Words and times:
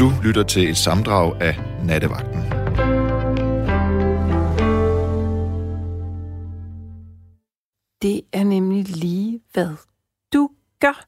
Du 0.00 0.12
lytter 0.24 0.42
til 0.42 0.70
et 0.70 0.76
samdrag 0.76 1.42
af 1.42 1.60
Nattevagten. 1.84 2.40
Det 8.02 8.22
er 8.32 8.44
nemlig 8.44 8.88
lige, 8.88 9.40
hvad 9.52 9.68
du 10.32 10.48
gør. 10.80 11.04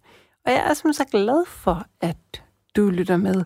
Og 0.47 0.53
jeg 0.53 0.67
er 0.71 0.75
som 0.75 0.93
så 0.93 1.05
glad 1.05 1.47
for, 1.47 1.87
at 2.01 2.43
du 2.77 2.91
lytter 2.91 3.17
med. 3.17 3.45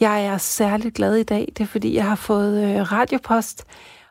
Jeg 0.00 0.26
er 0.26 0.38
særligt 0.38 0.94
glad 0.94 1.14
i 1.14 1.22
dag, 1.22 1.52
det 1.56 1.60
er 1.60 1.68
fordi, 1.68 1.94
jeg 1.94 2.04
har 2.04 2.16
fået 2.16 2.64
øh, 2.64 2.92
radiopost. 2.92 3.64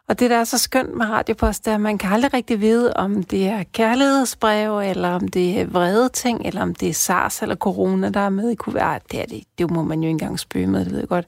Og 0.10 0.20
det, 0.20 0.30
der 0.30 0.38
er 0.38 0.44
så 0.44 0.58
skønt 0.58 0.96
med 0.96 1.06
radiopost, 1.06 1.68
er, 1.68 1.76
at 1.76 1.82
man 1.82 1.98
kan 1.98 2.12
aldrig 2.12 2.34
rigtig 2.34 2.62
vide, 2.62 2.94
om 2.94 3.24
det 3.24 3.48
er 3.48 3.64
kærlighedsbrev, 3.74 4.80
eller 4.80 5.10
om 5.10 5.28
det 5.28 5.60
er 5.60 5.66
vrede 5.66 6.10
ting, 6.10 6.46
eller 6.46 6.62
om 6.62 6.76
det 6.76 6.90
er 6.90 6.94
SARS 6.94 7.42
eller 7.42 7.56
corona, 7.56 8.10
der 8.10 8.20
er 8.20 8.30
med 8.30 8.50
i 8.50 8.56
kuvertet. 8.56 9.12
Det 9.12 9.22
er 9.22 9.26
det. 9.26 9.44
Det 9.58 9.72
må 9.72 9.84
man 9.84 10.00
jo 10.00 10.08
ikke 10.08 10.12
engang 10.12 10.40
spøge 10.40 10.68
med, 10.68 10.86
det 10.86 10.92
ved 10.92 11.00
jeg 11.00 11.08
godt. 11.08 11.26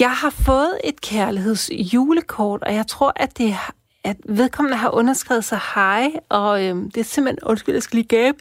Jeg 0.00 0.12
har 0.12 0.30
fået 0.30 0.78
et 0.84 1.00
kærlighedsjulekort, 1.00 2.62
og 2.62 2.74
jeg 2.74 2.86
tror, 2.86 3.12
at 3.16 3.38
det 3.38 3.56
at 4.04 4.16
vedkommende 4.24 4.76
har 4.76 4.90
underskrevet 4.90 5.44
sig 5.44 5.60
hej, 5.74 6.10
og 6.28 6.64
øhm, 6.64 6.90
det 6.90 7.00
er 7.00 7.04
simpelthen, 7.04 7.48
undskyld, 7.48 7.74
jeg 7.74 7.82
skal 7.82 7.96
lige 7.96 8.08
gabe. 8.08 8.38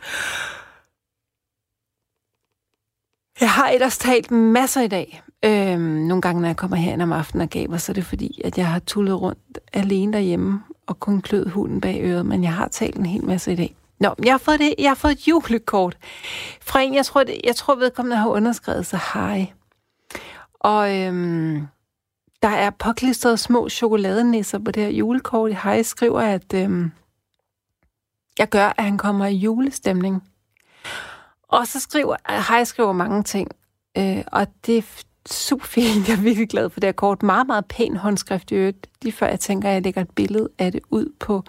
Jeg 3.42 3.52
har 3.52 3.70
ellers 3.70 3.98
talt 3.98 4.31
masser 4.31 4.81
i 4.81 4.88
dag. 4.88 5.22
Øhm, 5.46 5.82
nogle 5.82 6.22
gange, 6.22 6.42
når 6.42 6.48
jeg 6.48 6.58
kommer 6.58 6.78
herind 6.78 7.02
om 7.02 7.14
aftenen 7.14 7.42
og 7.42 7.50
gaber, 7.50 7.78
så 7.78 7.92
er 7.92 7.94
det 7.94 8.06
fordi, 8.06 8.42
at 8.46 8.58
jeg 8.58 8.68
har 8.68 8.80
tullet 8.80 9.22
rundt 9.22 9.60
alene 9.74 10.14
derhjemme 10.14 10.64
og 10.88 11.00
kun 11.00 11.22
klød 11.22 11.50
hunden 11.50 11.82
bag 11.82 12.02
øret, 12.04 12.26
men 12.26 12.44
jeg 12.44 12.54
har 12.54 12.68
talt 12.68 12.96
en 12.96 13.06
hel 13.06 13.26
masse 13.26 13.52
i 13.52 13.56
dag. 13.56 13.76
Nå, 14.00 14.16
jeg 14.24 14.34
har 14.34 14.38
fået, 14.38 14.60
det, 14.60 14.76
jeg 14.80 14.90
har 14.90 14.96
fået 14.96 15.12
et 15.12 15.28
julekort 15.28 15.98
fra 16.62 16.82
en, 16.82 16.94
jeg 16.94 17.06
tror, 17.06 17.24
det, 17.24 17.42
jeg 17.44 17.56
tror 17.56 17.76
vedkommende 17.76 18.18
har 18.18 18.30
underskrevet 18.30 18.86
sig 18.86 19.00
hej. 19.14 19.52
Og 20.60 20.98
øhm, 20.98 21.68
der 22.42 22.50
er 22.50 22.70
påklistret 22.70 23.40
små 23.40 23.70
chokoladenisser 23.70 24.59
på 24.59 24.72
det 24.72 24.84
her 24.84 24.90
julekort. 24.90 25.56
Hej 25.56 25.84
skriver, 25.84 26.22
at 26.22 26.53
øhm, 26.53 26.92
jeg 28.40 28.50
gør, 28.50 28.74
at 28.78 28.84
han 28.84 28.98
kommer 28.98 29.26
i 29.26 29.36
julestemning. 29.36 30.24
Og 31.48 31.68
så 31.68 31.80
skriver, 31.80 32.16
Hej 32.48 32.64
skriver 32.64 32.92
mange 32.92 33.24
ting, 33.24 33.52
øh, 33.98 34.24
og 34.28 34.48
det 34.66 35.06
super 35.33 35.66
fint. 35.66 36.08
Jeg 36.08 36.17
er 36.17 36.22
virkelig 36.22 36.49
glad 36.49 36.69
for 36.69 36.80
det 36.80 36.88
her 36.88 36.91
kort. 36.91 37.23
Meget, 37.23 37.47
meget 37.47 37.66
pæn 37.66 37.95
håndskrift 37.95 38.52
i 38.52 38.55
øvrigt. 38.55 38.89
Lige 39.02 39.13
før 39.13 39.27
jeg 39.27 39.39
tænker, 39.39 39.69
at 39.69 39.73
jeg 39.73 39.81
lægger 39.81 40.02
et 40.02 40.09
billede 40.09 40.49
af 40.59 40.72
det 40.72 40.81
ud 40.89 41.13
på 41.19 41.44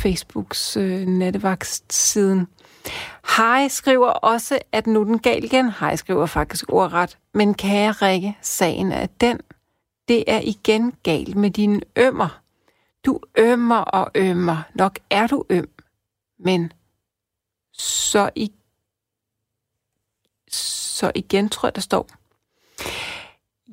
Facebooks 0.00 0.76
øh, 0.76 1.06
nattevagtssiden. 1.06 2.46
Hej 3.36 3.68
skriver 3.68 4.08
også, 4.08 4.58
at 4.72 4.86
nu 4.86 5.04
den 5.04 5.18
gal 5.18 5.44
igen. 5.44 5.70
Hej 5.80 5.96
skriver 5.96 6.26
faktisk 6.26 6.64
ordret. 6.72 7.18
Men 7.34 7.54
kære 7.54 7.92
Rikke, 7.92 8.36
sagen 8.42 8.92
er 8.92 9.06
den. 9.06 9.40
Det 10.08 10.24
er 10.26 10.40
igen 10.44 10.92
galt 11.02 11.36
med 11.36 11.50
dine 11.50 11.80
ømmer. 11.96 12.40
Du 13.06 13.20
ømmer 13.38 13.76
og 13.76 14.10
ømmer. 14.14 14.62
Nok 14.74 14.98
er 15.10 15.26
du 15.26 15.44
øm. 15.50 15.68
Men 16.38 16.72
så 17.72 18.30
i 18.34 18.52
så 20.50 21.12
igen 21.14 21.48
tror 21.48 21.66
jeg, 21.66 21.74
der 21.74 21.80
står. 21.80 22.08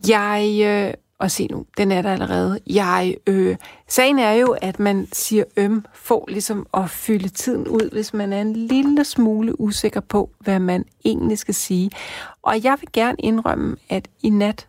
Jeg, 0.07 0.61
øh, 0.65 0.93
og 1.19 1.31
se 1.31 1.47
nu, 1.47 1.65
den 1.77 1.91
er 1.91 2.01
der 2.01 2.11
allerede. 2.11 2.59
Jeg, 2.67 3.15
øh, 3.27 3.55
sagen 3.87 4.19
er 4.19 4.31
jo, 4.31 4.57
at 4.61 4.79
man 4.79 5.07
siger 5.13 5.43
øm 5.57 5.85
for 5.93 6.25
ligesom 6.27 6.67
at 6.73 6.89
fylde 6.89 7.29
tiden 7.29 7.67
ud, 7.67 7.89
hvis 7.91 8.13
man 8.13 8.33
er 8.33 8.41
en 8.41 8.53
lille 8.53 9.03
smule 9.03 9.61
usikker 9.61 9.99
på, 9.99 10.29
hvad 10.39 10.59
man 10.59 10.85
egentlig 11.05 11.37
skal 11.37 11.53
sige. 11.53 11.91
Og 12.41 12.63
jeg 12.63 12.77
vil 12.79 12.89
gerne 12.93 13.17
indrømme, 13.19 13.75
at 13.89 14.07
i 14.23 14.29
nat, 14.29 14.67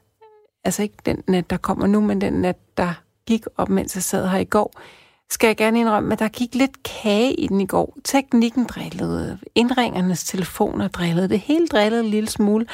altså 0.65 0.83
ikke 0.83 0.97
den 1.07 1.23
nat, 1.29 1.51
der 1.51 1.57
kommer 1.57 1.87
nu, 1.87 2.01
men 2.01 2.21
den 2.21 2.33
nat, 2.33 2.57
der 2.77 2.93
gik 3.27 3.45
op, 3.57 3.69
mens 3.69 3.95
jeg 3.95 4.03
sad 4.03 4.29
her 4.29 4.39
i 4.39 4.45
går, 4.45 4.73
skal 5.31 5.47
jeg 5.47 5.57
gerne 5.57 5.81
indrømme, 5.81 6.13
at 6.13 6.19
der 6.19 6.29
gik 6.29 6.55
lidt 6.55 6.83
kage 6.83 7.35
i 7.35 7.47
den 7.47 7.61
i 7.61 7.67
går. 7.67 7.97
Teknikken 8.05 8.65
drillede, 8.65 9.39
indringernes 9.55 10.25
telefoner 10.25 10.89
drillede, 10.89 11.29
det 11.29 11.41
hele 11.41 11.67
drillede 11.67 12.05
en 12.05 12.11
lille 12.11 12.31
smule. 12.31 12.67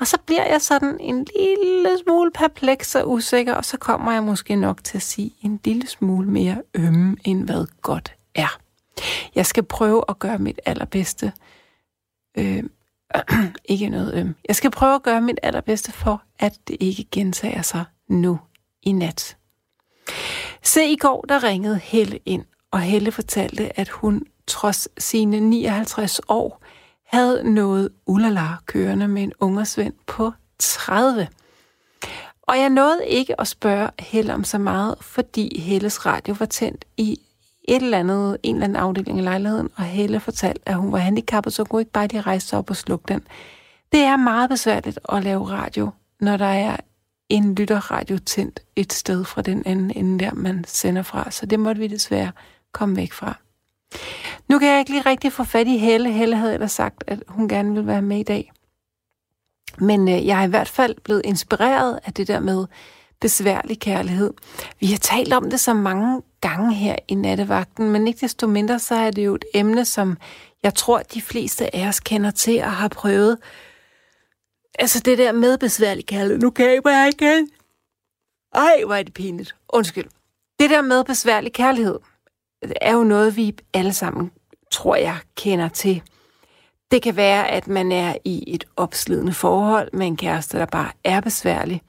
Og 0.00 0.06
så 0.06 0.18
bliver 0.26 0.46
jeg 0.46 0.62
sådan 0.62 1.00
en 1.00 1.26
lille 1.36 1.98
smule 2.04 2.30
perpleks 2.30 2.94
og 2.94 3.10
usikker, 3.10 3.54
og 3.54 3.64
så 3.64 3.76
kommer 3.76 4.12
jeg 4.12 4.22
måske 4.22 4.56
nok 4.56 4.84
til 4.84 4.98
at 4.98 5.02
sige 5.02 5.34
en 5.42 5.60
lille 5.64 5.88
smule 5.88 6.30
mere 6.30 6.62
ømme, 6.74 7.16
end 7.24 7.44
hvad 7.44 7.66
godt 7.82 8.14
er. 8.34 8.58
Jeg 9.34 9.46
skal 9.46 9.62
prøve 9.62 10.04
at 10.08 10.18
gøre 10.18 10.38
mit 10.38 10.60
allerbedste. 10.66 11.32
Øh, 12.38 12.62
ikke 13.64 13.88
noget 13.88 14.14
øm. 14.14 14.34
Jeg 14.48 14.56
skal 14.56 14.70
prøve 14.70 14.94
at 14.94 15.02
gøre 15.02 15.20
mit 15.20 15.38
allerbedste 15.42 15.92
for, 15.92 16.22
at 16.38 16.52
det 16.68 16.76
ikke 16.80 17.04
gentager 17.10 17.62
sig 17.62 17.84
nu 18.08 18.38
i 18.82 18.92
nat. 18.92 19.36
Se, 20.66 20.84
i 20.84 20.96
går 20.96 21.24
der 21.28 21.44
ringede 21.44 21.78
Helle 21.78 22.18
ind, 22.24 22.44
og 22.70 22.80
Helle 22.80 23.12
fortalte, 23.12 23.80
at 23.80 23.88
hun 23.88 24.22
trods 24.46 24.88
sine 24.98 25.40
59 25.40 26.20
år 26.28 26.62
havde 27.04 27.54
noget 27.54 27.88
ulala 28.06 28.48
kørende 28.66 29.08
med 29.08 29.22
en 29.22 29.32
ungersvend 29.40 29.94
på 30.06 30.32
30. 30.58 31.28
Og 32.42 32.58
jeg 32.58 32.70
nåede 32.70 33.06
ikke 33.06 33.40
at 33.40 33.48
spørge 33.48 33.90
Helle 33.98 34.34
om 34.34 34.44
så 34.44 34.58
meget, 34.58 34.94
fordi 35.00 35.60
Helles 35.60 36.06
radio 36.06 36.36
var 36.38 36.46
tændt 36.46 36.84
i 36.96 37.20
et 37.68 37.82
eller 37.82 37.98
andet, 37.98 38.36
en 38.42 38.54
eller 38.54 38.64
anden 38.64 38.76
afdeling 38.76 39.18
i 39.18 39.22
lejligheden, 39.22 39.68
og 39.76 39.84
Helle 39.84 40.20
fortalte, 40.20 40.68
at 40.68 40.74
hun 40.74 40.92
var 40.92 40.98
handicappet, 40.98 41.52
så 41.52 41.62
hun 41.62 41.66
kunne 41.66 41.82
ikke 41.82 41.92
bare 41.92 42.06
lige 42.06 42.20
rejse 42.20 42.46
sig 42.46 42.58
op 42.58 42.70
og 42.70 42.76
slukke 42.76 43.04
den. 43.08 43.20
Det 43.92 44.00
er 44.00 44.16
meget 44.16 44.50
besværligt 44.50 44.98
at 45.12 45.24
lave 45.24 45.50
radio, 45.50 45.90
når 46.20 46.36
der 46.36 46.46
er 46.46 46.76
en 47.28 47.54
lytterradio 47.54 48.18
tændt 48.18 48.60
et 48.76 48.92
sted 48.92 49.24
fra 49.24 49.42
den 49.42 49.62
anden 49.66 49.90
ende 49.90 50.24
der, 50.24 50.34
man 50.34 50.64
sender 50.68 51.02
fra. 51.02 51.30
Så 51.30 51.46
det 51.46 51.60
måtte 51.60 51.80
vi 51.80 51.86
desværre 51.86 52.32
komme 52.72 52.96
væk 52.96 53.12
fra. 53.12 53.38
Nu 54.48 54.58
kan 54.58 54.68
jeg 54.68 54.78
ikke 54.78 54.90
lige 54.90 55.06
rigtig 55.06 55.32
få 55.32 55.44
fat 55.44 55.66
i 55.66 55.78
Helle. 55.78 56.12
Helle 56.12 56.36
havde 56.36 56.54
ellers 56.54 56.72
sagt, 56.72 57.04
at 57.06 57.22
hun 57.28 57.48
gerne 57.48 57.72
ville 57.72 57.86
være 57.86 58.02
med 58.02 58.18
i 58.18 58.22
dag. 58.22 58.52
Men 59.78 60.08
øh, 60.08 60.26
jeg 60.26 60.40
er 60.40 60.46
i 60.46 60.50
hvert 60.50 60.68
fald 60.68 60.94
blevet 61.04 61.22
inspireret 61.24 62.00
af 62.04 62.12
det 62.12 62.28
der 62.28 62.40
med 62.40 62.66
besværlig 63.20 63.80
kærlighed. 63.80 64.32
Vi 64.80 64.86
har 64.86 64.98
talt 64.98 65.32
om 65.32 65.50
det 65.50 65.60
så 65.60 65.74
mange 65.74 66.22
gange 66.40 66.74
her 66.74 66.96
i 67.08 67.14
nattevagten, 67.14 67.90
men 67.90 68.08
ikke 68.08 68.20
desto 68.20 68.46
mindre, 68.46 68.78
så 68.78 68.94
er 68.94 69.10
det 69.10 69.24
jo 69.24 69.34
et 69.34 69.44
emne, 69.54 69.84
som 69.84 70.16
jeg 70.62 70.74
tror, 70.74 70.98
de 70.98 71.22
fleste 71.22 71.76
af 71.76 71.88
os 71.88 72.00
kender 72.00 72.30
til 72.30 72.62
og 72.62 72.72
har 72.72 72.88
prøvet 72.88 73.38
Altså 74.78 75.00
det 75.00 75.18
der 75.18 75.32
med 75.32 75.58
besværlig 75.58 76.06
kærlighed. 76.06 76.38
Nu 76.38 76.50
kan 76.50 76.66
jeg 76.66 77.12
igen. 77.20 77.50
Ej, 78.54 78.82
hvor 78.86 78.94
er 78.94 79.02
det 79.02 79.14
pinligt. 79.14 79.54
Undskyld. 79.68 80.04
Det 80.60 80.70
der 80.70 80.82
med 80.82 81.04
besværlig 81.04 81.52
kærlighed, 81.52 81.98
er 82.80 82.94
jo 82.94 83.04
noget, 83.04 83.36
vi 83.36 83.54
alle 83.74 83.92
sammen, 83.92 84.30
tror 84.70 84.96
jeg, 84.96 85.16
kender 85.36 85.68
til. 85.68 86.02
Det 86.90 87.02
kan 87.02 87.16
være, 87.16 87.50
at 87.50 87.68
man 87.68 87.92
er 87.92 88.14
i 88.24 88.54
et 88.54 88.64
opslidende 88.76 89.32
forhold 89.32 89.88
med 89.92 90.06
en 90.06 90.16
kæreste, 90.16 90.58
der 90.58 90.66
bare 90.66 90.90
er 91.04 91.20
besværlig. 91.20 91.82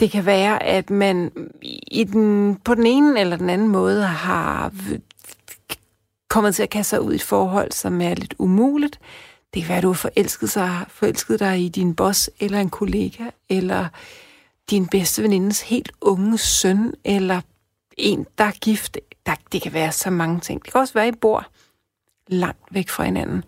Det 0.00 0.10
kan 0.10 0.26
være, 0.26 0.62
at 0.62 0.90
man 0.90 1.32
i 1.86 2.04
den, 2.04 2.56
på 2.64 2.74
den 2.74 2.86
ene 2.86 3.20
eller 3.20 3.36
den 3.36 3.50
anden 3.50 3.68
måde 3.68 4.02
har 4.02 4.72
kommet 6.28 6.54
til 6.54 6.62
at 6.62 6.70
kaste 6.70 6.90
sig 6.90 7.00
ud 7.00 7.12
i 7.12 7.16
et 7.16 7.22
forhold, 7.22 7.72
som 7.72 8.00
er 8.00 8.14
lidt 8.14 8.34
umuligt. 8.38 9.00
Det 9.56 9.64
kan 9.64 9.68
være, 9.68 9.78
at 9.78 9.82
du 9.82 9.88
har 9.88 9.94
forelsket, 9.94 10.50
sig, 10.50 10.84
forelsket 10.88 11.40
dig 11.40 11.64
i 11.64 11.68
din 11.68 11.94
boss, 11.94 12.30
eller 12.40 12.60
en 12.60 12.70
kollega, 12.70 13.30
eller 13.48 13.88
din 14.70 14.86
bedste 14.86 15.22
venindes 15.22 15.62
helt 15.62 15.92
unge 16.00 16.38
søn, 16.38 16.94
eller 17.04 17.40
en, 17.96 18.26
der 18.38 18.44
er 18.44 18.50
gift. 18.50 18.98
Der, 19.26 19.34
det 19.52 19.62
kan 19.62 19.72
være 19.72 19.92
så 19.92 20.10
mange 20.10 20.40
ting. 20.40 20.64
Det 20.64 20.72
kan 20.72 20.80
også 20.80 20.94
være, 20.94 21.06
at 21.06 21.14
I 21.14 21.18
bor 21.18 21.46
langt 22.26 22.62
væk 22.70 22.88
fra 22.88 23.04
hinanden. 23.04 23.44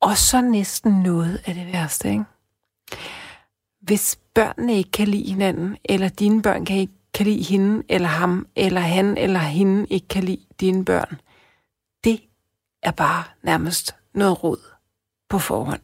Og 0.00 0.18
så 0.18 0.40
næsten 0.40 0.92
noget 0.92 1.40
af 1.44 1.54
det 1.54 1.66
værste, 1.72 2.10
ikke? 2.10 2.24
Hvis 3.80 4.18
børnene 4.34 4.76
ikke 4.76 4.90
kan 4.90 5.08
lide 5.08 5.30
hinanden, 5.30 5.76
eller 5.84 6.08
dine 6.08 6.42
børn 6.42 6.64
kan 6.64 6.76
ikke 6.76 6.92
kan 7.14 7.26
lide 7.26 7.42
hende, 7.42 7.82
eller 7.88 8.08
ham, 8.08 8.46
eller 8.56 8.80
han 8.80 9.18
eller 9.18 9.40
hende 9.40 9.86
ikke 9.90 10.08
kan 10.08 10.24
lide 10.24 10.46
dine 10.60 10.84
børn, 10.84 11.20
det 12.04 12.20
er 12.82 12.90
bare 12.90 13.24
nærmest 13.42 13.94
noget 14.14 14.44
rod 14.44 14.65
på 15.28 15.38
forhånd. 15.38 15.80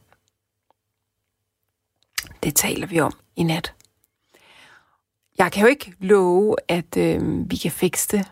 Det 2.43 2.55
taler 2.55 2.87
vi 2.87 2.99
om 2.99 3.13
i 3.35 3.43
nat. 3.43 3.73
Jeg 5.37 5.51
kan 5.51 5.61
jo 5.61 5.67
ikke 5.67 5.93
love, 5.99 6.55
at 6.67 6.97
øh, 6.97 7.51
vi 7.51 7.55
kan 7.55 7.71
fikse 7.71 8.17
det. 8.17 8.31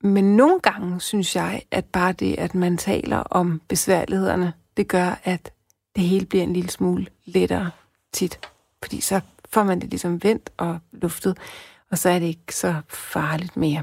Men 0.00 0.36
nogle 0.36 0.60
gange 0.60 1.00
synes 1.00 1.36
jeg, 1.36 1.62
at 1.70 1.84
bare 1.84 2.12
det, 2.12 2.38
at 2.38 2.54
man 2.54 2.76
taler 2.76 3.16
om 3.16 3.60
besværlighederne, 3.68 4.52
det 4.76 4.88
gør, 4.88 5.20
at 5.24 5.52
det 5.96 6.04
hele 6.04 6.26
bliver 6.26 6.44
en 6.44 6.52
lille 6.52 6.70
smule 6.70 7.06
lettere 7.24 7.70
tit. 8.12 8.40
Fordi 8.82 9.00
så 9.00 9.20
får 9.48 9.62
man 9.62 9.80
det 9.80 9.90
ligesom 9.90 10.22
vendt 10.22 10.50
og 10.56 10.78
luftet, 10.92 11.38
og 11.90 11.98
så 11.98 12.08
er 12.08 12.18
det 12.18 12.26
ikke 12.26 12.54
så 12.54 12.80
farligt 12.88 13.56
mere. 13.56 13.82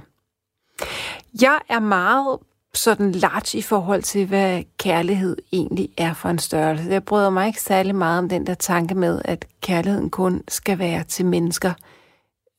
Jeg 1.42 1.60
er 1.70 1.80
meget 1.80 2.40
sådan 2.74 3.12
large 3.12 3.58
i 3.58 3.62
forhold 3.62 4.04
til, 4.04 4.26
hvad 4.26 4.64
kærlighed 4.78 5.38
egentlig 5.52 5.90
er 5.98 6.14
for 6.14 6.30
en 6.30 6.40
størrelse. 6.40 6.90
Jeg 6.90 7.04
bryder 7.04 7.30
mig 7.30 7.48
ikke 7.48 7.62
særlig 7.62 7.96
meget 7.96 8.20
om 8.20 8.30
den 8.30 8.48
der 8.48 8.54
tanke 8.54 8.96
med, 8.96 9.22
at 9.26 9.48
kærligheden 9.62 10.10
kun 10.10 10.44
skal 10.48 10.80
være 10.80 11.04
til 11.04 11.26
mennesker. 11.26 11.74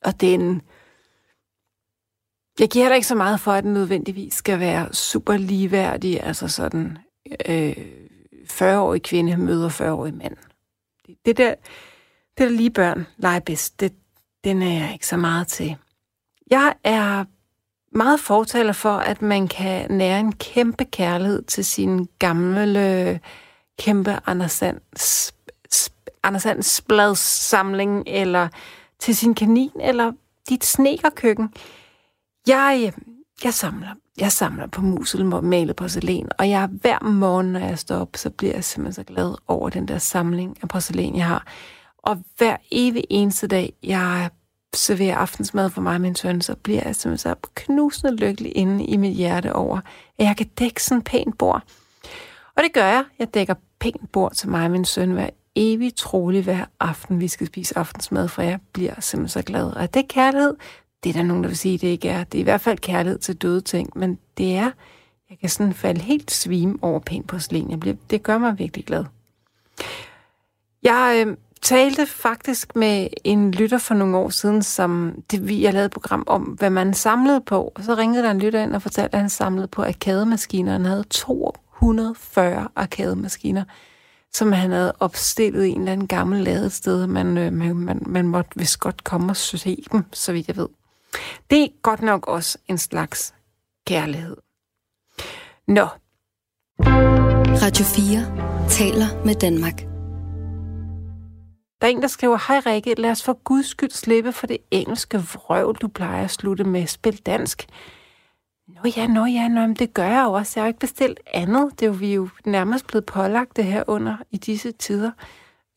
Og 0.04 0.20
den... 0.20 0.62
Jeg 2.58 2.68
giver 2.68 2.84
heller 2.84 2.96
ikke 2.96 3.06
så 3.06 3.14
meget 3.14 3.40
for, 3.40 3.52
at 3.52 3.64
den 3.64 3.72
nødvendigvis 3.72 4.34
skal 4.34 4.60
være 4.60 4.94
super 4.94 5.36
ligeværdig, 5.36 6.22
altså 6.22 6.48
sådan 6.48 6.98
øh, 7.48 7.76
40-årig 8.50 9.02
kvinde 9.02 9.36
møder 9.36 9.68
40-årig 9.68 10.14
mand. 10.14 10.36
Det, 11.24 11.36
der, 11.36 11.54
det 12.38 12.48
der 12.48 12.48
lige 12.48 12.70
børn 12.70 13.06
leger 13.16 13.40
bedst, 13.40 13.80
det, 13.80 13.92
den 14.44 14.62
er 14.62 14.80
jeg 14.80 14.92
ikke 14.92 15.06
så 15.06 15.16
meget 15.16 15.46
til. 15.46 15.76
Jeg 16.50 16.74
er 16.84 17.24
meget 17.92 18.20
fortaler 18.20 18.72
for, 18.72 18.96
at 18.96 19.22
man 19.22 19.48
kan 19.48 19.90
nære 19.90 20.20
en 20.20 20.32
kæmpe 20.32 20.84
kærlighed 20.84 21.42
til 21.42 21.64
sin 21.64 22.08
gamle, 22.18 23.20
kæmpe 23.78 24.18
Anders 24.26 24.62
Anders 26.22 27.18
samling, 27.18 28.04
eller 28.06 28.48
til 28.98 29.16
sin 29.16 29.34
kanin, 29.34 29.70
eller 29.80 30.12
dit 30.48 30.64
snekerkøkken. 30.64 31.54
Jeg, 32.46 32.92
jeg 33.44 33.54
samler. 33.54 33.94
Jeg 34.20 34.32
samler 34.32 34.66
på 34.66 34.80
musel 34.80 35.24
malet 35.40 35.76
porcelæn, 35.76 36.28
og 36.38 36.48
jeg 36.48 36.66
hver 36.66 37.04
morgen, 37.04 37.52
når 37.52 37.60
jeg 37.60 37.78
står 37.78 37.96
op, 37.96 38.16
så 38.16 38.30
bliver 38.30 38.54
jeg 38.54 38.64
simpelthen 38.64 39.04
så 39.04 39.12
glad 39.12 39.34
over 39.46 39.70
den 39.70 39.88
der 39.88 39.98
samling 39.98 40.56
af 40.62 40.68
porcelæn, 40.68 41.16
jeg 41.16 41.26
har. 41.26 41.46
Og 41.98 42.24
hver 42.36 42.56
evig 42.70 43.04
eneste 43.10 43.46
dag, 43.46 43.72
jeg 43.82 44.30
serverer 44.74 45.16
aftensmad 45.16 45.70
for 45.70 45.80
mig 45.80 45.94
og 45.94 46.00
min 46.00 46.14
søn, 46.14 46.40
så 46.40 46.54
bliver 46.54 46.82
jeg 46.84 46.96
simpelthen 46.96 47.30
så 47.30 47.48
knusende 47.54 48.16
lykkelig 48.16 48.56
inde 48.56 48.84
i 48.84 48.96
mit 48.96 49.14
hjerte 49.14 49.52
over, 49.52 49.76
at 50.18 50.26
jeg 50.26 50.36
kan 50.36 50.46
dække 50.58 50.82
sådan 50.82 50.98
en 50.98 51.02
pænt 51.02 51.38
bord. 51.38 51.62
Og 52.56 52.62
det 52.62 52.72
gør 52.72 52.86
jeg. 52.86 53.04
Jeg 53.18 53.34
dækker 53.34 53.54
pænt 53.78 54.12
bord 54.12 54.34
til 54.34 54.48
mig 54.48 54.64
og 54.64 54.70
min 54.70 54.84
søn 54.84 55.10
hver 55.10 55.30
evig 55.54 55.96
trolig 55.96 56.42
hver 56.42 56.64
aften, 56.80 57.20
vi 57.20 57.28
skal 57.28 57.46
spise 57.46 57.78
aftensmad, 57.78 58.28
for 58.28 58.42
jeg 58.42 58.58
bliver 58.72 58.94
simpelthen 59.00 59.42
så 59.42 59.46
glad. 59.46 59.64
Og 59.64 59.94
det 59.94 60.02
er 60.02 60.06
kærlighed. 60.08 60.54
Det 61.04 61.10
er 61.10 61.14
der 61.14 61.22
nogen, 61.22 61.42
der 61.42 61.48
vil 61.48 61.58
sige, 61.58 61.78
det 61.78 61.86
ikke 61.86 62.08
er. 62.08 62.24
Det 62.24 62.38
er 62.38 62.40
i 62.40 62.44
hvert 62.44 62.60
fald 62.60 62.78
kærlighed 62.78 63.18
til 63.18 63.36
døde 63.36 63.60
ting, 63.60 63.90
men 63.96 64.18
det 64.38 64.56
er, 64.56 64.70
jeg 65.30 65.38
kan 65.40 65.48
sådan 65.48 65.74
falde 65.74 66.00
helt 66.00 66.30
svime 66.30 66.78
over 66.82 66.98
pænt 66.98 67.26
porcelæn. 67.26 67.70
Jeg 67.70 67.80
bliver, 67.80 67.96
det 68.10 68.22
gør 68.22 68.38
mig 68.38 68.58
virkelig 68.58 68.84
glad. 68.84 69.04
Jeg 70.82 71.24
øh, 71.26 71.36
talte 71.62 72.06
faktisk 72.06 72.76
med 72.76 73.08
en 73.24 73.50
lytter 73.50 73.78
for 73.78 73.94
nogle 73.94 74.16
år 74.16 74.28
siden, 74.28 74.62
som 74.62 75.14
det, 75.30 75.48
vi, 75.48 75.62
jeg 75.62 75.72
lavede 75.72 75.86
et 75.86 75.92
program 75.92 76.24
om, 76.26 76.42
hvad 76.42 76.70
man 76.70 76.94
samlede 76.94 77.40
på. 77.40 77.72
Og 77.74 77.84
så 77.84 77.94
ringede 77.94 78.22
der 78.22 78.30
en 78.30 78.38
lytter 78.38 78.62
ind 78.62 78.74
og 78.74 78.82
fortalte, 78.82 79.14
at 79.14 79.20
han 79.20 79.30
samlede 79.30 79.68
på 79.68 79.82
arkademaskiner. 79.82 80.72
Han 80.72 80.84
havde 80.84 81.04
240 81.10 82.68
arkademaskiner, 82.76 83.64
som 84.32 84.52
han 84.52 84.70
havde 84.70 84.92
opstillet 85.00 85.64
i 85.64 85.70
en 85.70 85.78
eller 85.78 85.92
anden 85.92 86.06
gammel 86.06 86.40
ladet 86.44 86.72
sted. 86.72 87.06
Man, 87.06 87.38
øh, 87.38 87.52
man, 87.52 87.76
man, 87.76 88.02
man 88.06 88.28
måtte 88.28 88.50
vist 88.56 88.80
godt 88.80 89.04
komme 89.04 89.32
og 89.32 89.36
se 89.36 89.84
dem, 89.92 90.04
så 90.12 90.32
vidt 90.32 90.48
jeg 90.48 90.56
ved. 90.56 90.68
Det 91.50 91.62
er 91.62 91.68
godt 91.82 92.02
nok 92.02 92.26
også 92.26 92.58
en 92.68 92.78
slags 92.78 93.34
kærlighed. 93.86 94.36
Nå. 95.68 95.86
Radio 97.62 97.84
4 97.84 98.68
taler 98.68 99.24
med 99.24 99.34
Danmark. 99.34 99.89
Der 101.80 101.86
er 101.86 101.90
en, 101.90 102.02
der 102.02 102.08
skriver, 102.08 102.38
Hej 102.48 102.62
Rikke, 102.66 102.94
lad 102.94 103.10
os 103.10 103.22
for 103.22 103.32
guds 103.32 103.66
skyld 103.66 103.90
slippe 103.90 104.32
for 104.32 104.46
det 104.46 104.58
engelske 104.70 105.18
vrøvl, 105.18 105.76
du 105.76 105.88
plejer 105.88 106.24
at 106.24 106.30
slutte 106.30 106.64
med. 106.64 106.86
Spil 106.86 107.16
dansk. 107.16 107.66
Nå 108.68 108.90
ja, 108.96 109.06
nå 109.06 109.24
ja, 109.24 109.48
nå, 109.48 109.60
men 109.60 109.74
det 109.74 109.94
gør 109.94 110.06
jeg 110.06 110.24
jo 110.24 110.32
også. 110.32 110.52
Jeg 110.56 110.62
har 110.62 110.66
jo 110.66 110.70
ikke 110.70 110.80
bestilt 110.80 111.20
andet. 111.26 111.70
Det 111.80 111.82
er 111.82 111.86
jo, 111.86 111.92
vi 111.92 112.10
er 112.10 112.14
jo 112.14 112.28
nærmest 112.44 112.86
blevet 112.86 113.06
pålagt 113.06 113.56
det 113.56 113.64
her 113.64 113.84
under 113.86 114.16
i 114.30 114.36
disse 114.36 114.72
tider. 114.72 115.10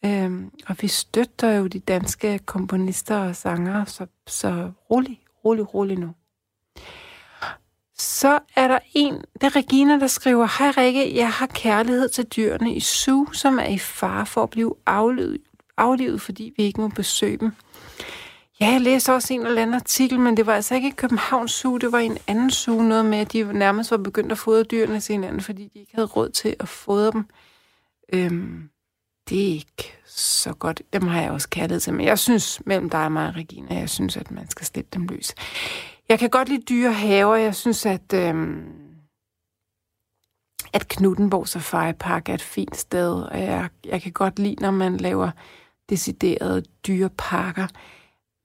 Øhm, 0.06 0.52
og 0.68 0.76
vi 0.82 0.88
støtter 0.88 1.52
jo 1.52 1.68
de 1.68 1.80
danske 1.80 2.40
komponister 2.40 3.18
og 3.18 3.36
sangere, 3.36 3.86
så, 3.86 4.06
så 4.28 4.72
rolig, 4.92 5.20
rolig, 5.46 5.74
rolig 5.74 5.98
nu. 6.00 6.10
Så 7.98 8.40
er 8.56 8.68
der 8.68 8.80
en, 8.94 9.14
det 9.14 9.44
er 9.44 9.56
Regina, 9.56 10.00
der 10.00 10.08
skriver, 10.08 10.48
Hej 10.60 10.84
Rikke, 10.84 11.16
jeg 11.16 11.32
har 11.32 11.48
kærlighed 11.48 12.10
til 12.10 12.26
dyrene 12.26 12.76
i 12.76 12.80
Su, 12.80 13.26
som 13.34 13.60
er 13.60 13.68
i 13.68 13.78
fare 13.78 14.26
for 14.26 14.44
at 14.44 14.50
blive 14.50 14.76
afledt 14.86 15.42
aflivet, 15.78 16.22
fordi 16.22 16.54
vi 16.58 16.64
ikke 16.64 16.82
må 16.82 16.88
besøge 16.88 17.38
dem. 17.38 17.52
Ja, 18.60 18.72
jeg 18.72 18.82
læste 18.82 19.14
også 19.14 19.34
en 19.34 19.46
eller 19.46 19.62
anden 19.62 19.74
artikel, 19.74 20.20
men 20.20 20.38
det 20.38 20.46
var 20.46 20.56
altså 20.56 20.76
ikke 20.76 20.88
i 20.88 20.92
Københavns 20.92 21.52
Zoo, 21.52 21.78
det 21.78 21.92
var 21.92 22.00
i 22.00 22.06
en 22.06 22.18
anden 22.28 22.52
zoo, 22.52 22.82
noget 22.82 23.06
med, 23.06 23.18
at 23.18 23.34
de 23.34 23.54
nærmest 23.54 23.92
var 23.92 23.98
begyndt 23.98 24.32
at 24.32 24.38
fodre 24.38 24.64
dyrene 24.64 25.00
til 25.00 25.14
hinanden, 25.14 25.42
fordi 25.42 25.64
de 25.74 25.80
ikke 25.80 25.96
havde 25.96 26.08
råd 26.08 26.30
til 26.30 26.56
at 26.60 26.68
fodre 26.68 27.12
dem. 27.12 27.26
Øhm, 28.14 28.70
det 29.30 29.44
er 29.44 29.54
ikke 29.54 29.94
så 30.06 30.54
godt. 30.54 30.82
Dem 30.94 31.08
har 31.08 31.22
jeg 31.22 31.32
også 31.32 31.50
kærlighed 31.50 31.80
til, 31.80 31.94
men 31.94 32.06
jeg 32.06 32.20
synes, 32.20 32.62
mellem 32.66 32.90
dig 32.90 33.06
og 33.06 33.12
mig, 33.12 33.34
Regina, 33.36 33.76
jeg 33.76 33.90
synes, 33.90 34.18
at 34.18 34.32
man 34.32 34.50
skal 34.50 34.66
slippe 34.66 34.90
dem 34.94 35.08
løs. 35.08 35.36
Jeg 36.10 36.20
kan 36.20 36.30
godt 36.30 36.50
lide 36.50 36.62
dyre 36.70 36.94
haver. 36.94 37.36
Jeg 37.36 37.56
synes, 37.56 37.86
at, 37.86 38.14
øhm, 38.14 38.64
at 40.74 40.88
Knuttenborg 40.88 41.48
Safari 41.48 41.94
Park 41.94 42.30
er 42.30 42.34
et 42.34 42.42
fint 42.42 42.78
sted, 42.78 43.14
og 43.14 43.40
jeg, 43.40 43.70
jeg 43.86 44.02
kan 44.02 44.12
godt 44.12 44.40
lide, 44.40 44.56
når 44.62 44.72
man 44.72 44.98
laver 44.98 45.32
deciderede 45.90 46.64
dyreparker. 46.88 47.68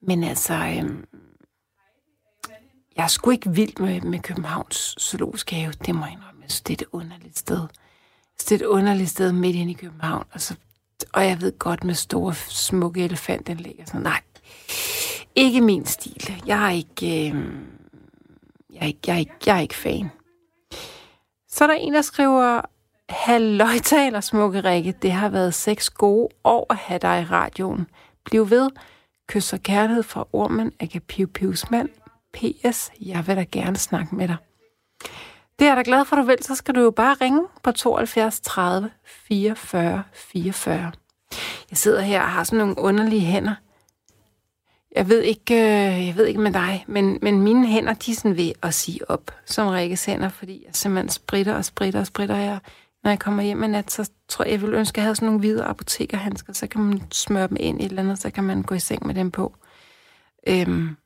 Men 0.03 0.25
altså, 0.25 0.55
øhm, 0.55 1.05
jeg 2.97 3.05
er 3.05 3.09
sgu 3.09 3.31
ikke 3.31 3.51
vild 3.51 3.81
med, 3.81 4.01
med 4.01 4.19
Københavns 4.19 4.95
zoologiske 5.01 5.57
have. 5.57 5.73
Det 5.87 5.95
må 5.95 6.05
jeg 6.05 6.13
indrømme. 6.13 6.43
det 6.43 6.71
er 6.71 6.73
et 6.73 6.85
underligt 6.93 7.39
sted. 7.39 7.61
Det 8.39 8.53
er 8.53 8.57
et 8.57 8.63
underligt 8.63 9.11
sted 9.11 9.33
midt 9.33 9.57
inde 9.57 9.71
i 9.71 9.75
København. 9.75 10.25
Og, 10.33 10.41
så, 10.41 10.55
og 11.13 11.27
jeg 11.27 11.41
ved 11.41 11.59
godt 11.59 11.85
med 11.85 11.95
store, 11.95 12.35
smukke 12.35 13.05
elefantanlæg 13.05 13.77
og 13.81 13.87
sådan 13.87 14.01
Nej, 14.01 14.21
ikke 15.35 15.61
min 15.61 15.87
stil. 15.87 16.43
Jeg 16.47 16.67
er 16.67 16.71
ikke, 16.71 17.31
øh, 17.31 17.45
jeg 18.73 18.81
er 18.81 18.87
ikke, 18.87 19.01
jeg 19.07 19.15
er 19.15 19.19
ikke, 19.19 19.35
jeg 19.47 19.57
er 19.57 19.61
ikke 19.61 19.75
fan. 19.75 20.11
Så 21.49 21.65
er 21.65 21.67
der 21.67 21.75
en, 21.75 21.95
der 21.95 22.03
skriver, 22.03 22.63
Halløjtaler, 23.09 24.21
smukke 24.21 24.61
Rikke. 24.61 24.95
Det 25.03 25.13
har 25.13 25.29
været 25.29 25.55
seks 25.55 25.91
gode 25.91 26.29
år 26.45 26.67
at 26.71 26.77
have 26.77 26.99
dig 26.99 27.23
i 27.23 27.25
radioen. 27.25 27.87
Bliv 28.25 28.51
ved. 28.51 28.71
Kys 29.29 29.53
og 29.53 29.61
kærlighed 29.61 30.03
fra 30.03 30.29
ormen 30.33 30.73
af 30.81 31.01
Piu 31.09 31.27
Pius 31.27 31.71
mand. 31.71 31.89
P.S. 32.33 32.91
Jeg 33.01 33.27
vil 33.27 33.37
da 33.37 33.45
gerne 33.53 33.77
snakke 33.77 34.17
med 34.17 34.29
dig. 34.29 34.37
Det 35.59 35.65
er 35.65 35.69
jeg 35.69 35.77
da 35.77 35.83
glad 35.85 36.05
for, 36.05 36.17
du 36.17 36.23
vil. 36.23 36.37
Så 36.41 36.55
skal 36.55 36.75
du 36.75 36.81
jo 36.81 36.91
bare 36.91 37.17
ringe 37.21 37.43
på 37.63 37.73
72 37.73 38.41
30 38.41 38.91
44 39.05 40.03
44. 40.13 40.93
Jeg 41.71 41.79
sidder 41.79 42.01
her 42.01 42.23
og 42.23 42.29
har 42.29 42.45
sådan 42.45 42.59
nogle 42.59 42.79
underlige 42.79 43.21
hænder. 43.21 43.55
Jeg 44.97 45.09
ved 45.09 45.23
ikke, 45.23 45.55
øh, 45.55 46.07
jeg 46.07 46.17
ved 46.17 46.27
ikke 46.27 46.41
med 46.41 46.53
dig, 46.53 46.85
men, 46.89 47.19
men 47.23 47.43
mine 47.43 47.67
hænder, 47.67 47.95
de 47.95 48.11
er 48.11 48.15
sådan 48.15 48.37
ved 48.37 48.53
at 48.63 48.75
sige 48.75 49.11
op, 49.11 49.31
som 49.47 49.69
Rikkes 49.69 50.05
hænder, 50.05 50.29
fordi 50.29 50.63
jeg 50.67 50.75
simpelthen 50.75 51.09
spritter 51.09 51.55
og 51.55 51.65
spritter 51.65 52.01
og 52.01 52.07
spritter. 52.07 52.37
Jeg 52.37 52.59
når 53.09 53.13
jeg 53.13 53.19
kommer 53.21 53.43
hjem 53.43 53.63
en 53.63 53.71
nat, 53.71 53.91
så 53.91 54.11
tror 54.29 54.45
jeg, 54.45 54.53
jeg 54.53 54.63
vil 54.63 54.75
ønske, 54.75 54.95
at 54.95 54.97
jeg 54.97 55.05
havde 55.05 55.15
sådan 55.15 55.27
nogle 55.27 55.41
hvide 55.41 55.65
apotekerhandsker. 55.65 56.53
Så 56.53 56.67
kan 56.67 56.81
man 56.81 57.01
smøre 57.13 57.49
dem 57.49 57.57
ind 57.61 57.81
i 57.81 57.85
et 57.85 57.89
eller 57.89 58.03
andet, 58.03 58.19
så 58.19 58.31
kan 58.31 58.45
man 58.45 58.63
gå 58.63 58.75
i 58.75 58.79
seng 58.79 59.07
med 59.07 59.15
dem 59.15 59.31
på. 59.31 59.53
Øhm, 60.49 60.97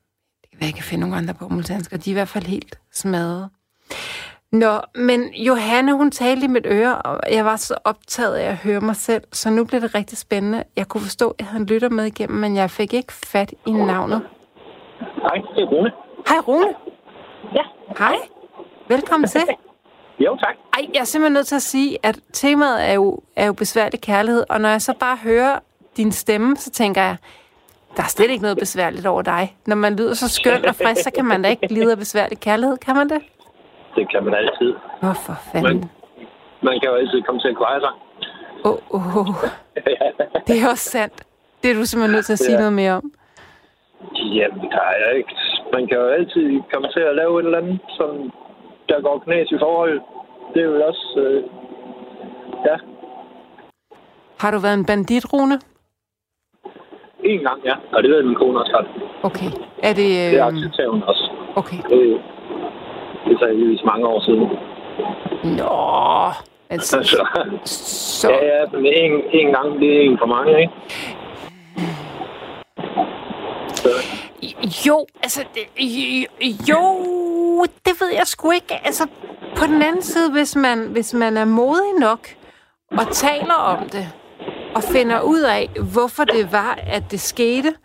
det 0.41 0.49
kan 0.49 0.59
være, 0.59 0.67
jeg 0.67 0.73
kan 0.73 0.83
finde 0.83 1.01
nogle 1.01 1.15
andre 1.15 1.33
bomuldshandsker. 1.33 1.97
De 1.97 2.09
er 2.09 2.13
i 2.13 2.19
hvert 2.19 2.27
fald 2.27 2.43
helt 2.43 2.79
smadret. 2.91 3.49
Nå, 4.51 4.79
men 4.95 5.33
Johanne, 5.33 5.93
hun 5.93 6.11
talte 6.11 6.45
i 6.45 6.47
mit 6.47 6.65
øre, 6.65 6.97
og 7.01 7.19
jeg 7.31 7.45
var 7.45 7.55
så 7.55 7.75
optaget 7.83 8.35
af 8.35 8.49
at 8.49 8.57
høre 8.57 8.81
mig 8.81 8.95
selv, 8.95 9.23
så 9.31 9.49
nu 9.49 9.65
blev 9.65 9.81
det 9.81 9.95
rigtig 9.95 10.17
spændende. 10.17 10.63
Jeg 10.75 10.87
kunne 10.87 11.01
forstå, 11.01 11.29
at 11.29 11.35
jeg 11.39 11.47
havde 11.47 11.61
en 11.61 11.67
lytter 11.67 11.89
med 11.89 12.05
igennem, 12.05 12.39
men 12.39 12.55
jeg 12.55 12.71
fik 12.71 12.93
ikke 12.93 13.13
fat 13.13 13.53
i 13.67 13.71
navnet. 13.71 14.21
Hej, 14.99 15.35
det 15.55 15.61
er 15.63 15.67
Rune. 15.67 15.91
Hej, 16.27 16.37
Rune. 16.47 16.73
Ja. 17.53 17.63
Hej. 17.97 18.15
Velkommen 18.87 19.29
til. 19.29 19.41
Jo, 20.25 20.37
tak. 20.37 20.55
Ej, 20.73 20.85
jeg 20.93 20.99
er 20.99 21.03
simpelthen 21.03 21.33
nødt 21.33 21.47
til 21.47 21.55
at 21.55 21.61
sige, 21.61 21.97
at 22.03 22.19
temaet 22.33 22.89
er 22.89 22.93
jo, 22.93 23.19
er 23.35 23.45
jo 23.45 23.53
besværlig 23.53 24.01
kærlighed, 24.01 24.43
og 24.49 24.61
når 24.61 24.69
jeg 24.69 24.81
så 24.81 24.93
bare 24.99 25.17
hører 25.23 25.59
din 25.97 26.11
stemme, 26.11 26.55
så 26.55 26.71
tænker 26.71 27.01
jeg, 27.01 27.17
der 27.97 28.03
er 28.03 28.07
slet 28.07 28.29
ikke 28.29 28.41
noget 28.41 28.57
besværligt 28.57 29.05
over 29.05 29.21
dig. 29.21 29.55
Når 29.67 29.75
man 29.75 29.95
lyder 29.95 30.13
så 30.13 30.29
skøn 30.29 30.65
og 30.65 30.75
frisk, 30.75 31.03
så 31.03 31.11
kan 31.15 31.25
man 31.25 31.41
da 31.41 31.49
ikke 31.49 31.73
lide 31.73 31.91
af 31.91 31.97
besværlig 31.97 32.39
kærlighed, 32.39 32.77
kan 32.77 32.95
man 32.95 33.09
det? 33.09 33.21
Det 33.95 34.11
kan 34.11 34.23
man 34.23 34.33
altid. 34.33 34.73
Hvorfor 35.01 35.33
fanden? 35.51 35.79
Man, 35.79 35.89
man 36.61 36.79
kan 36.79 36.89
jo 36.89 36.95
altid 36.95 37.21
komme 37.21 37.41
til 37.41 37.47
at 37.47 37.57
kvare 37.57 37.79
sig. 37.79 37.93
Åh, 38.65 38.77
oh, 38.89 39.17
oh. 39.17 39.27
Det 40.47 40.55
er 40.61 40.69
også 40.69 40.89
sandt. 40.89 41.13
Det 41.63 41.71
er 41.71 41.75
du 41.75 41.85
simpelthen 41.85 42.15
nødt 42.15 42.25
til 42.25 42.33
at 42.33 42.39
sige 42.39 42.57
ja. 42.57 42.63
noget 42.63 42.73
mere 42.73 42.93
om. 42.99 43.11
Jamen, 44.39 44.65
der 44.75 44.85
er 45.05 45.09
ikke. 45.19 45.33
Man 45.73 45.87
kan 45.87 45.97
jo 45.97 46.07
altid 46.07 46.47
komme 46.73 46.87
til 46.95 47.03
at 47.09 47.15
lave 47.15 47.39
et 47.39 47.45
eller 47.45 47.57
andet, 47.57 47.79
som 47.97 48.09
der 48.89 49.01
går 49.01 49.17
knæs 49.25 49.51
i 49.51 49.59
forhold. 49.59 50.01
Det 50.53 50.61
er 50.61 50.65
jo 50.65 50.85
også... 50.87 51.19
Øh, 51.19 51.43
ja. 52.65 52.75
Har 54.39 54.51
du 54.51 54.59
været 54.59 54.73
en 54.73 54.85
bandit, 54.85 55.33
Rune? 55.33 55.59
En 57.23 57.39
gang, 57.39 57.59
ja. 57.65 57.75
Og 57.93 58.03
det 58.03 58.11
ved 58.11 58.23
min 58.23 58.35
kone 58.35 58.59
også 58.59 58.85
Okay. 59.23 59.49
Er 59.83 59.93
det... 59.93 60.09
Øh... 60.25 60.31
Det 60.31 60.39
er 60.39 60.45
aktietaven 60.45 61.03
også. 61.03 61.31
Okay. 61.55 61.77
Det, 61.89 62.21
det 63.25 63.33
er 63.33 63.37
så 63.39 63.47
heldigvis 63.47 63.83
mange 63.85 64.07
år 64.07 64.19
siden. 64.19 64.47
Nå, 65.57 65.69
altså, 66.69 66.97
Altså, 66.97 67.25
så... 68.21 68.31
ja, 68.31 68.45
ja, 68.45 68.65
men 68.73 68.85
en, 68.85 69.11
en 69.31 69.53
gang, 69.53 69.79
det 69.79 69.97
er 69.97 70.01
en 70.01 70.17
for 70.17 70.25
mange, 70.25 70.61
ikke? 70.61 70.73
Så, 73.67 73.89
jo, 74.87 75.05
altså, 75.23 75.43
jo, 76.69 77.65
det 77.85 78.01
ved 78.01 78.09
jeg 78.13 78.27
sgu 78.27 78.51
ikke. 78.51 78.85
Altså, 78.85 79.07
på 79.57 79.65
den 79.65 79.81
anden 79.81 80.01
side, 80.01 80.31
hvis 80.31 80.55
man, 80.55 80.79
hvis 80.79 81.13
man 81.13 81.37
er 81.37 81.45
modig 81.45 81.99
nok 81.99 82.27
og 82.91 83.11
taler 83.11 83.53
om 83.53 83.89
det, 83.89 84.09
og 84.75 84.83
finder 84.83 85.21
ud 85.21 85.39
af, 85.39 85.69
hvorfor 85.91 86.23
det 86.23 86.51
var, 86.51 86.79
at 86.87 87.03
det 87.11 87.21
skete, 87.21 87.75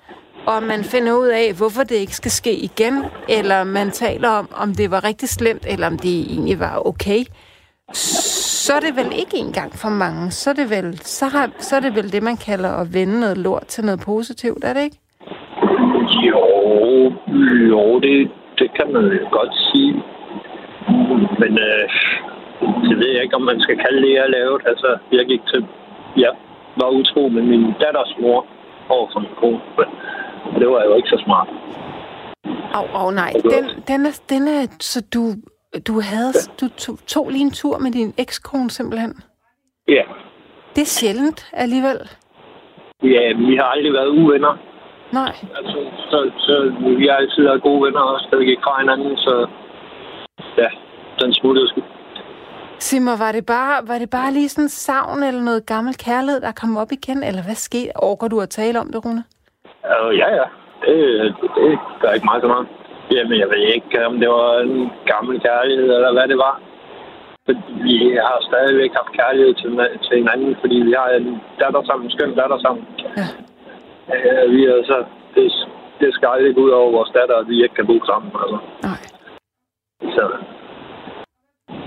og 0.47 0.63
man 0.63 0.85
finder 0.85 1.13
ud 1.13 1.27
af, 1.27 1.53
hvorfor 1.53 1.83
det 1.83 1.95
ikke 1.95 2.17
skal 2.17 2.31
ske 2.31 2.57
igen, 2.57 3.05
eller 3.29 3.65
man 3.65 3.91
taler 3.91 4.29
om, 4.29 4.49
om 4.53 4.75
det 4.75 4.91
var 4.91 5.05
rigtig 5.05 5.29
slemt, 5.29 5.67
eller 5.67 5.87
om 5.87 5.99
det 5.99 6.21
egentlig 6.21 6.61
var 6.61 6.87
okay, 6.87 7.25
så 7.93 8.73
er 8.75 8.81
det 8.81 8.97
vel 8.97 9.13
ikke 9.17 9.37
engang 9.37 9.79
for 9.79 9.89
mange. 9.89 10.31
Så 10.31 10.51
er 10.51 10.55
det 10.55 10.71
vel, 10.71 11.01
så 11.05 11.27
har, 11.27 11.51
så 11.59 11.77
er 11.77 11.81
det, 11.81 11.95
vel 11.95 12.13
det, 12.13 12.23
man 12.23 12.37
kalder 12.37 12.71
at 12.71 12.95
vende 12.95 13.21
noget 13.21 13.39
lort 13.39 13.67
til 13.67 13.85
noget 13.85 14.01
positivt, 14.01 14.65
er 14.65 14.73
det 14.73 14.83
ikke? 14.83 14.99
Jo, 16.23 16.43
jo, 17.73 18.01
det, 18.01 18.31
det 18.59 18.69
kan 18.77 18.93
man 18.93 19.05
godt 19.31 19.55
sige. 19.69 20.03
Men 21.41 21.53
øh, 21.69 21.89
det 22.89 22.97
ved 22.99 23.11
jeg 23.15 23.23
ikke, 23.23 23.37
om 23.37 23.43
man 23.43 23.61
skal 23.61 23.77
kalde 23.79 24.03
det, 24.03 24.15
jeg 24.15 24.29
lavede. 24.29 24.61
Altså, 24.67 24.99
jeg 25.13 25.27
gik 25.27 25.41
til... 25.47 25.67
Jeg 26.17 26.33
var 26.77 26.89
utro 26.89 27.29
med 27.29 27.43
min 27.43 27.65
datters 27.81 28.15
mor 28.21 28.47
over 28.89 29.09
for 29.13 29.21
min 29.21 29.35
kone. 29.37 29.61
Men 30.53 30.61
det 30.61 30.69
var 30.69 30.85
jo 30.85 30.95
ikke 30.95 31.09
så 31.09 31.23
smart. 31.25 31.49
Åh, 32.75 32.95
oh, 32.95 33.07
oh, 33.07 33.15
nej. 33.15 33.33
Den, 33.43 33.65
den, 33.89 34.07
er, 34.07 34.21
den 34.29 34.49
er... 34.49 34.67
Så 34.81 35.07
du, 35.15 35.23
du 35.87 36.01
havde... 36.01 36.33
Du 36.61 36.69
tog, 36.69 36.99
tog 37.07 37.31
lige 37.31 37.45
en 37.45 37.51
tur 37.51 37.79
med 37.79 37.93
din 37.93 38.15
ekskone 38.19 38.71
simpelthen. 38.71 39.15
Ja. 39.89 40.03
Det 40.75 40.83
er 40.83 40.93
sjældent 40.99 41.51
alligevel. 41.53 42.01
Ja, 43.03 43.33
vi 43.37 43.57
har 43.57 43.65
aldrig 43.65 43.93
været 43.93 44.09
uvenner. 44.09 44.59
Nej. 45.13 45.33
Altså, 45.59 45.79
så, 46.11 46.31
så 46.39 46.55
vi 46.99 47.07
har 47.07 47.17
altid 47.17 47.43
været 47.43 47.63
gode 47.63 47.83
venner 47.87 48.01
også, 48.01 48.27
da 48.31 48.37
vi 48.37 48.45
gik 48.45 48.63
fra 48.65 48.81
hinanden, 48.81 49.17
så 49.17 49.47
ja, 50.59 50.69
den 51.21 51.35
smuttede 51.35 51.69
sgu. 51.69 51.81
Sig 52.79 53.03
mig, 53.03 53.19
var 53.19 53.33
det, 53.33 53.47
bare, 53.47 53.89
var 53.89 53.99
det 53.99 54.11
bare 54.11 54.33
lige 54.33 54.49
sådan 54.49 54.65
en 54.65 54.69
savn 54.69 55.23
eller 55.23 55.43
noget 55.43 55.67
gammel 55.67 55.95
kærlighed, 56.07 56.41
der 56.41 56.53
kom 56.61 56.77
op 56.77 56.93
igen? 56.93 57.21
Eller 57.29 57.43
hvad 57.47 57.55
skete? 57.55 57.91
Orker 57.97 58.29
du 58.29 58.41
at 58.41 58.49
tale 58.49 58.81
om 58.81 58.89
det, 58.93 59.05
Rune? 59.05 59.25
Uh, 59.93 60.19
ja, 60.23 60.29
ja. 60.39 60.47
Det, 60.85 60.97
det 61.57 61.79
gør 62.01 62.11
ikke 62.17 62.29
meget 62.31 62.43
så 62.43 62.49
meget. 62.49 62.67
Jamen, 63.13 63.39
jeg 63.43 63.49
ved 63.53 63.63
ikke, 63.77 64.07
om 64.07 64.15
det 64.21 64.29
var 64.29 64.59
en 64.59 64.91
gammel 65.13 65.41
kærlighed, 65.41 65.89
eller 65.97 66.13
hvad 66.13 66.29
det 66.33 66.39
var. 66.47 66.55
Vi 67.87 67.97
har 68.27 68.39
stadigvæk 68.51 68.93
haft 69.01 69.13
kærlighed 69.21 69.55
til, 69.55 69.71
til 70.07 70.17
hinanden, 70.21 70.57
fordi 70.61 70.77
vi 70.89 70.93
har 71.01 71.09
en 71.21 71.41
datter 71.61 71.83
sammen, 71.89 72.05
en 72.07 72.15
skøn 72.17 72.35
datter 72.41 72.59
sammen. 72.59 72.85
Ja. 73.17 73.27
Uh, 74.15 74.45
vi 74.55 74.61
er 74.65 74.85
så... 74.91 74.97
Det, 75.35 75.45
det 76.01 76.15
skal 76.15 76.29
aldrig 76.29 76.55
gå 76.55 76.61
ud 76.61 76.71
over 76.71 76.91
vores 76.93 77.11
datter, 77.19 77.37
at 77.37 77.49
vi 77.49 77.63
ikke 77.63 77.75
kan 77.75 77.87
bo 77.87 77.97
sammen. 78.11 78.31
Altså. 78.43 78.59
Nej. 78.89 79.03
Så 80.17 80.25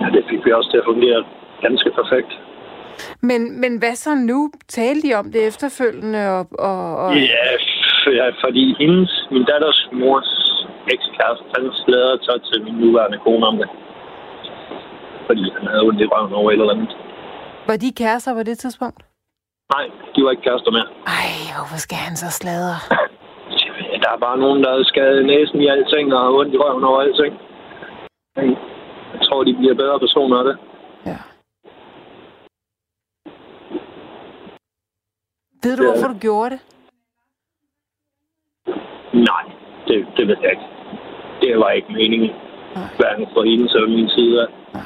ja, 0.01 0.08
det 0.16 0.24
fik 0.30 0.46
vi 0.46 0.51
også 0.51 0.70
til 0.72 0.78
at 0.78 0.90
fungere 0.92 1.24
ganske 1.62 1.90
perfekt. 2.00 2.32
Men, 3.22 3.62
men 3.62 3.80
hvad 3.80 3.96
så 3.96 4.16
nu? 4.16 4.51
Talte 4.68 5.08
de 5.08 5.13
om 5.13 5.32
det 5.32 5.48
efterfølgende? 5.48 6.22
Og, 6.38 6.46
og, 6.60 6.96
og... 7.04 7.10
Ja, 7.16 7.48
ja, 8.20 8.28
fordi 8.44 8.75
hendes, 8.80 9.28
min 9.32 9.46
datters 9.46 9.90
mors 9.92 10.32
ekskæreste, 10.94 11.46
han 11.56 11.72
slæder 11.86 12.18
så 12.22 12.34
til 12.50 12.63
min 12.63 12.74
nuværende 12.74 13.18
kone 13.18 13.46
om 13.46 13.58
det. 13.58 13.70
Fordi 15.28 15.44
han 15.58 15.68
havde 15.68 15.82
ondt 15.82 16.01
i 16.01 16.06
røven 16.06 16.34
over 16.34 16.51
et 16.51 16.54
eller 16.54 16.74
andet. 16.74 16.98
Var 17.68 17.78
de 17.78 17.92
kærester 17.98 18.34
på 18.34 18.44
det 18.44 18.58
tidspunkt? 18.58 19.11
Nej, 19.74 19.86
de 20.16 20.24
var 20.24 20.32
ikke 20.32 20.44
kærester 20.44 20.72
mere. 20.72 20.88
Ej, 21.20 21.32
hvorfor 21.58 21.78
skal 21.86 21.98
han 22.08 22.16
så 22.16 22.30
sladre? 22.42 22.75
Der 24.04 24.10
er 24.16 24.18
bare 24.18 24.38
nogen, 24.38 24.63
der 24.63 24.70
er 24.72 24.84
skadet 24.84 25.25
næsen 25.25 25.62
i 25.62 25.68
alting 25.68 26.13
og 26.13 26.20
har 26.22 26.30
ondt 26.40 26.54
i 26.54 26.58
røven 26.58 26.84
over 26.84 27.01
alting. 27.01 27.34
Jeg 29.13 29.22
tror, 29.28 29.44
de 29.44 29.54
bliver 29.60 29.75
bedre 29.75 30.00
personer 30.00 30.38
af 30.38 30.44
det. 30.44 30.58
Ja. 31.06 31.18
Ved 35.63 35.78
du, 35.78 35.84
Ja. 35.84 35.90
hvorfor 35.92 36.08
du 36.13 36.18
gjorde 36.20 36.50
det? 36.50 36.60
Nej, 39.13 39.44
det, 39.88 40.08
det 40.18 40.28
ved 40.28 40.38
jeg 40.42 40.51
ikke. 40.51 40.68
Det 41.42 41.60
var 41.60 41.70
ikke 41.70 41.92
meningen. 41.94 42.30
Nej. 42.75 42.84
Hverken 43.00 43.28
fra 43.34 43.44
hendes 43.44 43.74
eller 43.75 43.88
min 43.90 44.10
side 44.10 44.42
af. 44.42 44.48
Nej. 44.74 44.84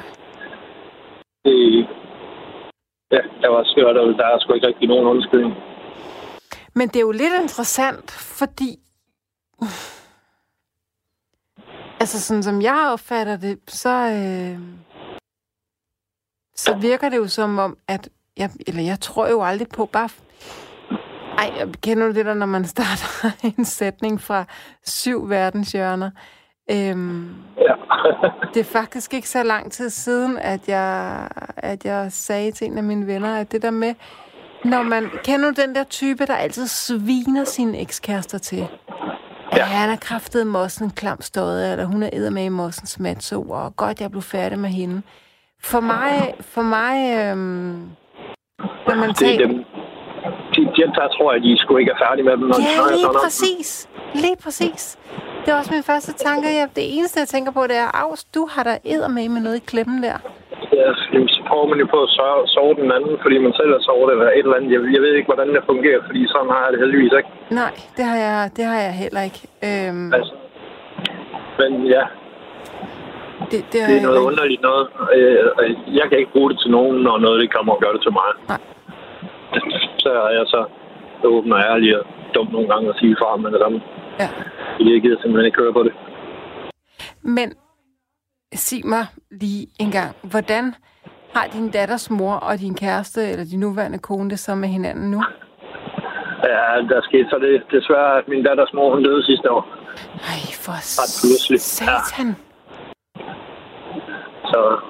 Det, 1.44 1.86
ja, 3.12 3.20
der 3.42 3.48
var 3.48 3.64
skørt, 3.64 3.96
og 3.96 4.18
der 4.18 4.26
er 4.26 4.38
sgu 4.38 4.52
ikke 4.52 4.66
rigtig 4.66 4.88
nogen 4.88 5.06
undskyldning. 5.06 5.54
Men 6.74 6.88
det 6.88 6.96
er 6.96 7.00
jo 7.00 7.10
lidt 7.10 7.42
interessant, 7.42 8.10
fordi... 8.10 8.78
Altså, 12.00 12.20
sådan 12.20 12.42
som 12.42 12.62
jeg 12.62 12.88
opfatter 12.92 13.36
det, 13.36 13.58
så, 13.68 13.88
øh, 13.88 14.60
så 16.54 16.74
virker 16.74 17.08
det 17.08 17.16
jo 17.16 17.28
som 17.28 17.58
om, 17.58 17.76
at... 17.88 18.08
Jeg, 18.36 18.50
eller 18.66 18.82
jeg 18.82 19.00
tror 19.00 19.28
jo 19.28 19.42
aldrig 19.42 19.68
på, 19.68 19.86
bare... 19.86 20.08
Ej, 21.38 21.52
jeg 21.58 21.68
kender 21.82 22.06
du 22.06 22.12
det 22.12 22.26
der, 22.26 22.34
når 22.34 22.46
man 22.46 22.64
starter 22.64 23.30
en 23.58 23.64
sætning 23.64 24.20
fra 24.20 24.44
syv 24.84 25.30
verdenshjørner? 25.30 26.10
Øhm, 26.70 27.28
Ja. 27.58 27.74
det 28.54 28.60
er 28.60 28.64
faktisk 28.64 29.14
ikke 29.14 29.28
så 29.28 29.42
lang 29.42 29.72
tid 29.72 29.90
siden, 29.90 30.38
at 30.38 30.68
jeg, 30.68 31.28
at 31.56 31.84
jeg 31.84 32.06
sagde 32.12 32.52
til 32.52 32.66
en 32.66 32.78
af 32.78 32.84
mine 32.84 33.06
venner, 33.06 33.36
at 33.36 33.52
det 33.52 33.62
der 33.62 33.70
med, 33.70 33.94
når 34.64 34.82
man 34.82 35.10
kender 35.24 35.50
den 35.52 35.74
der 35.74 35.84
type, 35.84 36.26
der 36.26 36.34
altid 36.34 36.66
sviner 36.66 37.44
sine 37.44 37.80
ekskærester 37.80 38.38
til. 38.38 38.58
Ja. 39.52 39.58
At 39.58 39.62
han 39.66 39.90
er 39.90 39.96
kraftet 39.96 40.46
mossen 40.46 40.84
en 40.84 40.90
klam 40.90 41.20
støde, 41.20 41.72
eller 41.72 41.84
hun 41.84 42.02
er 42.02 42.30
med 42.30 42.44
i 42.44 42.48
mossens 42.48 43.00
matso, 43.00 43.42
og 43.50 43.76
godt, 43.76 44.00
jeg 44.00 44.10
blev 44.10 44.22
færdig 44.22 44.58
med 44.58 44.68
hende. 44.70 45.02
For 45.64 45.80
mig, 45.80 46.34
for 46.40 46.62
mig, 46.62 46.96
øhm, 47.18 47.90
når 48.88 48.94
man 48.94 49.08
Det 49.08 49.22
er 49.22 49.36
taler... 49.36 49.46
dem. 49.46 49.56
De, 50.54 50.60
de, 50.76 50.82
der 50.98 51.08
tror 51.18 51.32
jeg, 51.32 51.42
de 51.42 51.58
skulle 51.58 51.80
ikke 51.80 51.92
er 51.92 52.06
færdige 52.08 52.24
med 52.24 52.32
dem, 52.32 52.40
når 52.40 52.54
de 52.54 52.62
Ja, 52.62 52.74
snakker 52.74 52.92
lige 52.92 53.02
sådan 53.02 53.20
præcis. 53.24 53.88
Lige 54.14 54.36
præcis. 54.44 54.98
Det 55.46 55.52
er 55.54 55.58
også 55.62 55.72
min 55.74 55.82
første 55.92 56.12
tanke. 56.26 56.46
Jeg, 56.60 56.66
det 56.78 56.84
eneste, 56.96 57.20
jeg 57.24 57.28
tænker 57.34 57.52
på, 57.58 57.62
det 57.70 57.76
er, 57.84 57.88
Aus, 58.02 58.24
du 58.36 58.42
har 58.54 58.62
da 58.68 58.74
æder 58.92 59.08
med 59.16 59.28
med 59.34 59.40
noget 59.46 59.56
i 59.62 59.64
klemmen 59.72 59.98
der. 60.06 60.16
Ja, 60.80 60.88
jamen, 61.12 61.28
så 61.28 61.40
prøver 61.48 61.66
man 61.72 61.78
jo 61.82 61.86
på 61.94 61.98
at 62.06 62.10
sove, 62.18 62.40
sove 62.56 62.74
den 62.82 62.90
anden, 62.96 63.14
fordi 63.22 63.36
man 63.46 63.52
selv 63.60 63.70
har 63.76 63.82
sovet 63.88 64.10
eller 64.12 64.26
et 64.38 64.38
eller 64.46 64.56
andet. 64.58 64.70
Jeg, 64.74 64.80
jeg 64.94 65.02
ved 65.04 65.12
ikke, 65.18 65.30
hvordan 65.32 65.48
det 65.54 65.62
fungerer, 65.72 66.00
fordi 66.08 66.20
sådan 66.34 66.50
har 66.54 66.62
jeg 66.64 66.72
det 66.72 66.80
heldigvis 66.84 67.14
ikke. 67.20 67.30
Nej, 67.60 67.72
det 67.96 68.04
har 68.10 68.18
jeg, 68.26 68.50
det 68.56 68.64
har 68.70 68.78
jeg 68.86 68.92
heller 69.04 69.22
ikke. 69.28 69.40
Øhm, 69.68 70.08
Altså. 70.18 70.34
Men 71.60 71.70
ja, 71.94 72.04
det, 73.50 73.58
det, 73.72 73.80
det 73.88 73.96
er 73.98 74.02
noget 74.06 74.20
ikke. 74.20 74.28
underligt 74.30 74.62
noget. 74.68 74.84
Øh, 75.16 75.44
og 75.58 75.62
Jeg 76.00 76.06
kan 76.08 76.18
ikke 76.20 76.32
bruge 76.36 76.50
det 76.50 76.58
til 76.62 76.70
nogen, 76.76 76.96
når 77.06 77.16
noget 77.26 77.38
det 77.42 77.54
kommer 77.56 77.72
og 77.76 77.80
gør 77.84 77.92
det 77.96 78.02
til 78.06 78.12
mig. 78.20 78.28
Nej. 78.52 78.60
Så 80.04 80.10
er 80.28 80.32
jeg 80.38 80.46
så 80.54 80.60
åben 81.34 81.52
og 81.56 81.60
ærlig 81.70 81.90
og 81.98 82.04
dum 82.34 82.48
nogle 82.52 82.68
gange 82.72 82.86
at 82.92 82.96
sige 83.00 83.16
fra 83.20 83.36
med 83.36 83.50
det 83.54 83.60
samme. 83.64 83.78
Ja. 84.20 84.28
Fordi 84.76 84.92
jeg 84.94 85.02
gider 85.02 85.20
simpelthen 85.22 85.46
ikke 85.46 85.58
høre 85.62 85.72
på 85.72 85.82
det. 85.82 85.92
Men 87.22 87.54
sig 88.54 88.86
mig 88.86 89.06
lige 89.30 89.66
en 89.80 89.90
gang, 89.90 90.16
hvordan 90.22 90.74
har 91.34 91.46
din 91.52 91.70
datters 91.70 92.10
mor 92.10 92.34
og 92.34 92.58
din 92.58 92.74
kæreste, 92.74 93.30
eller 93.30 93.44
din 93.44 93.60
nuværende 93.60 93.98
kone, 93.98 94.30
det 94.30 94.38
så 94.38 94.54
med 94.54 94.68
hinanden 94.68 95.10
nu? 95.10 95.22
Ja, 96.44 96.60
der 96.90 97.00
skete 97.02 97.28
så 97.30 97.38
det 97.38 97.62
desværre, 97.70 98.18
at 98.18 98.28
min 98.28 98.42
datters 98.44 98.72
mor 98.74 98.94
hun 98.94 99.04
døde 99.04 99.24
sidste 99.24 99.50
år. 99.50 99.62
Ej, 100.32 100.40
for 100.64 100.72
Ret 100.72 101.12
pludseligt. 101.20 101.62
satan. 101.62 102.36
Så 104.44 104.80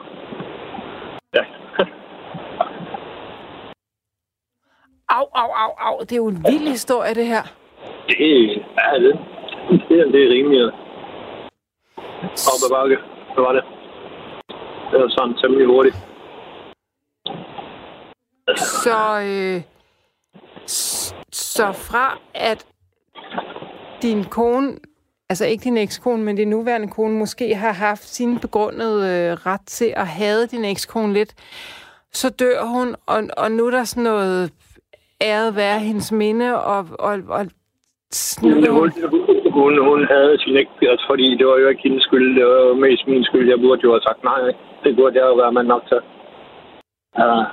ja, 1.35 1.45
Au, 5.09 5.27
au, 5.35 5.51
au, 5.63 5.71
au. 5.79 6.01
Det 6.01 6.13
er 6.13 6.17
jo 6.17 6.29
en 6.29 6.45
vild 6.49 6.69
historie, 6.69 7.15
det 7.15 7.27
her 7.27 7.43
det 8.09 8.63
er 8.79 8.99
det. 8.99 9.15
Det, 9.89 10.01
er- 10.01 10.11
det 10.13 10.21
er 10.25 10.31
rimeligt. 10.37 10.75
Op 12.53 12.63
ad 12.67 12.71
bakke. 12.77 12.97
Hvad 13.35 13.45
var 13.45 13.53
det? 13.53 13.65
Det 14.91 15.01
var 15.01 15.09
sådan 15.09 15.35
temmelig 15.35 15.67
hurtigt. 15.67 15.97
Så, 18.57 19.21
øh, 19.21 19.63
så 21.33 21.73
fra 21.73 22.19
at 22.35 22.67
din 24.03 24.25
kone, 24.25 24.79
altså 25.31 25.47
ikke 25.47 25.65
din 25.65 25.77
ekskone, 25.77 26.23
men 26.23 26.37
din 26.37 26.49
nuværende 26.51 26.89
kone, 26.89 27.19
måske 27.19 27.55
har 27.55 27.73
haft 27.73 28.05
sin 28.05 28.39
begrundede 28.41 29.01
øh, 29.31 29.33
ret 29.47 29.61
til 29.67 29.93
at 29.97 30.07
have 30.07 30.47
din 30.47 30.65
ekskone 30.65 31.13
lidt, 31.13 31.35
så 32.13 32.31
dør 32.31 32.65
hun, 32.65 32.97
og, 33.07 33.23
og 33.37 33.53
nu 33.53 33.67
er 33.67 33.71
der 33.71 33.85
sådan 33.85 34.03
noget 34.03 34.53
æret 35.23 35.57
være 35.57 35.79
hendes 35.79 36.13
minde, 36.13 36.63
og, 36.65 36.87
og, 36.99 37.19
og 37.29 37.47
sådan 38.17 38.71
Hun, 38.79 38.91
hun, 39.59 39.73
hun, 39.89 40.01
havde 40.13 40.39
sin 40.43 40.57
ikke, 40.57 40.91
altså, 40.93 41.05
fordi 41.11 41.27
det 41.39 41.47
var 41.47 41.57
jo 41.63 41.69
ikke 41.69 41.83
hendes 41.87 42.05
skyld, 42.09 42.29
det 42.39 42.47
var 42.47 42.61
jo 42.69 42.75
mest 42.75 43.07
min 43.07 43.25
skyld. 43.25 43.49
Jeg 43.49 43.61
burde 43.61 43.83
jo 43.85 43.91
have 43.91 44.07
sagt 44.09 44.25
nej. 44.25 44.41
Det 44.85 44.97
burde 44.97 45.19
jeg 45.19 45.27
jo 45.31 45.35
være 45.43 45.53
mand 45.53 45.69
nok 45.75 45.85
til. 45.91 46.01
Uh, 47.23 47.45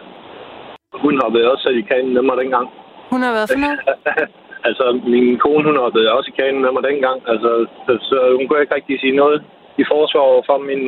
hun 1.04 1.14
hoppede 1.24 1.52
også 1.54 1.70
i 1.70 1.82
kanen 1.92 2.14
med 2.14 2.22
mig 2.22 2.38
dengang. 2.38 2.68
Hun 3.12 3.22
har 3.26 3.32
været 3.38 3.50
for 3.54 3.60
noget? 3.66 3.80
altså, 4.68 4.86
min 5.14 5.40
kone, 5.44 5.64
hun 5.70 5.78
hoppede 5.84 6.14
også 6.18 6.30
i 6.34 6.40
kanen 6.42 6.62
med 6.62 6.72
mig 6.72 6.84
dengang. 6.90 7.18
Altså, 7.32 7.50
så, 7.86 7.92
så 8.10 8.18
hun 8.38 8.48
kunne 8.48 8.62
ikke 8.62 8.76
rigtig 8.76 9.00
sige 9.00 9.16
noget 9.22 9.44
i 9.82 9.84
forsvar 9.92 10.44
for 10.50 10.58
min 10.70 10.84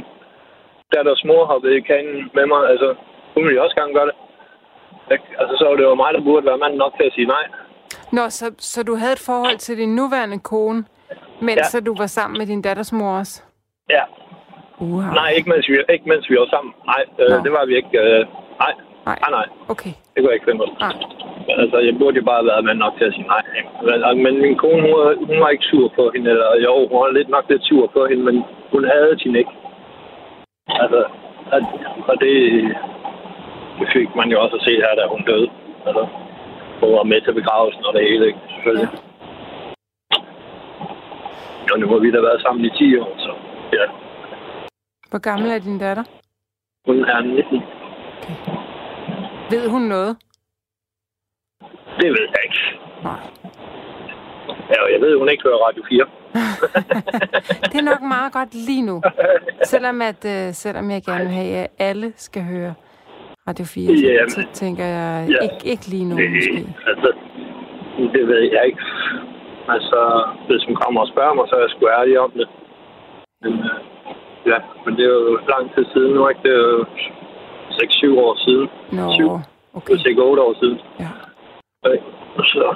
datters 0.94 1.24
mor 1.30 1.46
hoppede 1.52 1.78
i 1.78 1.88
kanen 1.92 2.18
med 2.38 2.46
mig. 2.54 2.62
Altså, 2.72 2.90
hun 3.34 3.44
ville 3.44 3.58
jo 3.58 3.64
også 3.64 3.76
gerne 3.80 3.94
gøre 3.98 4.10
det. 4.10 4.16
Altså, 5.42 5.54
så 5.60 5.64
var 5.68 5.76
det 5.76 5.84
jo 5.84 5.96
mig, 5.96 6.14
der 6.14 6.28
burde 6.28 6.46
være 6.46 6.64
mand 6.64 6.76
nok 6.76 6.94
til 6.98 7.08
at 7.10 7.16
sige 7.18 7.32
nej. 7.36 7.46
Nå, 8.12 8.30
så, 8.30 8.46
så 8.58 8.84
du 8.84 8.96
havde 8.96 9.14
et 9.14 9.24
forhold 9.26 9.58
til 9.58 9.78
din 9.78 9.96
nuværende 9.96 10.40
kone, 10.40 10.86
mens 11.42 11.58
ja. 11.58 11.64
så 11.64 11.80
du 11.82 11.96
var 11.98 12.08
sammen 12.08 12.38
med 12.38 12.48
din 12.48 12.62
datters 12.62 12.94
mor 12.94 13.18
også? 13.20 13.44
Ja. 13.90 14.04
Wow. 14.82 15.02
Nej, 15.20 15.30
ikke 15.38 15.50
mens 15.50 15.70
vi, 15.70 15.74
ikke 15.90 16.10
mens 16.10 16.30
vi 16.30 16.36
var 16.36 16.50
sammen. 16.56 16.74
Nej, 16.92 17.04
øh, 17.20 17.44
det 17.46 17.52
var 17.52 17.66
vi 17.66 17.76
ikke. 17.76 18.00
Øh, 18.00 18.26
nej. 18.64 18.74
Nej. 19.06 19.18
nej, 19.24 19.32
nej. 19.40 19.48
Okay. 19.74 19.94
Det 20.12 20.18
kunne 20.18 20.32
jeg 20.32 20.38
ikke 20.38 20.48
finde 20.50 20.62
på. 20.64 20.68
Nej. 20.86 20.96
Altså, 21.64 21.78
jeg 21.88 21.94
burde 22.00 22.18
jo 22.20 22.26
bare 22.34 22.46
være 22.46 22.62
mand 22.68 22.80
nok 22.86 22.94
til 22.98 23.06
at 23.10 23.14
sige 23.14 23.28
nej. 23.36 23.44
Men, 23.86 23.94
altså, 23.94 24.22
men 24.26 24.34
min 24.46 24.58
kone, 24.64 24.82
hun 24.86 24.94
var, 25.00 25.08
hun 25.30 25.40
var 25.44 25.50
ikke 25.50 25.70
sur 25.72 25.88
på 25.98 26.04
hende. 26.14 26.30
Eller 26.34 26.50
jo, 26.66 26.74
hun 26.90 27.00
var 27.02 27.12
lidt 27.18 27.30
nok 27.30 27.46
lidt 27.50 27.64
sur 27.70 27.88
på 27.96 28.02
hende, 28.10 28.24
men 28.30 28.36
hun 28.74 28.84
havde 28.94 29.20
sin 29.20 29.36
ikke. 29.36 29.54
Altså, 30.84 31.02
at, 31.56 31.64
og 32.10 32.16
det, 32.24 32.34
det 33.80 33.88
fik 33.96 34.10
man 34.20 34.28
jo 34.34 34.38
også 34.44 34.56
at 34.56 34.66
se 34.68 34.74
her, 34.84 34.94
da 35.00 35.04
hun 35.14 35.24
døde. 35.30 35.50
Altså, 35.88 36.04
hun 36.80 36.92
var 36.98 37.04
med 37.04 37.22
til 37.22 37.34
begravelsen 37.34 37.86
og 37.86 37.94
det 37.94 38.02
hele, 38.10 38.28
ikke? 38.28 38.40
Selvfølgelig. 38.54 38.90
Ja. 38.92 39.06
Og 41.72 41.80
nu 41.80 41.88
har 41.88 42.00
vi 42.00 42.12
da 42.12 42.20
været 42.22 42.42
sammen 42.42 42.66
i 42.66 42.70
10 42.70 42.98
år, 42.98 43.14
så 43.18 43.32
ja. 43.74 43.86
Hvor 45.10 45.20
gammel 45.20 45.52
er 45.52 45.60
din 45.60 45.80
datter? 45.80 46.04
Hun 46.88 47.04
er 47.04 47.22
19. 47.22 47.62
Ved 49.50 49.70
hun 49.70 49.82
noget? 49.82 50.18
Det 52.00 52.10
ved 52.16 52.26
jeg 52.34 52.42
ikke. 52.44 52.62
Nej. 53.04 53.20
Ja, 54.70 54.84
og 54.84 54.92
jeg 54.92 55.02
ved, 55.02 55.18
hun 55.18 55.30
ikke 55.30 55.44
hører 55.44 55.58
Radio 55.68 55.84
4. 55.90 56.06
det 57.72 57.78
er 57.80 57.90
nok 57.92 58.02
meget 58.02 58.34
godt 58.34 58.54
lige 58.54 58.82
nu. 58.82 59.02
Selvom, 59.74 60.02
at, 60.02 60.26
uh, 60.26 60.54
selvom 60.54 60.92
jeg 60.92 61.02
gerne 61.04 61.24
vil 61.24 61.34
have, 61.34 61.56
at 61.58 61.72
alle 61.80 62.14
skal 62.16 62.44
høre 62.44 62.74
Radio 63.48 63.66
4, 63.66 63.98
så, 63.98 64.06
Jamen, 64.08 64.30
så 64.30 64.42
tænker 64.54 64.86
jeg 64.86 65.28
ja. 65.34 65.40
ikke, 65.48 65.60
ikke 65.72 65.86
lige 65.94 66.06
nu 66.10 66.16
Det, 66.18 66.30
måske. 66.36 66.68
altså, 66.92 67.10
det 68.14 68.24
ved 68.32 68.42
jeg 68.56 68.64
ikke. 68.70 68.84
Altså, 69.76 70.00
hvis 70.48 70.64
hun 70.68 70.76
kommer 70.84 71.00
og 71.02 71.08
spørger 71.14 71.34
mig, 71.38 71.46
så 71.50 71.56
er 71.56 71.60
jeg 71.66 71.70
sgu 71.74 71.84
ærlig 72.00 72.20
om 72.20 72.32
det. 72.40 72.48
Men, 73.42 73.54
øh, 73.54 73.80
ja, 74.52 74.58
men 74.86 74.92
det 74.98 75.04
er 75.10 75.14
jo 75.20 75.40
lang 75.54 75.66
tid 75.76 75.86
siden 75.94 76.12
nu, 76.16 76.22
ikke? 76.30 76.42
Det 76.46 76.52
er 76.60 76.64
jo 76.76 76.86
6-7 78.18 78.20
år 78.28 78.34
siden. 78.46 78.68
Nå, 78.98 79.06
Syv. 79.18 79.30
okay. 79.78 79.94
Hvis 79.94 80.06
ikke 80.10 80.22
8 80.24 80.42
år 80.48 80.54
siden. 80.62 80.78
Ja. 81.04 81.10
Øh, 81.88 82.00
Så, 82.54 82.68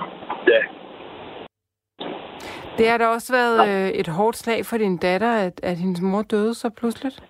ja. 0.53 0.61
Det 2.77 2.89
har 2.89 2.97
da 2.97 3.07
også 3.07 3.33
været 3.33 3.57
øh, 3.69 3.89
et 4.01 4.07
hårdt 4.07 4.38
slag 4.38 4.65
for 4.65 4.77
din 4.77 4.97
datter, 4.97 5.31
at, 5.45 5.59
at 5.63 5.77
hendes 5.77 6.01
mor 6.01 6.21
døde 6.21 6.53
så 6.53 6.69
pludseligt. 6.77 7.23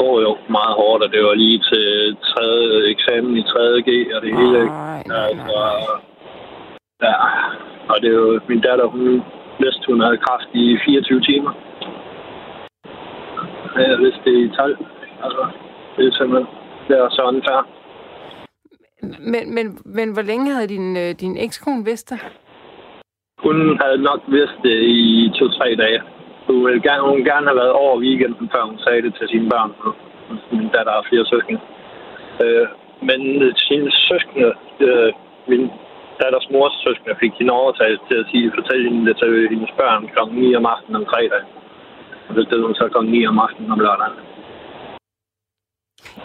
Går 0.00 0.14
jo 0.26 0.32
meget 0.56 0.74
hårdt, 0.80 1.02
og 1.04 1.10
det 1.12 1.20
var 1.28 1.34
lige 1.34 1.58
til 1.70 2.16
tredje 2.30 2.90
eksamen 2.92 3.36
i 3.36 3.44
3.G 3.52 3.88
og 4.14 4.20
det 4.24 4.32
hele. 4.40 4.60
Nej, 4.66 5.02
nej, 5.06 5.16
nej, 5.16 5.26
Altså, 5.28 5.94
nej. 7.00 7.08
ja, 7.08 7.14
og 7.90 7.96
det 8.00 8.08
er 8.10 8.18
jo 8.24 8.40
min 8.48 8.60
datter, 8.60 8.86
hun 8.86 9.22
vidste, 9.62 9.84
hun 9.92 10.00
havde 10.00 10.18
kræft 10.26 10.48
i 10.54 10.64
24 10.84 11.20
timer. 11.20 11.52
Jeg 13.76 13.98
vidste 13.98 14.20
det 14.24 14.36
i 14.44 14.48
12. 14.56 14.86
Altså, 15.24 15.42
det 15.96 16.06
er 16.06 16.12
simpelthen, 16.18 16.46
det 16.88 16.94
er 16.98 17.08
så 17.10 17.22
unfair. 17.32 17.62
Men, 19.32 19.54
men, 19.54 19.78
men 19.84 20.12
hvor 20.12 20.22
længe 20.22 20.52
havde 20.54 20.68
din, 20.68 20.96
øh, 20.96 21.10
din 21.22 21.36
ekskone 21.36 21.84
vidst 21.84 22.10
det? 22.10 22.18
Hun 23.38 23.56
havde 23.82 23.98
nok 23.98 24.20
vidst 24.28 24.58
det 24.62 24.78
i 24.82 25.30
to-tre 25.38 25.74
dage. 25.74 26.00
Hun 26.46 26.56
øh, 26.56 26.66
ville 26.66 26.82
gerne, 26.88 27.02
hun 27.02 27.14
ville 27.16 27.30
gerne 27.32 27.46
have 27.50 27.60
været 27.62 27.78
over 27.82 28.00
weekenden, 28.04 28.50
før 28.52 28.62
hun 28.70 28.78
sagde 28.78 29.02
det 29.02 29.12
til 29.18 29.28
sine 29.28 29.48
børn. 29.52 29.70
Min 30.52 30.68
datter 30.74 30.92
har 30.92 31.04
fire 31.10 31.24
søskende. 31.32 31.60
Øh, 32.42 32.66
men 33.08 33.20
sine 33.68 33.90
søskende, 34.08 34.52
øh, 34.86 35.12
min 35.50 35.62
datters 36.22 36.46
mors 36.52 36.76
søskende, 36.86 37.20
fik 37.22 37.32
hende 37.38 37.52
overtalt 37.52 38.00
til 38.08 38.16
at 38.22 38.26
sige, 38.30 38.52
fortælle 38.58 38.90
hende 38.90 39.06
det 39.08 39.16
til 39.18 39.48
hendes 39.50 39.72
børn 39.80 40.02
kl. 40.12 40.20
9 40.30 40.56
om 40.56 40.66
aftenen 40.66 40.96
om 41.00 41.06
fredag. 41.12 41.42
Og 42.28 42.34
det 42.34 42.46
stod 42.46 42.62
hun 42.66 42.74
så 42.74 42.88
kl. 42.88 43.04
9 43.04 43.26
om 43.26 43.38
aftenen 43.38 43.70
om 43.72 43.80
lørdagen. 43.80 44.25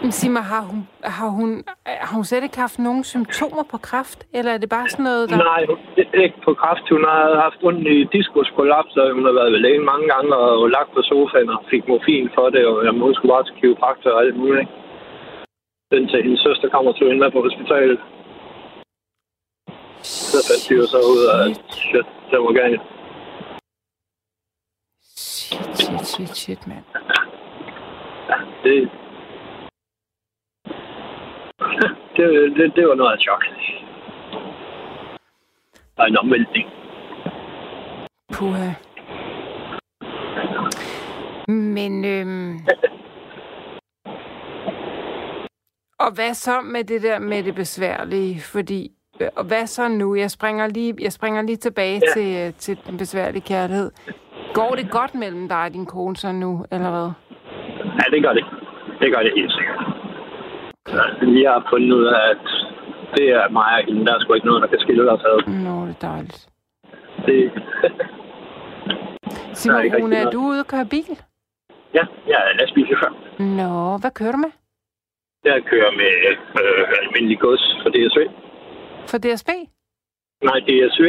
Men 0.02 0.12
sig 0.12 0.32
mig, 0.32 0.44
har 0.54 0.62
hun, 0.62 0.88
har, 1.04 1.30
hun, 1.40 1.50
har 1.86 2.16
hun 2.16 2.26
slet 2.26 2.44
ikke 2.44 2.60
haft 2.66 2.80
nogen 2.80 3.04
symptomer 3.04 3.64
på 3.72 3.78
kræft? 3.78 4.20
Eller 4.34 4.52
er 4.54 4.58
det 4.58 4.70
bare 4.70 4.90
sådan 4.90 5.04
noget, 5.04 5.30
der... 5.30 5.38
Nej, 5.38 5.62
ikke 6.24 6.40
på 6.48 6.54
kraft. 6.54 6.86
Hun 6.96 7.04
har 7.12 7.42
haft 7.46 7.60
ondt 7.68 7.88
i 7.88 7.98
diskusprolaps, 8.18 8.94
og 9.02 9.14
hun 9.18 9.26
har 9.26 9.36
været 9.40 9.52
ved 9.54 9.60
lægen 9.60 9.86
mange 9.86 10.08
gange 10.14 10.36
og 10.36 10.70
lagt 10.70 10.92
på 10.96 11.02
sofaen 11.02 11.50
og 11.50 11.60
fik 11.72 11.84
morfin 11.88 12.30
for 12.36 12.50
det, 12.50 12.64
og 12.72 12.86
jamen, 12.86 13.02
hun 13.02 13.14
skulle 13.16 13.34
bare 13.34 13.46
til 13.46 13.56
kiropraktor 13.60 14.12
og 14.12 14.22
alt 14.24 14.36
muligt. 14.42 14.62
ikke? 14.64 14.74
Indtil 15.98 16.24
hendes 16.24 16.42
søster 16.48 16.70
kommer 16.70 16.92
til 16.94 17.08
hende 17.08 17.32
på 17.32 17.42
hospitalet. 17.48 18.00
Så 20.34 20.40
fandt 20.48 20.64
de 20.70 20.74
jo 20.82 20.86
så 20.94 21.00
ud 21.14 21.22
af, 21.32 21.38
at 21.46 21.74
shit, 21.82 22.08
det 22.32 22.40
var 22.40 22.54
galt. 22.62 22.82
Shit, 25.18 25.78
shit, 25.82 26.08
shit, 26.14 26.34
shit, 26.44 26.68
mand. 26.68 26.86
Det, 28.64 28.90
det, 32.18 32.56
det, 32.58 32.76
det 32.76 32.88
var 32.88 32.96
noget 32.96 33.12
af 33.12 33.20
chok. 33.20 33.44
Og 35.98 36.08
en 36.08 36.18
omvæltning. 36.18 36.70
Puha. 38.34 38.70
Men, 41.48 42.06
øhm... 42.06 42.60
Og 46.00 46.12
hvad 46.16 46.34
så 46.34 46.62
med 46.62 46.84
det 46.84 47.02
der 47.02 47.20
med 47.20 47.44
det 47.44 47.56
besværlige? 47.56 48.42
Fordi, 48.42 48.92
øh, 49.22 49.28
og 49.36 49.44
hvad 49.44 49.68
så 49.68 49.88
nu? 49.88 50.16
Jeg 50.16 50.32
springer 50.32 50.68
lige, 50.68 50.94
jeg 51.02 51.12
springer 51.12 51.42
lige 51.42 51.56
tilbage 51.56 52.02
ja. 52.08 52.14
til, 52.14 52.48
øh, 52.48 52.54
til 52.54 52.78
den 52.88 52.98
besværlige 52.98 53.42
kærlighed. 53.42 53.92
Går 54.54 54.76
det 54.76 54.92
godt 54.92 55.16
mellem 55.16 55.48
dig 55.48 55.64
og 55.64 55.74
din 55.74 55.86
kone 55.86 56.16
så 56.16 56.32
nu, 56.32 56.66
eller 56.72 56.90
hvad? 56.90 57.12
Ja, 58.00 58.16
det 58.16 58.24
gør 58.24 58.34
det. 58.34 58.46
Det 59.00 59.12
gør 59.14 59.22
det 59.24 59.32
helt 59.36 59.52
sikkert. 59.52 59.81
Ja, 60.90 61.26
Vi 61.26 61.44
har 61.44 61.68
fundet 61.70 61.92
ud 61.92 62.06
af, 62.06 62.30
at 62.30 62.46
det 63.16 63.30
er 63.30 63.50
mig 63.50 63.70
og 63.80 63.86
hende. 63.88 64.06
Der 64.06 64.14
er 64.16 64.20
sgu 64.20 64.34
ikke 64.34 64.48
noget, 64.48 64.62
der 64.62 64.68
kan 64.68 64.80
skille 64.80 65.12
os 65.12 65.24
ad. 65.32 65.38
Nå, 65.66 65.76
det 65.88 65.96
er 65.96 66.08
dejligt. 66.10 66.48
Det, 67.26 67.52
Simon 69.60 69.82
Rune, 70.02 70.16
er 70.16 70.30
du 70.30 70.40
ude 70.40 70.60
og 70.60 70.68
køre 70.68 70.86
bil? 70.86 71.12
ja, 71.94 72.04
jeg 72.28 72.40
er 72.50 72.54
lastbilchauffør. 72.60 73.12
Nå, 73.40 73.98
hvad 74.02 74.12
kører 74.12 74.32
du 74.32 74.38
med? 74.38 74.52
Jeg 75.46 75.64
kører 75.72 75.92
med 75.92 76.12
øh, 76.62 76.88
almindelig 77.02 77.40
gods 77.40 77.64
for 77.84 77.90
DSV. 77.90 78.20
For 79.10 79.18
DSB? 79.18 79.50
Nej, 80.44 80.60
DSV. 80.68 81.06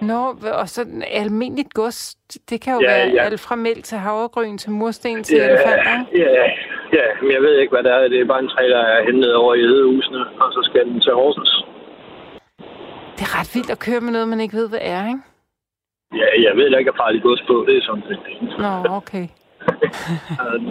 Nå, 0.00 0.20
og 0.60 0.68
så 0.68 0.80
almindeligt 1.10 1.74
gods, 1.74 2.14
det 2.50 2.60
kan 2.60 2.74
jo 2.74 2.80
Ja, 2.80 2.86
være 2.86 3.08
ja. 3.08 3.22
alt 3.22 3.40
fra 3.40 3.54
mælk 3.56 3.84
til 3.84 3.98
havregryn 3.98 4.58
til 4.58 4.70
mursten 4.70 5.24
til 5.24 5.36
elefanter. 5.40 6.06
ikke? 6.12 6.30
ja, 6.32 6.44
ja, 6.92 7.06
men 7.22 7.30
jeg 7.32 7.42
ved 7.42 7.54
ikke, 7.58 7.72
hvad 7.74 7.82
det 7.82 7.92
er. 7.92 8.08
Det 8.08 8.20
er 8.20 8.24
bare 8.24 8.42
en 8.42 8.48
trailer, 8.48 8.78
jeg 8.88 8.98
er 9.00 9.04
hentet 9.06 9.34
over 9.34 9.54
i 9.54 9.60
Hedehusene, 9.70 10.20
og 10.42 10.48
så 10.52 10.60
skal 10.68 10.84
den 10.84 11.00
til 11.00 11.12
Horsens. 11.12 11.52
Det 13.16 13.22
er 13.28 13.32
ret 13.40 13.50
vildt 13.54 13.70
at 13.70 13.78
køre 13.86 14.00
med 14.00 14.12
noget, 14.12 14.28
man 14.28 14.40
ikke 14.40 14.56
ved, 14.56 14.68
hvad 14.68 14.78
er, 14.82 15.02
ikke? 15.12 15.22
Ja, 16.20 16.28
jeg 16.46 16.52
ved 16.56 16.70
da 16.70 16.76
ikke, 16.78 16.90
at 16.94 17.00
farligt 17.04 17.22
gods 17.28 17.42
på. 17.50 17.64
Det 17.68 17.76
er 17.76 17.82
sådan 17.88 18.04
set. 18.08 18.20
Nå, 18.64 18.72
okay. 19.00 19.26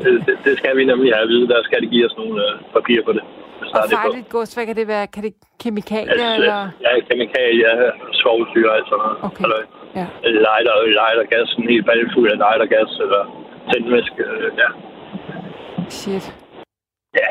Det, 0.04 0.12
det, 0.28 0.36
det, 0.45 0.54
skal 0.58 0.78
vi 0.78 0.84
nemlig 0.91 1.10
have 1.15 1.23
at 1.28 1.32
vide. 1.34 1.47
Der 1.54 1.60
skal 1.63 1.82
de 1.84 1.88
give 1.93 2.06
os 2.10 2.15
nogle 2.17 2.36
øh, 2.45 2.54
papirer 2.75 3.04
på 3.08 3.12
det. 3.17 3.23
Og 3.75 3.80
er 3.86 3.97
farligt 4.01 4.30
gods, 4.30 4.54
hvad 4.56 4.65
kan 4.69 4.75
det 4.75 4.88
være? 4.88 5.08
Kan 5.13 5.23
det 5.23 5.34
kemikalier, 5.63 6.12
Altså, 6.12 6.36
eller? 6.39 6.60
ja, 6.86 6.91
kemikalier, 7.10 7.73
svovlsyre 8.21 8.69
og 8.71 8.75
alt 8.78 8.88
sådan 8.89 9.01
noget. 9.06 9.17
Okay. 9.28 9.43
Eller 9.45 9.60
Ja. 9.99 10.06
lighter, 10.47 10.75
lightergas, 10.99 11.49
en 11.60 11.67
hel 11.73 11.84
balle 11.89 12.06
fuld 12.13 12.28
af 12.34 12.38
lightergas, 12.43 12.91
eller 13.04 13.21
tændvæske, 13.71 14.23
øh, 14.34 14.47
ja. 14.62 14.69
Shit, 15.89 16.36
Ja, 17.13 17.28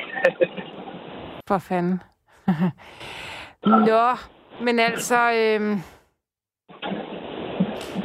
for 1.48 1.58
fanden. 1.58 2.02
Nå, 3.88 4.06
men 4.64 4.78
altså... 4.78 5.16
Øhm, 5.34 5.78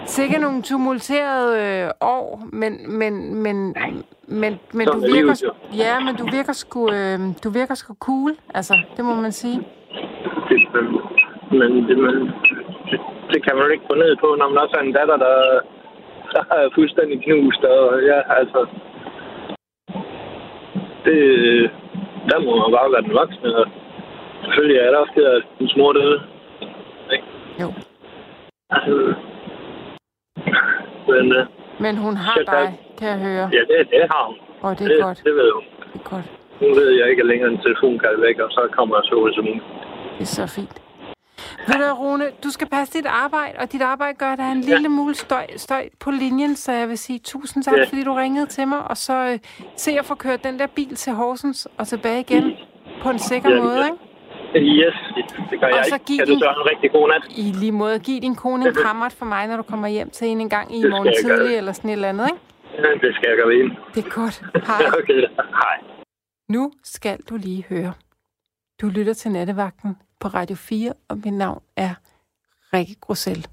sikkert 0.05 0.41
nogle 0.41 0.61
tumulterede 0.61 1.53
øh, 1.65 1.89
år, 2.01 2.25
men, 2.53 2.97
men, 2.99 3.13
men, 3.43 3.57
men, 4.27 4.59
men 4.73 4.87
du 4.87 4.97
er 4.99 5.13
virker, 5.15 5.35
ja, 5.83 5.99
men 6.05 6.15
du 6.15 6.25
virker 6.37 6.53
sgu, 6.53 6.81
øh, 6.91 7.19
du 7.43 7.49
virker 7.59 7.75
sgu 7.75 7.93
cool, 8.07 8.31
altså, 8.53 8.73
det 8.97 9.05
må 9.05 9.13
man 9.15 9.31
sige. 9.31 9.57
det, 10.49 10.57
men, 10.73 10.85
men 11.59 11.71
det, 11.87 11.97
man, 11.97 12.15
det, 12.89 12.99
det 13.31 13.39
kan 13.45 13.55
man 13.55 13.65
jo 13.65 13.71
ikke 13.71 13.87
gå 13.87 13.95
ned 13.95 14.15
på, 14.23 14.27
når 14.39 14.49
man 14.49 14.57
også 14.63 14.75
har 14.77 14.83
en 14.85 14.93
datter, 14.93 15.17
der 15.17 15.35
så 16.31 16.39
er 16.51 16.69
fuldstændig 16.75 17.17
knust. 17.25 17.63
Og 17.63 18.01
ja, 18.03 18.19
altså... 18.39 18.59
Det, 21.05 21.17
der 22.29 22.39
må 22.45 22.51
man 22.61 22.71
bare 22.77 22.91
være 22.93 23.01
den 23.07 23.13
voksne. 23.21 23.55
Og 23.59 23.65
selvfølgelig 24.43 24.77
er 24.77 24.91
der 24.91 24.97
også 24.97 25.21
at 25.35 25.43
den 25.59 25.69
små 25.69 25.93
døde. 25.93 26.17
Ikke? 27.13 27.25
Jo. 27.61 27.67
Altså, 28.69 29.13
men 31.07 31.25
uh, 31.37 31.45
Men 31.79 31.97
hun 31.97 32.15
har 32.17 32.35
der- 32.35 32.51
dig, 32.59 32.67
kan 32.99 33.07
jeg 33.07 33.19
høre. 33.27 33.45
ja, 33.57 33.61
det, 33.69 33.77
det 33.91 34.01
har 34.13 34.23
hun. 34.27 34.35
Og 34.61 34.79
det 34.79 34.85
er 34.85 34.93
det, 34.95 35.03
godt. 35.03 35.21
det 35.25 35.33
ved 35.35 35.51
hun. 35.55 35.63
Det 35.93 35.99
er 36.01 36.09
godt. 36.13 36.27
Nu 36.61 36.67
ved 36.79 36.89
jeg 36.99 37.09
ikke 37.09 37.23
længere 37.27 37.49
en 37.51 37.61
telefonkald 37.65 38.19
væk, 38.21 38.39
og 38.39 38.51
så 38.51 38.61
kommer 38.71 38.95
jeg 38.97 39.03
så 39.05 39.31
som 39.35 39.45
hun. 39.45 39.61
Det 40.17 40.21
er 40.21 40.33
så 40.39 40.47
fint. 40.55 40.75
Ved 41.67 41.75
du, 41.75 41.93
Rune, 41.93 42.25
du 42.43 42.49
skal 42.49 42.67
passe 42.69 42.93
dit 42.97 43.05
arbejde, 43.05 43.53
og 43.59 43.71
dit 43.71 43.81
arbejde 43.81 44.17
gør, 44.17 44.31
at 44.31 44.37
der 44.37 44.43
er 44.43 44.51
en 44.51 44.61
lille 44.61 44.85
smule 44.85 45.15
støj, 45.15 45.47
støj 45.57 45.89
på 45.99 46.11
linjen, 46.11 46.55
så 46.55 46.71
jeg 46.71 46.89
vil 46.89 46.97
sige 46.97 47.19
tusind 47.19 47.63
tak, 47.63 47.77
Ja. 47.77 47.83
fordi 47.85 48.03
du 48.03 48.13
ringede 48.13 48.45
til 48.45 48.67
mig, 48.67 48.79
og 48.91 48.97
så 48.97 49.13
øh, 49.13 49.39
se 49.75 49.91
at 49.99 50.05
få 50.05 50.15
kørt 50.15 50.43
den 50.43 50.59
der 50.59 50.67
bil 50.67 50.95
til 50.95 51.13
Horsens 51.13 51.67
og 51.77 51.87
tilbage 51.87 52.19
igen 52.19 52.51
på 53.03 53.09
en 53.09 53.19
sikker 53.19 53.49
Ja, 53.55 53.61
måde, 53.63 53.77
ja. 53.79 53.85
ikke? 53.85 53.97
Yes, 54.55 54.93
det 55.49 55.59
gør 55.59 55.67
Og 55.67 55.77
jeg 55.77 55.85
så 55.85 55.95
ikke. 55.95 56.05
giv 56.05 56.17
Kan 56.17 56.27
du 56.27 56.31
den- 56.33 56.39
så 56.39 56.45
have 56.45 56.61
en 56.63 56.69
rigtig 56.71 56.91
god 56.91 57.07
nat? 57.09 57.23
I 57.37 57.41
lige 57.41 57.71
måde. 57.71 57.99
Giv 57.99 58.21
din 58.21 58.35
kone 58.35 58.67
en 58.67 58.73
krammert 58.75 59.13
for 59.13 59.25
mig, 59.25 59.47
når 59.47 59.57
du 59.57 59.63
kommer 59.63 59.87
hjem 59.87 60.09
til 60.09 60.27
hende 60.27 60.41
en 60.43 60.49
gang 60.49 60.75
i 60.75 60.83
morgen 60.89 61.03
gøre. 61.03 61.37
tidlig, 61.37 61.57
eller 61.57 61.71
sådan 61.71 61.89
et 61.89 61.93
eller 61.93 62.09
andet, 62.09 62.25
ikke? 62.31 62.39
Ja, 62.77 63.07
det 63.07 63.15
skal 63.15 63.29
jeg 63.29 63.37
gøre 63.43 63.55
ind. 63.55 63.71
Det 63.95 64.05
er 64.05 64.09
godt. 64.09 64.41
Hej. 64.67 64.81
Okay, 64.99 65.21
hej. 65.37 65.77
Nu 66.49 66.71
skal 66.83 67.17
du 67.29 67.35
lige 67.37 67.65
høre. 67.69 67.93
Du 68.81 68.87
lytter 68.87 69.13
til 69.13 69.31
Nattevagten 69.31 69.97
på 70.19 70.27
Radio 70.27 70.55
4, 70.55 70.93
og 71.07 71.17
mit 71.17 71.33
navn 71.33 71.61
er 71.75 71.93
Rikke 72.73 72.95
Grussel. 72.95 73.47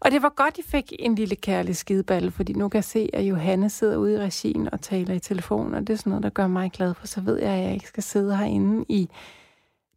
Og 0.00 0.10
det 0.10 0.22
var 0.22 0.32
godt, 0.36 0.58
I 0.58 0.62
fik 0.66 0.92
en 0.98 1.14
lille 1.14 1.36
kærlig 1.36 1.76
skideballe, 1.76 2.30
fordi 2.30 2.52
nu 2.52 2.68
kan 2.68 2.76
jeg 2.76 2.84
se, 2.84 3.10
at 3.12 3.22
Johanne 3.22 3.70
sidder 3.70 3.96
ude 3.96 4.14
i 4.14 4.18
regien 4.18 4.68
og 4.72 4.80
taler 4.80 5.14
i 5.14 5.20
telefon, 5.20 5.74
og 5.74 5.80
det 5.80 5.92
er 5.92 5.96
sådan 5.96 6.10
noget, 6.10 6.22
der 6.22 6.30
gør 6.30 6.46
mig 6.46 6.70
glad, 6.70 6.94
for 6.94 7.06
så 7.06 7.20
ved 7.20 7.38
jeg, 7.38 7.50
at 7.50 7.64
jeg 7.64 7.74
ikke 7.74 7.88
skal 7.88 8.02
sidde 8.02 8.36
herinde 8.36 8.84
i 8.88 9.08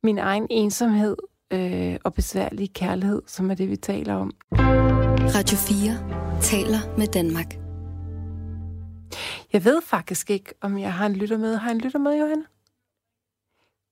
min 0.03 0.17
egen 0.17 0.47
ensomhed 0.49 1.15
øh, 1.51 1.95
og 2.03 2.13
besværlige 2.13 2.67
kærlighed, 2.67 3.21
som 3.27 3.51
er 3.51 3.55
det, 3.55 3.69
vi 3.69 3.75
taler 3.75 4.15
om. 4.15 4.31
Radio 5.35 5.57
4 5.57 6.41
taler 6.41 6.97
med 6.97 7.07
Danmark. 7.07 7.55
Jeg 9.53 9.65
ved 9.65 9.81
faktisk 9.81 10.29
ikke, 10.29 10.53
om 10.61 10.77
jeg 10.77 10.93
har 10.93 11.05
en 11.05 11.13
lytter 11.13 11.37
med. 11.37 11.55
Har 11.55 11.69
jeg 11.69 11.75
en 11.75 11.81
lytter 11.81 11.99
med, 11.99 12.19
Johanne? 12.19 12.43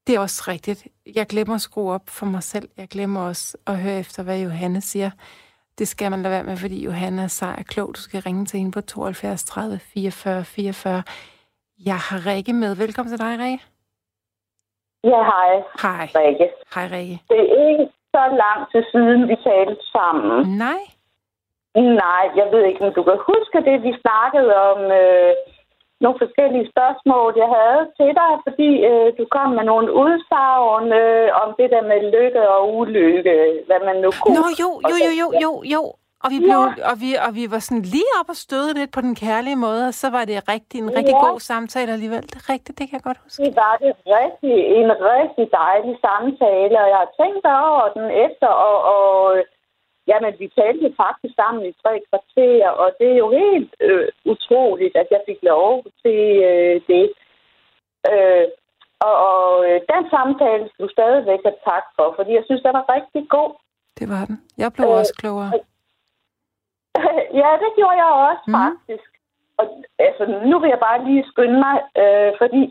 Det 0.08 0.16
er 0.16 0.20
også 0.20 0.44
rigtigt. 0.48 0.88
Jeg 1.16 1.26
glemmer 1.28 1.56
at 1.56 1.62
skrue 1.62 1.94
op 1.94 2.08
for 2.08 2.26
mig 2.26 2.44
selv. 2.44 2.70
Jeg 2.78 2.88
glemmer 2.88 3.28
også 3.28 3.58
at 3.68 3.78
høre 3.78 4.00
efter, 4.00 4.24
hvad 4.24 4.40
Johanne 4.40 4.82
siger. 4.82 5.12
Det 5.80 5.88
skal 5.88 6.12
man 6.12 6.22
lade 6.22 6.34
være 6.34 6.44
med, 6.44 6.58
fordi 6.58 6.84
Johanne 6.86 7.22
er 7.22 7.28
sej 7.28 7.56
og 7.60 7.66
klog. 7.66 7.88
Du 7.88 8.02
skal 8.02 8.22
ringe 8.22 8.46
til 8.46 8.58
hende 8.60 8.72
på 8.72 8.82
72 8.82 9.44
30 9.44 9.80
44 9.80 10.44
44. 10.46 11.04
Jeg 11.86 12.00
har 12.08 12.20
Rikke 12.30 12.54
med. 12.54 12.76
Velkommen 12.76 13.12
til 13.12 13.20
dig, 13.26 13.40
Rikke. 13.44 13.64
Ja, 15.04 15.20
hej, 15.32 15.52
Hej. 15.84 16.06
Rikke. 16.20 16.48
Hej, 16.76 16.86
Rikke. 16.96 17.16
Det 17.30 17.40
er 17.40 17.70
ikke 17.70 17.88
så 18.16 18.24
lang 18.44 18.60
tid 18.72 18.84
siden, 18.92 19.22
vi 19.32 19.36
talte 19.50 19.84
sammen. 19.96 20.58
Nej. 20.66 20.82
Nej, 22.04 22.26
jeg 22.40 22.48
ved 22.52 22.64
ikke, 22.66 22.86
om 22.86 22.94
du 22.94 23.04
kan 23.04 23.18
huske 23.32 23.58
det, 23.70 23.84
vi 23.88 23.92
snakkede 24.04 24.52
om 24.72 24.80
øh, 25.02 25.32
nogle 26.04 26.18
forskellige 26.24 26.70
spørgsmål, 26.74 27.30
jeg 27.44 27.50
havde 27.58 27.82
til 28.00 28.12
dig, 28.22 28.32
fordi 28.46 28.70
øh, 28.90 29.08
du 29.20 29.24
kom 29.36 29.50
med 29.58 29.66
nogle 29.72 29.88
udsagn 30.04 30.86
øh, 31.04 31.28
om 31.44 31.50
det 31.60 31.68
der 31.74 31.84
med 31.92 32.00
lykke 32.16 32.44
og 32.56 32.62
ulykke, 32.80 33.36
hvad 33.68 33.80
man 33.88 33.98
nu 34.04 34.10
kunne. 34.22 34.36
Nå, 34.40 34.46
jo, 34.62 34.70
jo, 34.90 34.96
jo, 35.06 35.12
jo, 35.22 35.28
jo, 35.46 35.52
jo. 35.76 35.84
Og 36.26 36.30
vi, 36.34 36.40
blev, 36.48 36.60
og, 36.92 36.96
vi, 37.04 37.10
og 37.28 37.32
vi 37.40 37.44
var 37.54 37.62
sådan 37.68 37.86
lige 37.96 38.12
op 38.20 38.30
og 38.34 38.40
støde 38.46 38.72
lidt 38.80 38.92
på 38.98 39.02
den 39.08 39.16
kærlige 39.26 39.60
måde, 39.66 39.84
og 39.90 39.96
så 40.02 40.08
var 40.16 40.24
det 40.30 40.38
rigtig, 40.54 40.78
en 40.86 40.92
rigtig 40.98 41.16
Ja. 41.20 41.26
god 41.28 41.40
samtale 41.52 41.90
alligevel. 41.96 42.24
Det 42.32 42.38
er 42.42 42.48
rigtigt, 42.54 42.76
det 42.80 42.86
kan 42.88 42.96
jeg 42.98 43.06
godt 43.10 43.20
huske. 43.24 43.38
Det 43.46 43.56
var 43.64 43.76
det 43.84 43.92
rigtig, 44.20 44.56
en 44.80 44.90
rigtig 45.14 45.46
dejlig 45.64 45.96
samtale, 46.08 46.76
og 46.84 46.88
jeg 46.94 47.00
har 47.04 47.12
tænkt 47.22 47.46
over 47.66 47.86
den 47.98 48.08
efter, 48.26 48.50
og, 48.70 48.78
og 48.96 49.08
jamen, 50.08 50.34
vi 50.40 50.48
talte 50.60 50.94
faktisk 51.04 51.36
sammen 51.36 51.66
i 51.66 51.74
tre 51.84 51.94
kvarter, 52.10 52.70
og 52.70 52.88
det 53.00 53.10
er 53.12 53.18
jo 53.24 53.30
helt 53.32 53.74
øh, 53.80 54.08
utroligt, 54.26 54.96
at 54.96 55.08
jeg 55.12 55.22
fik 55.30 55.40
lov 55.42 55.74
til 56.02 56.22
øh, 56.50 56.82
det. 56.92 57.06
Øh, 58.12 58.48
og, 59.08 59.16
og 59.32 59.48
øh, 59.70 59.82
den 59.94 60.04
samtale 60.16 60.70
skulle 60.74 60.96
stadigvæk 60.98 61.42
have 61.46 61.60
tak 61.72 61.86
for, 61.96 62.14
fordi 62.18 62.32
jeg 62.34 62.44
synes, 62.46 62.62
den 62.62 62.74
var 62.80 62.86
rigtig 62.96 63.24
god. 63.30 63.52
Det 64.00 64.08
var 64.14 64.26
den. 64.26 64.38
Jeg 64.58 64.74
blev 64.74 64.88
Øh, 64.88 65.00
også 65.00 65.14
klogere. 65.22 65.52
ja, 67.42 67.50
det 67.64 67.72
gjorde 67.78 67.98
jeg 68.04 68.12
også, 68.30 68.46
mm. 68.48 68.56
faktisk. 68.64 69.10
Og 69.60 69.66
altså, 70.00 70.24
nu 70.50 70.60
vil 70.60 70.70
jeg 70.70 70.82
bare 70.88 71.06
lige 71.08 71.30
skynde 71.32 71.60
mig, 71.68 71.78
øh, 72.02 72.32
fordi 72.42 72.64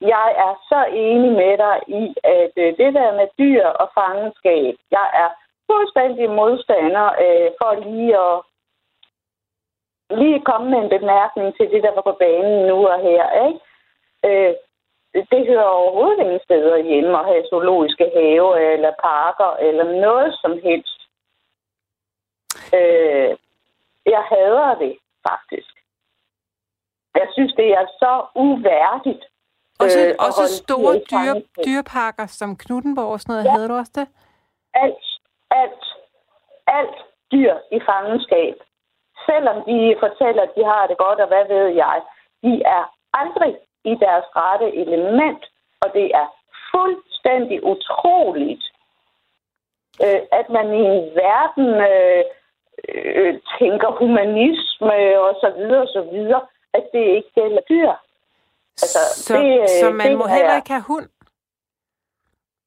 jeg 0.00 0.28
er 0.46 0.52
så 0.70 0.80
enig 1.06 1.32
med 1.42 1.54
dig 1.64 1.76
i, 2.00 2.04
at 2.24 2.52
øh, 2.64 2.70
det 2.80 2.90
der 2.98 3.16
med 3.18 3.28
dyr 3.38 3.66
og 3.66 3.86
fangenskab, 3.98 4.74
jeg 4.90 5.06
er 5.22 5.28
fuldstændig 5.70 6.30
modstander 6.30 7.06
øh, 7.24 7.48
for 7.60 7.70
lige 7.84 8.14
at 8.26 8.36
lige 10.20 10.40
komme 10.50 10.66
med 10.70 10.78
en 10.78 10.94
bemærkning 10.98 11.56
til 11.56 11.66
det, 11.72 11.82
der 11.82 11.92
var 11.94 12.04
på 12.10 12.16
banen 12.24 12.66
nu 12.70 12.78
og 12.94 12.98
her. 13.08 13.24
Ikke? 13.46 13.60
Øh, 14.28 14.54
det 15.32 15.46
hører 15.46 15.76
overhovedet 15.80 16.18
ingen 16.24 16.40
steder 16.44 16.76
hjemme 16.76 17.18
at 17.18 17.26
have 17.26 17.44
zoologiske 17.50 18.06
haver 18.16 18.56
eller 18.56 18.92
parker 19.02 19.50
eller 19.66 19.84
noget 20.06 20.34
som 20.42 20.52
helst. 20.66 21.00
Øh, 22.78 23.30
jeg 24.14 24.22
hader 24.32 24.74
det 24.74 24.98
faktisk. 25.28 25.72
Jeg 27.14 27.28
synes, 27.32 27.52
det 27.54 27.68
er 27.70 27.86
så 27.86 28.26
uværdigt. 28.34 29.24
Også, 29.78 30.00
øh, 30.00 30.08
at 30.08 30.16
også 30.26 30.56
store 30.56 30.94
dyre, 31.10 31.42
dyreparker 31.66 32.26
som 32.26 32.56
Knuttenborg 32.56 33.12
og 33.12 33.20
sådan 33.20 33.32
noget. 33.32 33.44
Ja. 33.44 33.50
Havde 33.50 33.68
du 33.68 33.74
også 33.74 33.92
det? 33.94 34.08
alt, 34.74 35.04
alt, 35.62 35.84
alt 36.66 36.98
dyr 37.32 37.54
i 37.76 37.78
fangenskab. 37.88 38.56
Selvom 39.26 39.56
de 39.68 39.96
fortæller, 40.04 40.42
at 40.42 40.54
de 40.56 40.64
har 40.64 40.86
det 40.86 40.96
godt, 40.96 41.20
og 41.20 41.28
hvad 41.28 41.44
ved 41.54 41.66
jeg, 41.82 41.98
de 42.42 42.62
er 42.76 42.84
aldrig 43.20 43.54
i 43.84 43.94
deres 44.04 44.26
rette 44.36 44.68
element, 44.84 45.42
og 45.82 45.88
det 45.94 46.06
er 46.20 46.26
fuldstændig 46.74 47.64
utroligt, 47.72 48.64
øh, 50.04 50.20
at 50.32 50.46
man 50.56 50.66
i 50.74 50.84
en 50.96 51.04
verden 51.24 51.68
øh, 51.90 52.24
øh, 52.88 53.34
tænker 53.58 53.90
humanisme 54.00 55.20
og 55.26 55.32
så 55.42 55.52
videre 55.56 55.82
og 55.82 55.92
så 55.96 56.02
videre, 56.12 56.42
at 56.74 56.84
det 56.92 57.04
ikke 57.16 57.30
gælder 57.34 57.62
dyr. 57.68 57.92
Altså, 58.82 58.98
så, 59.26 59.34
det, 59.36 59.60
øh, 59.60 59.68
så 59.68 59.90
man 59.90 60.06
det 60.06 60.18
må 60.18 60.26
heller 60.26 60.56
ikke 60.56 60.72
have 60.76 60.88
hund? 60.92 61.08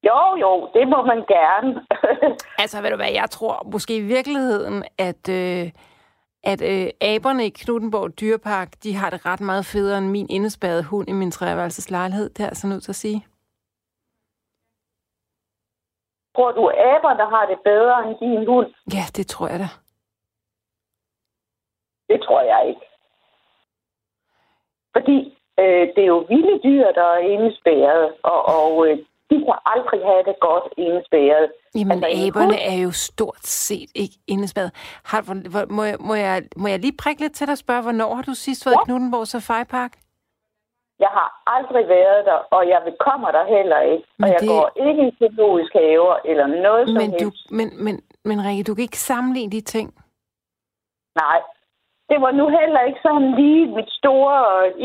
Jo, 0.02 0.36
jo, 0.40 0.70
det 0.74 0.88
må 0.88 1.02
man 1.02 1.24
gerne. 1.36 1.86
Altså, 2.62 2.82
ved 2.82 2.90
du 2.90 2.96
hvad, 2.96 3.12
jeg 3.12 3.30
tror 3.30 3.62
måske 3.72 3.96
i 3.96 4.00
virkeligheden, 4.00 4.84
at, 4.98 5.28
øh, 5.28 5.70
at 6.44 6.60
øh, 6.62 6.90
aberne 7.00 7.46
i 7.46 7.48
Knuttenborg 7.48 8.20
Dyrepark, 8.20 8.68
de 8.82 8.94
har 8.94 9.10
det 9.10 9.26
ret 9.26 9.40
meget 9.40 9.64
federe 9.66 9.98
end 9.98 10.06
min 10.06 10.26
indespærrede 10.30 10.84
hund 10.84 11.08
i 11.08 11.12
min 11.12 11.30
treværelses 11.30 11.90
lejlighed. 11.90 12.28
Det 12.30 12.40
er 12.44 12.48
altså 12.48 12.66
nødt 12.66 12.82
til 12.82 12.92
at 12.92 13.02
sige. 13.04 13.26
Tror 16.36 16.52
du, 16.52 16.70
aberne 16.70 17.30
har 17.34 17.46
det 17.46 17.58
bedre 17.64 18.08
end 18.08 18.16
din 18.20 18.46
hund? 18.46 18.74
Ja, 18.94 19.04
det 19.16 19.26
tror 19.26 19.48
jeg 19.48 19.58
da. 19.58 19.68
Det 22.08 22.22
tror 22.22 22.42
jeg 22.42 22.68
ikke. 22.68 22.80
Fordi 24.96 25.38
øh, 25.58 25.84
det 25.94 26.02
er 26.02 26.12
jo 26.16 26.26
vilde 26.28 26.60
dyr, 26.64 26.92
der 26.92 27.02
er 27.02 27.18
indespærret, 27.18 28.14
og, 28.22 28.40
og 28.46 28.88
øh, 28.88 28.98
de 29.30 29.36
kan 29.44 29.58
aldrig 29.72 30.00
have 30.10 30.22
det 30.28 30.36
godt 30.48 30.66
indespærret. 30.76 31.46
Jamen, 31.74 31.92
Altså, 32.04 32.06
en 32.08 32.28
aberne 32.28 32.46
hund- 32.46 32.66
er 32.72 32.76
jo 32.86 32.90
stort 32.92 33.42
set 33.46 33.90
ikke 34.02 34.16
indespærret. 34.26 34.72
Har, 35.10 35.20
hvor, 35.52 35.62
må, 35.76 35.82
jeg, 35.90 35.96
må, 36.08 36.14
jeg, 36.14 36.42
må 36.56 36.66
jeg 36.68 36.78
lige 36.78 36.96
prikke 37.02 37.20
lidt 37.22 37.34
til 37.34 37.46
dig 37.46 37.52
og 37.52 37.58
spørge, 37.58 37.82
hvornår 37.82 38.14
har 38.14 38.22
du 38.22 38.34
sidst 38.34 38.66
været 38.66 38.76
i 38.76 38.84
Knuttenborg 38.84 39.26
Safari 39.26 39.64
Park? 39.64 39.92
Jeg 41.04 41.08
har 41.18 41.28
aldrig 41.56 41.88
været 41.88 42.20
der, 42.30 42.38
og 42.56 42.68
jeg 42.68 42.80
vil 42.84 42.94
kommer 43.08 43.30
der 43.30 43.44
heller 43.56 43.80
ikke. 43.92 44.04
Men 44.18 44.24
og 44.24 44.30
jeg 44.32 44.40
det- 44.40 44.48
går 44.48 44.66
ikke 44.88 45.02
i 45.08 45.16
zoologisk 45.18 45.72
haver 45.72 46.16
eller 46.30 46.46
noget 46.46 46.88
som 46.88 46.96
Men, 47.02 47.10
du, 47.10 47.24
helst. 47.24 47.50
men, 47.58 47.68
men, 47.84 47.94
men 48.24 48.36
Rikke, 48.46 48.64
du 48.68 48.74
kan 48.74 48.82
ikke 48.82 48.98
sammenligne 49.10 49.52
de 49.52 49.60
ting. 49.60 49.88
Nej, 51.24 51.38
det 52.10 52.18
var 52.24 52.30
nu 52.40 52.44
heller 52.58 52.80
ikke 52.88 53.00
sådan 53.02 53.28
lige 53.40 53.66
mit 53.76 53.90
store 54.00 54.36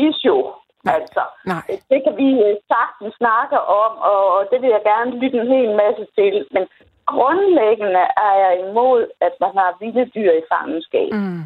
issue. 0.08 0.44
Altså, 0.86 1.22
Nej. 1.46 1.66
det 1.90 1.98
kan 2.04 2.16
vi 2.16 2.28
øh, 2.46 2.56
sagtens 2.72 3.14
snakke 3.14 3.60
om, 3.60 3.92
og 3.98 4.22
og 4.36 4.48
det 4.50 4.62
vil 4.62 4.70
jeg 4.70 4.82
gerne 4.84 5.10
lytte 5.20 5.38
en 5.38 5.48
hel 5.56 5.76
masse 5.76 6.06
til. 6.18 6.46
Men 6.50 6.68
grundlæggende 7.06 8.04
er 8.26 8.34
jeg 8.44 8.52
imod, 8.68 9.10
at 9.20 9.34
man 9.40 9.52
har 9.56 9.76
vilde 9.80 10.06
dyr 10.14 10.32
i 10.32 10.42
fangenskab. 10.52 11.12
Mm. 11.12 11.42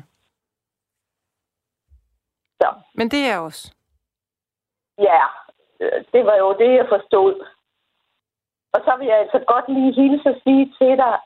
Så 2.60 2.68
Men 2.94 3.08
det 3.08 3.22
er 3.30 3.38
også. 3.38 3.74
ja, 4.98 5.22
øh, 5.80 6.04
det 6.12 6.26
var 6.26 6.36
jo 6.36 6.48
det, 6.58 6.70
jeg 6.74 6.86
forstod. 6.88 7.34
Og 8.74 8.80
så 8.84 8.92
vil 8.98 9.06
jeg 9.06 9.18
altså 9.18 9.38
godt 9.52 9.68
lige 9.68 9.92
hilse 10.00 10.28
at 10.28 10.40
sige 10.44 10.64
til 10.78 10.96
dig, 11.04 11.16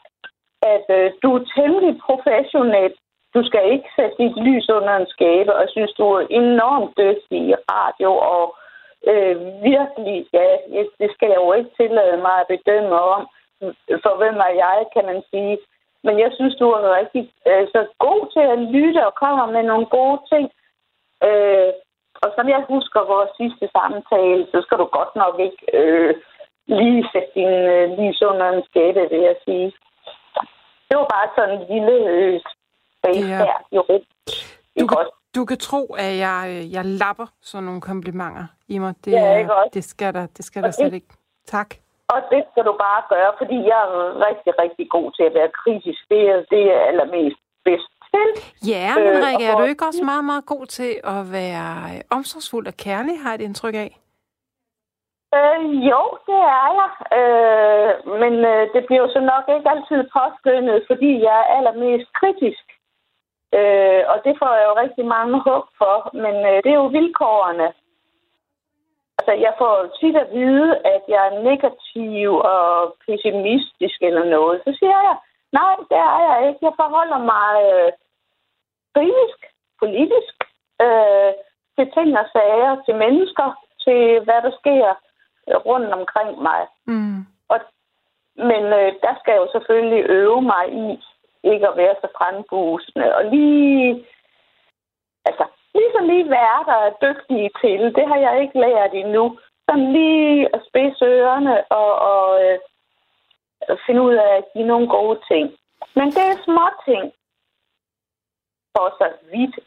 at 0.63 0.87
øh, 0.99 1.13
du 1.23 1.29
er 1.37 1.45
temmelig 1.57 2.01
professionel 2.09 2.93
du 3.35 3.41
skal 3.49 3.73
ikke 3.73 3.89
sætte 3.97 4.17
dit 4.23 4.37
lys 4.47 4.69
under 4.69 4.95
en 4.97 5.07
skæbe, 5.15 5.53
og 5.55 5.65
synes, 5.69 5.93
du 5.93 6.05
er 6.13 6.27
enormt 6.31 6.93
dygtig 6.99 7.41
i 7.51 7.55
radio, 7.75 8.11
og 8.33 8.45
øh, 9.11 9.37
virkelig, 9.71 10.27
ja, 10.33 10.49
det 11.01 11.09
skal 11.15 11.29
jeg 11.29 11.41
jo 11.45 11.53
ikke 11.53 11.71
tillade 11.81 12.17
mig 12.27 12.37
at 12.41 12.51
bedømme 12.55 13.01
om, 13.15 13.23
for 14.05 14.13
hvem 14.21 14.37
er 14.49 14.53
jeg, 14.65 14.79
kan 14.95 15.05
man 15.11 15.23
sige. 15.31 15.59
Men 16.05 16.19
jeg 16.19 16.31
synes, 16.35 16.55
du 16.57 16.67
er 16.71 16.99
rigtig 17.01 17.23
øh, 17.51 17.67
så 17.75 17.81
god 17.99 18.21
til 18.35 18.45
at 18.55 18.59
lytte 18.75 19.07
og 19.07 19.15
kommer 19.15 19.47
med 19.47 19.63
nogle 19.63 19.87
gode 19.87 20.21
ting. 20.33 20.47
Øh, 21.29 21.73
og 22.23 22.29
som 22.37 22.49
jeg 22.49 22.63
husker 22.69 23.11
vores 23.15 23.31
sidste 23.41 23.67
samtale, 23.77 24.47
så 24.53 24.59
skal 24.63 24.79
du 24.79 24.87
godt 24.99 25.13
nok 25.23 25.35
ikke 25.47 25.63
øh, 25.79 26.15
lige 26.67 27.09
sætte 27.13 27.33
din 27.35 27.55
øh, 27.75 27.87
lys 27.99 28.23
under 28.23 28.49
en 28.51 28.63
skæbe, 28.69 29.01
vil 29.11 29.23
jeg 29.31 29.37
sige. 29.45 29.73
Det 30.89 30.95
var 31.01 31.09
bare 31.17 31.29
sådan 31.37 31.55
en 31.59 31.65
lille 31.73 31.97
øh, 32.15 32.41
space 33.03 33.29
Ja. 33.29 33.37
her 33.45 33.57
i 33.73 33.79
rum. 33.79 34.03
Du 34.81 34.87
kan, 34.87 34.99
du 35.37 35.45
kan 35.45 35.59
tro, 35.59 35.83
at 35.99 36.19
jeg, 36.27 36.41
øh, 36.49 36.73
jeg 36.73 36.85
lapper 36.85 37.27
sådan 37.41 37.65
nogle 37.65 37.81
komplimenter 37.81 38.47
i 38.69 38.79
mig. 38.79 38.95
Det, 39.05 39.13
Ja, 39.13 39.37
ikke 39.39 39.55
også? 39.55 39.71
det 39.75 39.85
skal 39.85 40.15
der, 40.15 40.27
det 40.37 40.45
skal 40.45 40.63
der 40.63 40.69
Og 40.69 40.73
det- 40.73 40.81
slet 40.81 40.95
ikke. 40.95 41.13
Tak. 41.47 41.71
Og 42.15 42.21
det 42.31 42.43
skal 42.51 42.65
du 42.65 42.73
bare 42.87 43.03
gøre, 43.09 43.33
fordi 43.41 43.57
jeg 43.71 43.79
er 43.87 43.91
rigtig, 44.29 44.53
rigtig 44.63 44.87
god 44.91 45.13
til 45.17 45.23
at 45.23 45.35
være 45.35 45.51
kritisk. 45.63 46.01
Det 46.09 46.21
er 46.31 46.37
det, 46.51 46.63
er 46.77 46.81
allermest 46.91 47.41
bedst 47.65 47.89
til. 48.13 48.29
Ja, 48.75 48.95
men 48.99 49.07
Øh, 49.07 49.27
Rikke, 49.27 49.45
er 49.47 49.57
du 49.57 49.65
ikke 49.65 49.87
også 49.87 50.05
meget, 50.05 50.25
meget 50.25 50.47
god 50.47 50.67
til 50.67 50.93
at 51.05 51.33
være 51.33 51.75
øh, 51.95 52.01
omsorgsfuld 52.19 52.67
og 52.67 52.75
kærlig, 52.87 53.15
har 53.23 53.31
jeg 53.31 53.35
et 53.35 53.41
indtryk 53.49 53.75
af? 53.75 53.91
Øh, 55.39 55.61
jo, 55.91 56.03
det 56.29 56.41
er 56.61 56.69
jeg. 56.81 56.91
Øh, 57.19 57.91
men 58.23 58.35
øh, 58.53 58.63
det 58.75 58.83
bliver 58.87 59.03
jo 59.05 59.11
så 59.17 59.21
nok 59.33 59.45
ikke 59.57 59.69
altid 59.75 60.01
påskyndet, 60.17 60.79
fordi 60.91 61.11
jeg 61.29 61.39
er 61.43 61.49
allermest 61.59 62.09
kritisk. 62.21 62.65
Øh, 63.59 64.03
og 64.13 64.17
det 64.25 64.35
får 64.41 64.53
jeg 64.59 64.65
jo 64.69 64.75
rigtig 64.83 65.05
mange 65.17 65.37
hug 65.47 65.65
for, 65.81 65.97
men 66.23 66.37
øh, 66.51 66.57
det 66.65 66.71
er 66.73 66.81
jo 66.85 66.97
vilkårene. 66.99 67.69
Altså, 69.19 69.33
jeg 69.47 69.55
får 69.59 69.75
tit 70.01 70.17
at 70.17 70.29
vide, 70.33 70.71
at 70.95 71.03
jeg 71.09 71.23
er 71.27 71.43
negativ 71.49 72.29
og 72.55 72.97
pessimistisk 73.07 73.99
eller 74.09 74.25
noget. 74.25 74.63
Så 74.65 74.71
siger 74.79 74.99
jeg, 75.09 75.17
nej, 75.53 75.75
det 75.91 75.99
er 76.11 76.19
jeg 76.29 76.49
ikke. 76.49 76.61
Jeg 76.69 76.75
forholder 76.83 77.21
mig 77.35 77.53
øh, 77.73 77.91
kritisk, 78.95 79.41
politisk, 79.83 80.35
øh, 80.85 81.33
til 81.77 81.87
ting 81.97 82.11
og 82.23 82.27
sager, 82.33 82.83
til 82.85 82.95
mennesker, 83.05 83.49
til 83.85 84.21
hvad 84.25 84.41
der 84.47 84.53
sker 84.61 84.95
rundt 85.71 85.93
omkring 85.93 86.43
mig. 86.43 86.63
Mm. 86.87 87.27
Men 88.37 88.63
øh, 88.81 88.93
der 89.05 89.15
skal 89.19 89.33
jeg 89.33 89.43
jo 89.45 89.49
selvfølgelig 89.53 90.03
øve 90.09 90.43
mig 90.43 90.65
i 90.73 91.05
ikke 91.45 91.69
at 91.69 91.77
være 91.77 91.95
så 92.01 92.09
frembusende. 92.17 93.17
Og 93.17 93.25
lige, 93.25 94.07
altså, 95.25 95.45
ligesom 95.75 96.05
lige 96.13 96.31
være 96.31 96.61
der 96.71 96.79
er 96.87 96.99
dygtige 97.07 97.51
til, 97.63 97.81
det 97.97 98.05
har 98.11 98.19
jeg 98.27 98.35
ikke 98.43 98.61
lært 98.61 98.93
endnu. 98.95 99.39
Sådan 99.69 99.93
lige 99.93 100.49
at 100.55 100.61
spidse 100.69 101.05
ørerne 101.05 101.65
og, 101.81 101.91
og 102.13 102.27
øh, 102.45 102.59
finde 103.87 104.03
ud 104.03 104.15
af 104.15 104.37
at 104.37 104.45
give 104.53 104.67
nogle 104.67 104.89
gode 104.89 105.19
ting. 105.31 105.45
Men 105.95 106.07
det 106.17 106.25
er 106.33 106.45
små 106.45 106.67
ting 106.89 107.13
for 108.77 108.87
så 108.99 109.09
vidt, 109.33 109.59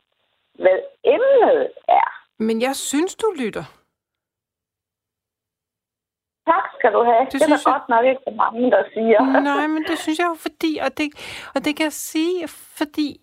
hvad 0.53 0.79
emnet 1.03 1.71
er. 1.87 2.09
Men 2.39 2.61
jeg 2.61 2.75
synes, 2.75 3.15
du 3.15 3.27
lytter. 3.37 3.74
Tak 6.45 6.63
skal 6.79 6.91
du 6.93 7.03
have. 7.03 7.25
Det 7.25 7.33
Det, 7.33 7.41
er 7.41 7.45
der 7.47 7.53
jeg- 7.55 7.61
godt 7.73 7.89
nok 7.89 8.05
ikke 8.05 8.21
så 8.27 8.33
mange, 8.43 8.71
der 8.71 8.83
siger. 8.93 9.19
Nej, 9.51 9.67
men 9.67 9.83
det 9.83 9.97
synes 9.99 10.19
jeg 10.19 10.27
jo 10.27 10.35
fordi, 10.35 10.79
og 10.81 10.97
det, 10.97 11.09
og 11.55 11.65
det 11.65 11.75
kan 11.75 11.83
jeg 11.83 11.93
sige, 11.93 12.47
fordi 12.47 13.21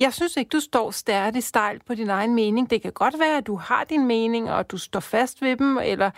jeg 0.00 0.12
synes 0.12 0.36
ikke, 0.36 0.48
du 0.48 0.60
står 0.60 0.90
stærdigt 0.90 1.44
stejl 1.44 1.80
på 1.86 1.94
din 1.94 2.10
egen 2.10 2.34
mening. 2.34 2.70
Det 2.70 2.82
kan 2.82 2.92
godt 2.92 3.18
være, 3.18 3.36
at 3.36 3.46
du 3.46 3.56
har 3.56 3.84
din 3.84 4.06
mening, 4.06 4.50
og 4.52 4.70
du 4.70 4.78
står 4.78 5.00
fast 5.00 5.42
ved 5.42 5.56
dem, 5.56 5.78
eller, 5.78 6.10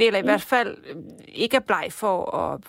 eller 0.00 0.18
i 0.18 0.22
hvert 0.22 0.40
fald 0.42 0.76
øh, 0.90 0.96
ikke 1.28 1.56
er 1.56 1.60
bleg 1.60 1.86
for 1.90 2.34
at 2.36 2.60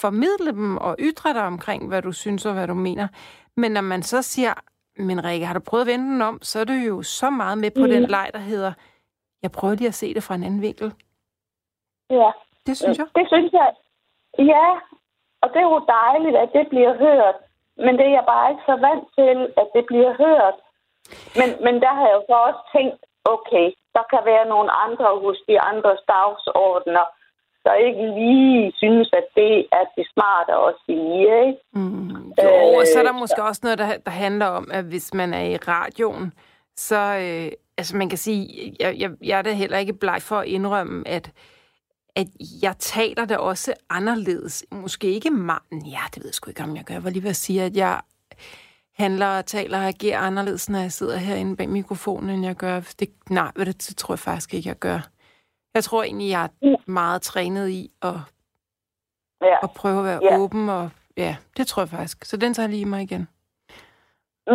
formidle 0.00 0.50
dem 0.52 0.76
og 0.76 0.96
ytre 0.98 1.32
dig 1.34 1.42
omkring, 1.42 1.88
hvad 1.88 2.02
du 2.02 2.12
synes 2.12 2.46
og 2.46 2.52
hvad 2.52 2.66
du 2.68 2.74
mener. 2.74 3.08
Men 3.56 3.72
når 3.72 3.80
man 3.80 4.02
så 4.02 4.22
siger, 4.22 4.54
men 4.98 5.24
Rikke, 5.24 5.46
har 5.46 5.54
du 5.54 5.60
prøvet 5.60 5.80
at 5.80 5.86
vende 5.86 6.04
den 6.12 6.22
om, 6.22 6.38
så 6.42 6.60
er 6.60 6.64
du 6.64 6.72
jo 6.72 7.02
så 7.02 7.30
meget 7.30 7.58
med 7.58 7.70
på 7.70 7.86
den 7.86 8.02
leg, 8.02 8.30
der 8.32 8.38
hedder, 8.38 8.72
jeg 9.42 9.52
prøver 9.52 9.74
lige 9.74 9.88
at 9.88 9.94
se 9.94 10.14
det 10.14 10.22
fra 10.22 10.34
en 10.34 10.42
anden 10.44 10.62
vinkel. 10.62 10.92
Ja. 12.10 12.30
Det 12.68 12.76
synes 12.80 12.98
jeg. 13.00 13.08
Det 13.18 13.26
synes 13.32 13.52
jeg. 13.60 13.70
Ja, 14.52 14.66
og 15.42 15.48
det 15.52 15.60
er 15.62 15.70
jo 15.74 15.80
dejligt, 16.00 16.36
at 16.44 16.50
det 16.56 16.64
bliver 16.72 16.94
hørt. 17.04 17.36
Men 17.84 17.92
det 17.98 18.04
er 18.06 18.14
jeg 18.18 18.26
bare 18.34 18.50
ikke 18.50 18.68
så 18.70 18.76
vant 18.88 19.06
til, 19.18 19.36
at 19.60 19.68
det 19.74 19.84
bliver 19.90 20.12
hørt. 20.24 20.56
Men, 21.38 21.48
men 21.64 21.74
der 21.84 21.92
har 21.96 22.04
jeg 22.08 22.16
jo 22.18 22.24
så 22.30 22.36
også 22.48 22.62
tænkt, 22.76 23.00
okay, 23.34 23.66
der 23.96 24.04
kan 24.12 24.22
være 24.30 24.46
nogle 24.54 24.70
andre 24.84 25.08
hos 25.24 25.38
de 25.48 25.56
andres 25.70 26.02
dagsordner, 26.14 27.06
der 27.64 27.74
ikke 27.74 28.04
lige 28.20 28.72
synes, 28.76 29.08
at 29.12 29.26
det 29.34 29.54
er 29.78 29.84
det 29.96 30.06
smarte 30.14 30.52
at 30.68 30.74
sige, 30.86 31.20
ikke? 31.46 31.60
Mm, 31.72 32.32
jo, 32.44 32.50
og 32.78 32.86
så 32.86 32.98
er 32.98 33.02
der 33.02 33.14
Øh, 33.14 33.20
måske 33.24 33.42
også 33.42 33.60
noget, 33.64 33.78
der, 33.78 33.88
der 34.06 34.10
handler 34.10 34.46
om, 34.46 34.70
at 34.72 34.84
hvis 34.84 35.14
man 35.14 35.34
er 35.34 35.44
i 35.54 35.56
radioen, 35.56 36.32
så, 36.76 36.96
øh, 36.96 37.52
altså 37.78 37.96
man 37.96 38.08
kan 38.08 38.18
sige, 38.18 38.74
jeg, 38.80 38.94
jeg, 38.98 39.10
jeg 39.24 39.38
er 39.38 39.42
da 39.42 39.52
heller 39.52 39.78
ikke 39.78 39.92
bleg 39.92 40.18
for 40.22 40.36
at 40.36 40.46
indrømme, 40.46 41.08
at, 41.08 41.30
at 42.20 42.26
jeg 42.62 42.74
taler 42.78 43.24
det 43.24 43.38
også 43.38 43.74
anderledes. 43.90 44.64
Måske 44.72 45.06
ikke 45.06 45.30
meget, 45.30 45.62
ja, 45.72 46.00
det 46.14 46.16
ved 46.22 46.28
jeg 46.28 46.34
sgu 46.34 46.50
ikke, 46.50 46.62
om 46.62 46.76
jeg 46.76 46.84
gør. 46.84 46.94
Jeg 46.94 47.04
var 47.04 47.10
lige 47.10 47.22
ved 47.22 47.30
at 47.30 47.36
sige, 47.46 47.62
at 47.62 47.76
jeg 47.76 48.00
handler 48.98 49.26
og 49.38 49.46
taler 49.46 49.78
og 49.78 49.84
agerer 49.84 50.20
anderledes, 50.20 50.70
når 50.70 50.78
jeg 50.78 50.92
sidder 50.92 51.16
herinde 51.16 51.56
bag 51.56 51.68
mikrofonen, 51.68 52.30
end 52.30 52.44
jeg 52.46 52.56
gør. 52.56 52.80
Det, 53.00 53.08
nej, 53.30 53.50
du, 53.56 53.60
det 53.64 53.94
tror 53.96 54.12
jeg 54.14 54.18
faktisk 54.18 54.54
ikke, 54.54 54.68
jeg 54.68 54.78
gør. 54.78 54.98
Jeg 55.74 55.84
tror 55.84 56.02
egentlig, 56.02 56.30
jeg 56.30 56.44
er 56.44 56.76
meget 56.90 57.22
trænet 57.22 57.68
i 57.68 57.90
at 58.02 58.14
Ja. 59.42 59.58
og 59.62 59.70
prøve 59.70 59.98
at 59.98 60.04
være 60.04 60.20
Ja. 60.22 60.38
åben, 60.38 60.68
og 60.68 60.90
ja, 61.16 61.36
det 61.56 61.66
tror 61.66 61.82
jeg 61.82 61.88
faktisk. 61.88 62.24
Så 62.24 62.36
den 62.36 62.54
tager 62.54 62.68
lige 62.68 62.84
mig 62.86 63.02
igen. 63.02 63.28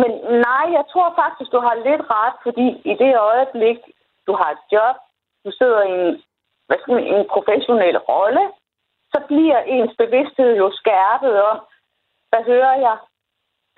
Men 0.02 0.10
nej, 0.48 0.64
jeg 0.78 0.84
tror 0.92 1.08
faktisk, 1.22 1.48
du 1.52 1.60
har 1.66 1.74
lidt 1.88 2.02
ret, 2.16 2.36
fordi 2.46 2.66
i 2.90 2.94
det 3.02 3.12
øjeblik, 3.30 3.78
du 4.26 4.32
har 4.40 4.48
et 4.56 4.62
job, 4.74 4.96
du 5.44 5.50
sidder 5.58 5.80
i 5.82 5.92
en, 6.08 6.22
hvad 6.66 6.78
skal 6.80 6.94
man, 6.94 7.06
en 7.06 7.26
professionel 7.34 7.98
rolle, 7.98 8.44
så 9.12 9.18
bliver 9.30 9.58
ens 9.74 9.92
bevidsthed 10.02 10.50
jo 10.62 10.66
skærpet 10.80 11.34
om, 11.50 11.58
hvad 12.30 12.42
hører 12.52 12.76
jeg, 12.86 12.96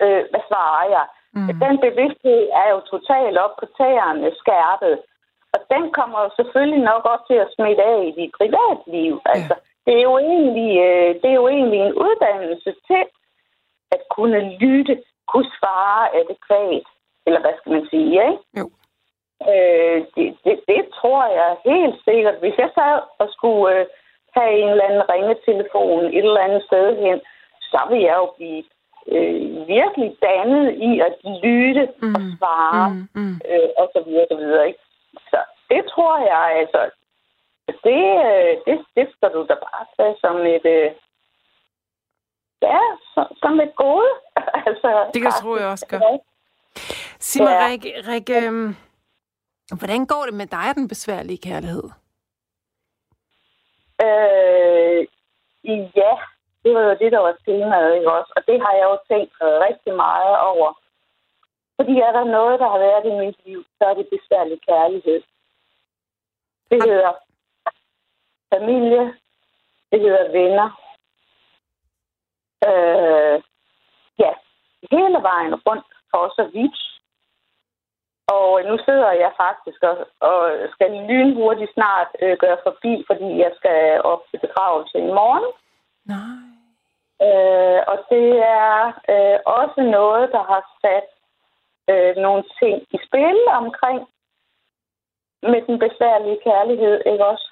øh, 0.03 0.23
hvad 0.31 0.43
svarer 0.49 0.85
jeg. 0.95 1.05
Mm. 1.33 1.47
Den 1.63 1.75
bevidsthed 1.87 2.41
er 2.61 2.67
jo 2.73 2.79
totalt 2.93 3.37
op 3.45 3.53
på 3.59 3.65
tæerne 3.77 4.29
skærpet. 4.41 4.95
Og 5.53 5.59
den 5.73 5.83
kommer 5.97 6.17
jo 6.25 6.29
selvfølgelig 6.39 6.83
nok 6.91 7.03
også 7.11 7.25
til 7.27 7.39
at 7.45 7.53
smitte 7.55 7.83
af 7.83 7.99
i 8.09 8.11
dit 8.19 8.31
privatliv. 8.39 9.13
Altså, 9.25 9.55
det, 9.85 9.93
er 9.97 10.03
jo 10.09 10.17
egentlig, 10.17 10.71
øh, 10.87 11.09
det 11.21 11.29
er 11.29 11.39
jo 11.41 11.47
egentlig 11.47 11.79
en 11.79 11.93
uddannelse 12.05 12.71
til 12.87 13.03
at 13.95 14.01
kunne 14.15 14.39
lytte, 14.61 14.95
kunne 15.31 15.49
svare 15.59 16.03
adekvat. 16.19 16.87
Eller 17.25 17.39
hvad 17.41 17.53
skal 17.57 17.71
man 17.71 17.87
sige, 17.91 18.13
ikke? 18.29 18.43
Jo. 18.59 18.65
Øh, 19.51 19.99
det, 20.15 20.27
det, 20.45 20.55
det 20.67 20.81
tror 20.97 21.23
jeg 21.39 21.49
helt 21.65 21.97
sikkert. 22.07 22.37
Hvis 22.39 22.57
jeg 22.57 22.69
sad 22.77 22.99
og 23.19 23.27
skulle 23.35 23.79
øh, 23.79 23.85
have 24.37 24.51
en 24.61 24.69
eller 24.69 24.83
anden 24.87 25.09
ringetelefon 25.13 26.05
et 26.05 26.25
eller 26.25 26.45
andet 26.47 26.63
sted 26.69 26.85
hen, 27.03 27.19
så 27.71 27.79
vil 27.89 28.01
jeg 28.01 28.15
jo 28.23 28.27
blive 28.37 28.63
øh, 29.13 29.67
virkelig 29.75 30.09
dannet 30.27 30.67
i 30.89 30.91
at 31.07 31.13
lytte 31.43 31.85
mm. 32.01 32.15
og 32.15 32.21
svare, 32.37 32.89
mm. 32.89 33.07
Mm. 33.21 33.35
Øh, 33.49 33.69
og 33.77 33.87
så 33.93 33.99
videre, 34.05 34.25
og 34.25 34.31
så 34.31 34.37
videre. 34.43 34.67
Ikke? 34.67 34.79
Så 35.31 35.39
det 35.69 35.81
tror 35.91 36.15
jeg, 36.31 36.43
altså, 36.61 36.81
det, 37.87 38.03
øh, 38.29 38.53
det, 38.65 38.75
det 38.95 39.05
skal 39.15 39.29
du 39.35 39.41
da 39.49 39.55
bare 39.65 39.85
tage 39.97 40.15
som 40.23 40.35
et, 40.55 40.65
øh, 40.77 40.89
ja, 42.61 42.81
som, 43.13 43.25
som 43.41 43.59
et 43.59 43.75
gode. 43.75 44.11
altså, 44.67 44.89
Det 45.13 45.21
kan 45.21 45.31
jeg 45.31 45.41
tro, 45.41 45.55
jeg 45.55 45.67
også 45.67 45.87
gør. 45.89 45.99
Sig 47.19 47.43
mig, 47.43 47.51
Ja. 47.51 47.67
Rikke, 47.67 47.93
Rikke 48.11 48.47
øhm, 48.47 48.75
hvordan 49.75 50.05
går 50.05 50.23
det 50.25 50.33
med 50.33 50.47
dig 50.47 50.69
og 50.69 50.75
den 50.75 50.87
besværlige 50.87 51.37
kærlighed? 51.37 51.83
Øh, 54.05 55.07
ja, 55.95 56.13
det 56.63 56.75
var 56.75 56.81
jo 56.81 56.95
det, 57.01 57.11
der 57.11 57.19
var 57.19 57.35
temaet, 57.45 57.95
ikke 57.95 58.11
også? 58.11 58.33
Og 58.35 58.41
det 58.47 58.61
har 58.61 58.73
jeg 58.79 58.85
jo 58.91 58.97
tænkt 59.07 59.33
rigtig 59.41 59.93
meget 59.95 60.37
over. 60.39 60.69
Fordi 61.75 61.99
er 61.99 62.11
der 62.11 62.23
noget, 62.23 62.59
der 62.59 62.69
har 62.69 62.79
været 62.79 63.05
i 63.05 63.25
mit 63.25 63.37
liv, 63.45 63.63
så 63.77 63.83
er 63.89 63.93
det 63.93 64.07
besværlig 64.15 64.61
kærlighed. 64.61 65.21
Det 66.71 66.83
hedder 66.83 67.13
familie. 68.53 69.03
Det 69.91 69.99
hedder 70.01 70.31
venner. 70.31 70.69
Øh, 72.67 73.41
ja, 74.19 74.31
hele 74.91 75.19
vejen 75.29 75.55
rundt 75.55 75.87
for 76.11 76.33
så 76.35 76.49
vidt. 76.53 76.96
Og 78.35 78.61
nu 78.69 78.75
sidder 78.85 79.11
jeg 79.11 79.31
faktisk 79.37 79.79
og, 79.83 79.97
og 80.19 80.39
skal 80.73 80.91
lynhurtigt 81.09 81.73
snart 81.73 82.09
øh, 82.21 82.37
gøre 82.43 82.57
forbi, 82.67 82.93
fordi 83.09 83.29
jeg 83.43 83.51
skal 83.59 84.01
op 84.11 84.21
til 84.29 84.39
begravelse 84.45 84.97
i 84.97 85.11
morgen. 85.19 85.47
Nej. 86.13 86.39
Øh, 87.25 87.79
og 87.91 87.97
det 88.11 88.29
er 88.63 88.75
øh, 89.13 89.37
også 89.45 89.79
noget, 89.97 90.25
der 90.35 90.43
har 90.51 90.63
sat 90.81 91.09
øh, 91.91 92.15
nogle 92.25 92.43
ting 92.59 92.75
i 92.95 92.97
spil 93.07 93.37
omkring 93.61 93.99
med 95.41 95.61
den 95.67 95.79
besværlige 95.79 96.39
kærlighed, 96.43 97.01
ikke 97.05 97.25
også? 97.25 97.47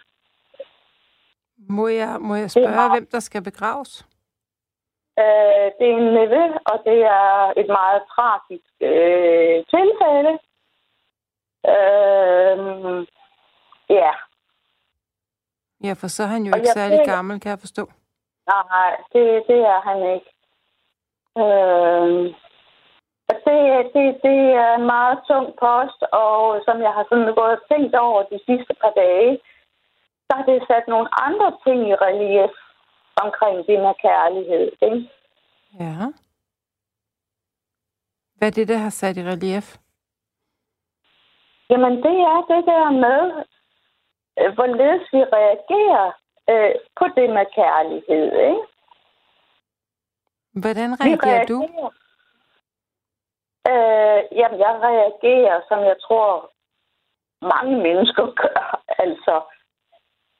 Må 1.69 1.87
jeg, 1.87 2.17
må 2.19 2.35
jeg 2.35 2.51
spørge, 2.51 2.91
hvem 2.93 3.07
der 3.11 3.19
skal 3.19 3.43
begraves? 3.43 4.05
Øh, 5.19 5.65
det 5.77 5.85
er 5.89 5.97
en 5.97 6.13
nevø, 6.19 6.45
og 6.71 6.77
det 6.85 6.99
er 7.19 7.53
et 7.61 7.69
meget 7.79 8.01
tragisk 8.15 8.71
øh, 8.81 9.57
tilfælde. 9.75 10.33
Øh, 11.73 13.07
ja. 13.89 14.11
Ja, 15.83 15.93
for 15.93 16.07
så 16.07 16.23
er 16.23 16.27
han 16.27 16.43
jo 16.43 16.51
og 16.51 16.57
ikke 16.57 16.69
særlig 16.69 16.99
føler... 16.99 17.13
gammel, 17.15 17.39
kan 17.39 17.49
jeg 17.49 17.59
forstå. 17.59 17.91
Nej, 18.47 18.91
det, 19.13 19.43
det 19.47 19.59
er 19.73 19.81
han 19.89 19.99
ikke. 20.15 20.29
Øh, 21.41 22.35
det, 23.45 23.59
det, 23.93 24.05
det 24.27 24.39
er 24.63 24.71
en 24.75 24.85
meget 24.85 25.17
tung 25.27 25.47
post, 25.63 25.99
og 26.23 26.61
som 26.65 26.77
jeg 26.85 26.93
har 26.97 27.05
sådan 27.09 27.35
gået 27.39 27.57
og 27.57 27.63
tænkt 27.71 27.95
over 27.95 28.23
de 28.23 28.39
sidste 28.47 28.73
par 28.81 28.93
dage, 29.03 29.39
så 30.25 30.31
har 30.37 30.45
det 30.45 30.67
sat 30.69 30.85
nogle 30.87 31.09
andre 31.27 31.49
ting 31.65 31.79
i 31.89 31.95
relief 31.95 32.53
omkring 33.23 33.57
det 33.67 33.77
med 33.85 33.93
kærlighed. 34.01 34.71
Ikke? 34.87 35.09
Ja. 35.79 35.95
Hvad 38.37 38.47
er 38.47 38.51
det, 38.51 38.67
der 38.67 38.77
har 38.77 38.89
sat 38.89 39.17
i 39.17 39.23
relief? 39.23 39.77
Jamen, 41.69 41.93
det 42.05 42.17
er 42.33 42.39
det 42.51 42.65
der 42.65 42.89
med, 43.05 43.21
øh, 44.39 44.53
hvorledes 44.53 45.05
vi 45.13 45.21
reagerer 45.37 46.07
øh, 46.51 46.75
på 46.99 47.05
det 47.15 47.29
med 47.29 47.45
kærlighed. 47.59 48.27
Ikke? 48.49 48.65
Hvordan 50.61 50.89
reagerer, 50.99 51.17
reagerer 51.23 51.45
du? 51.51 51.59
Øh, 53.71 54.19
jamen, 54.39 54.59
jeg 54.65 54.73
reagerer, 54.89 55.61
som 55.69 55.79
jeg 55.79 55.95
tror, 56.07 56.51
mange 57.41 57.75
mennesker 57.77 58.25
gør. 58.41 58.81
Altså, 58.99 59.35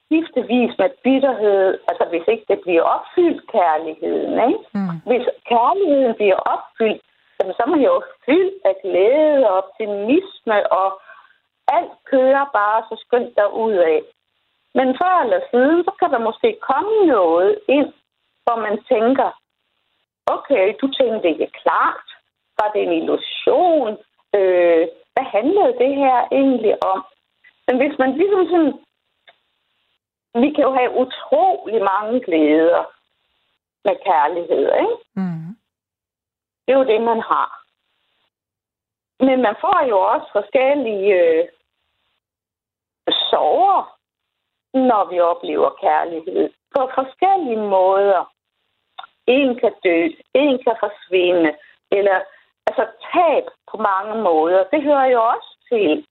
skiftevis 0.06 0.72
med 0.82 0.90
bitterhed, 1.04 1.80
altså 1.88 2.06
hvis 2.10 2.26
ikke 2.28 2.46
det 2.48 2.60
bliver 2.66 2.84
opfyldt, 2.96 3.52
kærligheden. 3.52 4.34
Ikke? 4.50 4.64
Mm. 4.74 4.98
Hvis 5.10 5.26
kærligheden 5.52 6.16
bliver 6.16 6.40
opfyldt, 6.54 7.02
så 7.58 7.62
er 7.66 7.70
man 7.76 7.82
jo 7.90 8.04
fyldt 8.26 8.58
af 8.70 8.76
glæde 8.84 9.50
og 9.50 9.54
optimisme, 9.62 10.72
og 10.80 10.88
alt 11.68 11.92
kører 12.12 12.46
bare 12.54 12.84
så 12.90 12.96
skønt 13.06 13.38
af. 13.38 14.02
Men 14.78 14.88
før 15.02 15.16
eller 15.24 15.42
siden, 15.52 15.84
så 15.84 15.92
kan 16.00 16.12
der 16.12 16.28
måske 16.30 16.58
komme 16.62 17.06
noget 17.06 17.60
ind, 17.68 17.94
hvor 18.44 18.58
man 18.66 18.84
tænker, 18.84 19.30
okay, 20.26 20.74
du 20.82 20.88
tænkte 20.88 21.30
ikke 21.30 21.50
klart, 21.62 22.08
var 22.60 22.72
det 22.74 22.84
en 22.84 22.94
illusion? 23.02 23.92
Øh, 24.36 24.88
hvad 25.14 25.26
handlede 25.38 25.80
det 25.84 25.96
her 25.96 26.28
egentlig 26.32 26.84
om? 26.84 27.06
Men 27.68 27.78
hvis 27.78 28.00
man 28.00 28.18
ligesom 28.18 28.46
sådan 28.46 28.74
vi 30.42 30.50
kan 30.52 30.64
jo 30.64 30.74
have 30.80 30.92
utrolig 31.04 31.82
mange 31.92 32.20
glæder 32.26 32.84
med 33.86 33.96
kærlighed, 34.06 34.66
ikke? 34.84 34.98
Mm. 35.16 35.52
Det 36.64 36.74
er 36.74 36.78
jo 36.78 36.92
det, 36.94 37.02
man 37.02 37.22
har. 37.32 37.52
Men 39.20 39.42
man 39.42 39.56
får 39.62 39.86
jo 39.90 39.98
også 40.00 40.28
forskellige 40.32 41.14
øh, 41.22 41.48
sorger, 43.36 43.82
når 44.90 45.04
vi 45.12 45.18
oplever 45.32 45.70
kærlighed. 45.86 46.44
På 46.76 46.82
forskellige 46.98 47.64
måder. 47.78 48.22
En 49.28 49.50
kan 49.62 49.74
dø, 49.84 50.00
en 50.44 50.58
kan 50.64 50.76
forsvinde, 50.86 51.52
eller 51.98 52.18
altså 52.68 52.86
tab 53.12 53.46
på 53.72 53.76
mange 53.90 54.16
måder. 54.30 54.64
Det 54.74 54.82
hører 54.84 55.08
jo 55.16 55.20
også 55.34 55.52
til. 55.70 56.06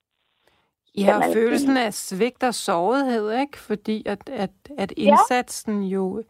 Ja, 0.98 1.16
og 1.16 1.22
følelsen 1.34 1.76
af 1.76 1.94
svigt 1.94 2.42
og 2.42 2.54
sårighed, 2.54 3.26
ikke? 3.40 3.58
Fordi 3.58 4.02
at, 4.06 4.22
at, 4.44 4.50
at 4.78 4.92
indsatsen 4.96 5.82
ja. 5.82 5.94
jo, 5.94 6.22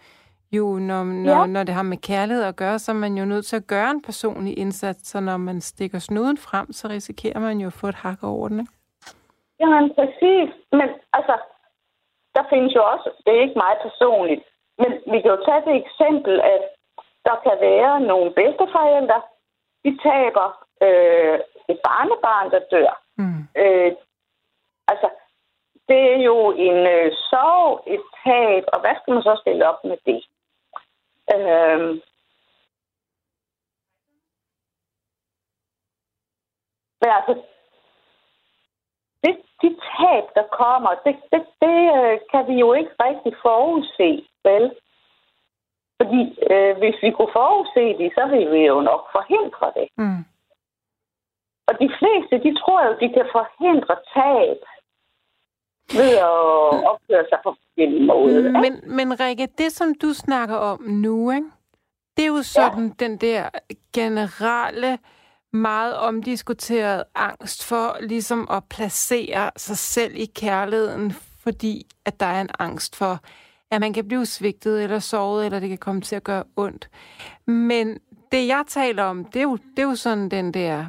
jo 0.53 0.79
når, 0.79 1.05
når, 1.05 1.41
ja. 1.41 1.47
når 1.47 1.63
det 1.63 1.75
har 1.75 1.83
med 1.83 1.97
kærlighed 1.97 2.45
at 2.45 2.57
gøre, 2.57 2.79
så 2.79 2.93
er 2.93 2.97
man 2.97 3.19
jo 3.19 3.25
nødt 3.25 3.47
til 3.47 3.57
at 3.57 3.67
gøre 3.67 3.91
en 3.91 4.03
personlig 4.03 4.59
indsats, 4.59 5.09
så 5.09 5.21
når 5.21 5.37
man 5.37 5.61
stikker 5.61 5.99
snuden 5.99 6.39
frem, 6.39 6.73
så 6.73 6.89
risikerer 6.89 7.41
man 7.41 7.61
jo 7.61 7.67
at 7.67 7.73
få 7.73 7.87
et 7.87 7.95
hak 7.95 8.23
over 8.23 8.49
den, 8.49 8.61
ikke? 8.61 8.73
Jamen, 9.61 9.95
præcis. 9.95 10.49
Men 10.73 10.89
altså, 11.13 11.35
der 12.35 12.45
findes 12.51 12.75
jo 12.75 12.83
også, 12.85 13.11
det 13.27 13.37
er 13.37 13.43
ikke 13.43 13.63
meget 13.65 13.79
personligt, 13.83 14.43
men 14.79 14.91
vi 15.13 15.21
kan 15.21 15.31
jo 15.31 15.45
tage 15.45 15.65
det 15.67 15.77
eksempel, 15.85 16.41
at 16.41 16.63
der 17.25 17.37
kan 17.45 17.57
være 17.61 18.01
nogle 18.01 18.31
bedsteforældre, 18.41 19.23
de 19.85 19.99
taber 20.09 20.47
øh, 20.87 21.39
et 21.69 21.79
barnebarn, 21.89 22.51
der 22.51 22.61
dør. 22.71 23.03
Mm. 23.19 23.43
Øh, 23.63 23.93
Altså, 24.89 25.11
det 25.89 26.01
er 26.13 26.17
jo 26.17 26.51
en 26.51 26.79
øh, 26.97 27.13
sorg, 27.13 27.83
et 27.87 28.05
tab, 28.25 28.65
og 28.73 28.81
hvad 28.81 28.95
skal 28.97 29.15
man 29.15 29.23
så 29.23 29.39
stille 29.41 29.69
op 29.69 29.85
med 29.85 29.99
det? 30.07 30.21
Øhm, 31.35 31.93
men 37.01 37.11
altså, 37.19 37.43
det, 39.25 39.35
de 39.63 39.69
tab, 39.93 40.25
der 40.39 40.47
kommer, 40.61 40.91
det, 41.05 41.15
det, 41.33 41.43
det 41.63 41.79
øh, 41.99 42.17
kan 42.33 42.43
vi 42.51 42.57
jo 42.65 42.69
ikke 42.81 42.95
rigtig 43.07 43.33
forudse, 43.47 44.11
vel? 44.49 44.67
Fordi 45.99 46.23
øh, 46.51 46.73
hvis 46.81 46.99
vi 47.05 47.11
kunne 47.11 47.33
forudse 47.41 47.85
det, 48.01 48.09
så 48.19 48.25
ville 48.33 48.51
vi 48.57 48.63
jo 48.73 48.81
nok 48.81 49.03
forhindre 49.17 49.67
det. 49.79 49.89
Mm. 50.03 50.23
Og 51.69 51.75
de 51.83 51.89
fleste, 51.99 52.35
de 52.47 52.51
tror 52.61 52.81
jo, 52.87 52.93
de 53.03 53.09
kan 53.17 53.27
forhindre 53.37 53.97
tab 54.15 54.61
ved 55.99 56.13
at 56.31 56.39
opføre 56.93 57.25
sig 57.31 57.39
på 57.45 57.51
forskellige 57.61 58.07
måder. 58.07 58.51
Men, 58.65 58.73
men 58.97 59.21
Rikke, 59.21 59.47
det 59.59 59.73
som 59.73 59.95
du 60.03 60.09
snakker 60.15 60.57
om 60.57 60.81
nu, 60.83 61.31
ikke? 61.31 61.51
det 62.17 62.23
er 62.23 62.29
jo 62.29 62.43
sådan 62.43 62.87
ja. 62.87 63.07
den 63.07 63.17
der 63.17 63.49
generelle, 63.95 64.99
meget 65.55 65.97
omdiskuteret 65.97 67.05
angst 67.15 67.65
for 67.65 67.97
ligesom 68.01 68.49
at 68.51 68.65
placere 68.65 69.51
sig 69.57 69.79
selv 69.79 70.13
i 70.17 70.25
kærligheden, 70.25 71.13
fordi 71.43 71.87
at 72.05 72.21
der 72.21 72.27
er 72.27 72.41
en 72.41 72.51
angst 72.59 72.97
for, 72.97 73.21
at 73.71 73.81
man 73.81 73.93
kan 73.93 74.09
blive 74.09 74.27
svigtet 74.27 74.83
eller 74.83 74.99
såret, 74.99 75.47
eller 75.47 75.61
det 75.61 75.69
kan 75.69 75.79
komme 75.79 76.01
til 76.01 76.17
at 76.17 76.25
gøre 76.25 76.45
ondt. 76.57 76.91
Men 77.47 77.99
det, 78.33 78.47
jeg 78.47 78.65
taler 78.69 79.03
om, 79.03 79.25
det 79.25 79.37
er 79.37 79.43
jo, 79.43 79.57
det 79.57 79.83
er 79.83 79.87
jo 79.87 79.95
sådan 79.95 80.29
den 80.29 80.55
der 80.55 80.85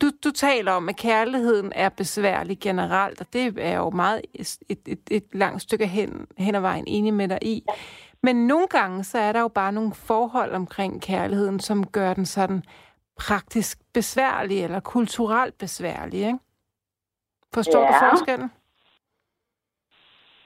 du, 0.00 0.10
du 0.24 0.30
taler 0.30 0.72
om, 0.72 0.88
at 0.88 0.96
kærligheden 0.96 1.72
er 1.74 1.88
besværlig 1.88 2.58
generelt, 2.60 3.20
og 3.20 3.26
det 3.32 3.54
er 3.58 3.76
jo 3.76 3.90
meget 3.90 4.20
et, 4.34 4.58
et, 4.68 4.98
et 5.10 5.24
langt 5.32 5.62
stykke 5.62 5.86
hen, 5.86 6.26
hen 6.38 6.54
ad 6.54 6.60
vejen 6.60 6.84
enig 6.86 7.14
med 7.14 7.28
dig 7.28 7.38
i. 7.42 7.64
Men 8.22 8.46
nogle 8.46 8.66
gange, 8.66 9.04
så 9.04 9.18
er 9.18 9.32
der 9.32 9.40
jo 9.40 9.48
bare 9.48 9.72
nogle 9.72 9.94
forhold 9.94 10.52
omkring 10.52 11.02
kærligheden, 11.02 11.60
som 11.60 11.86
gør 11.86 12.14
den 12.14 12.26
sådan 12.26 12.62
praktisk 13.20 13.78
besværlig, 13.94 14.64
eller 14.64 14.80
kulturelt 14.80 15.58
besværlig, 15.58 16.20
ikke? 16.20 16.38
Forstår 17.54 17.80
ja. 17.80 17.86
du 17.86 17.94
forskellen? 18.10 18.50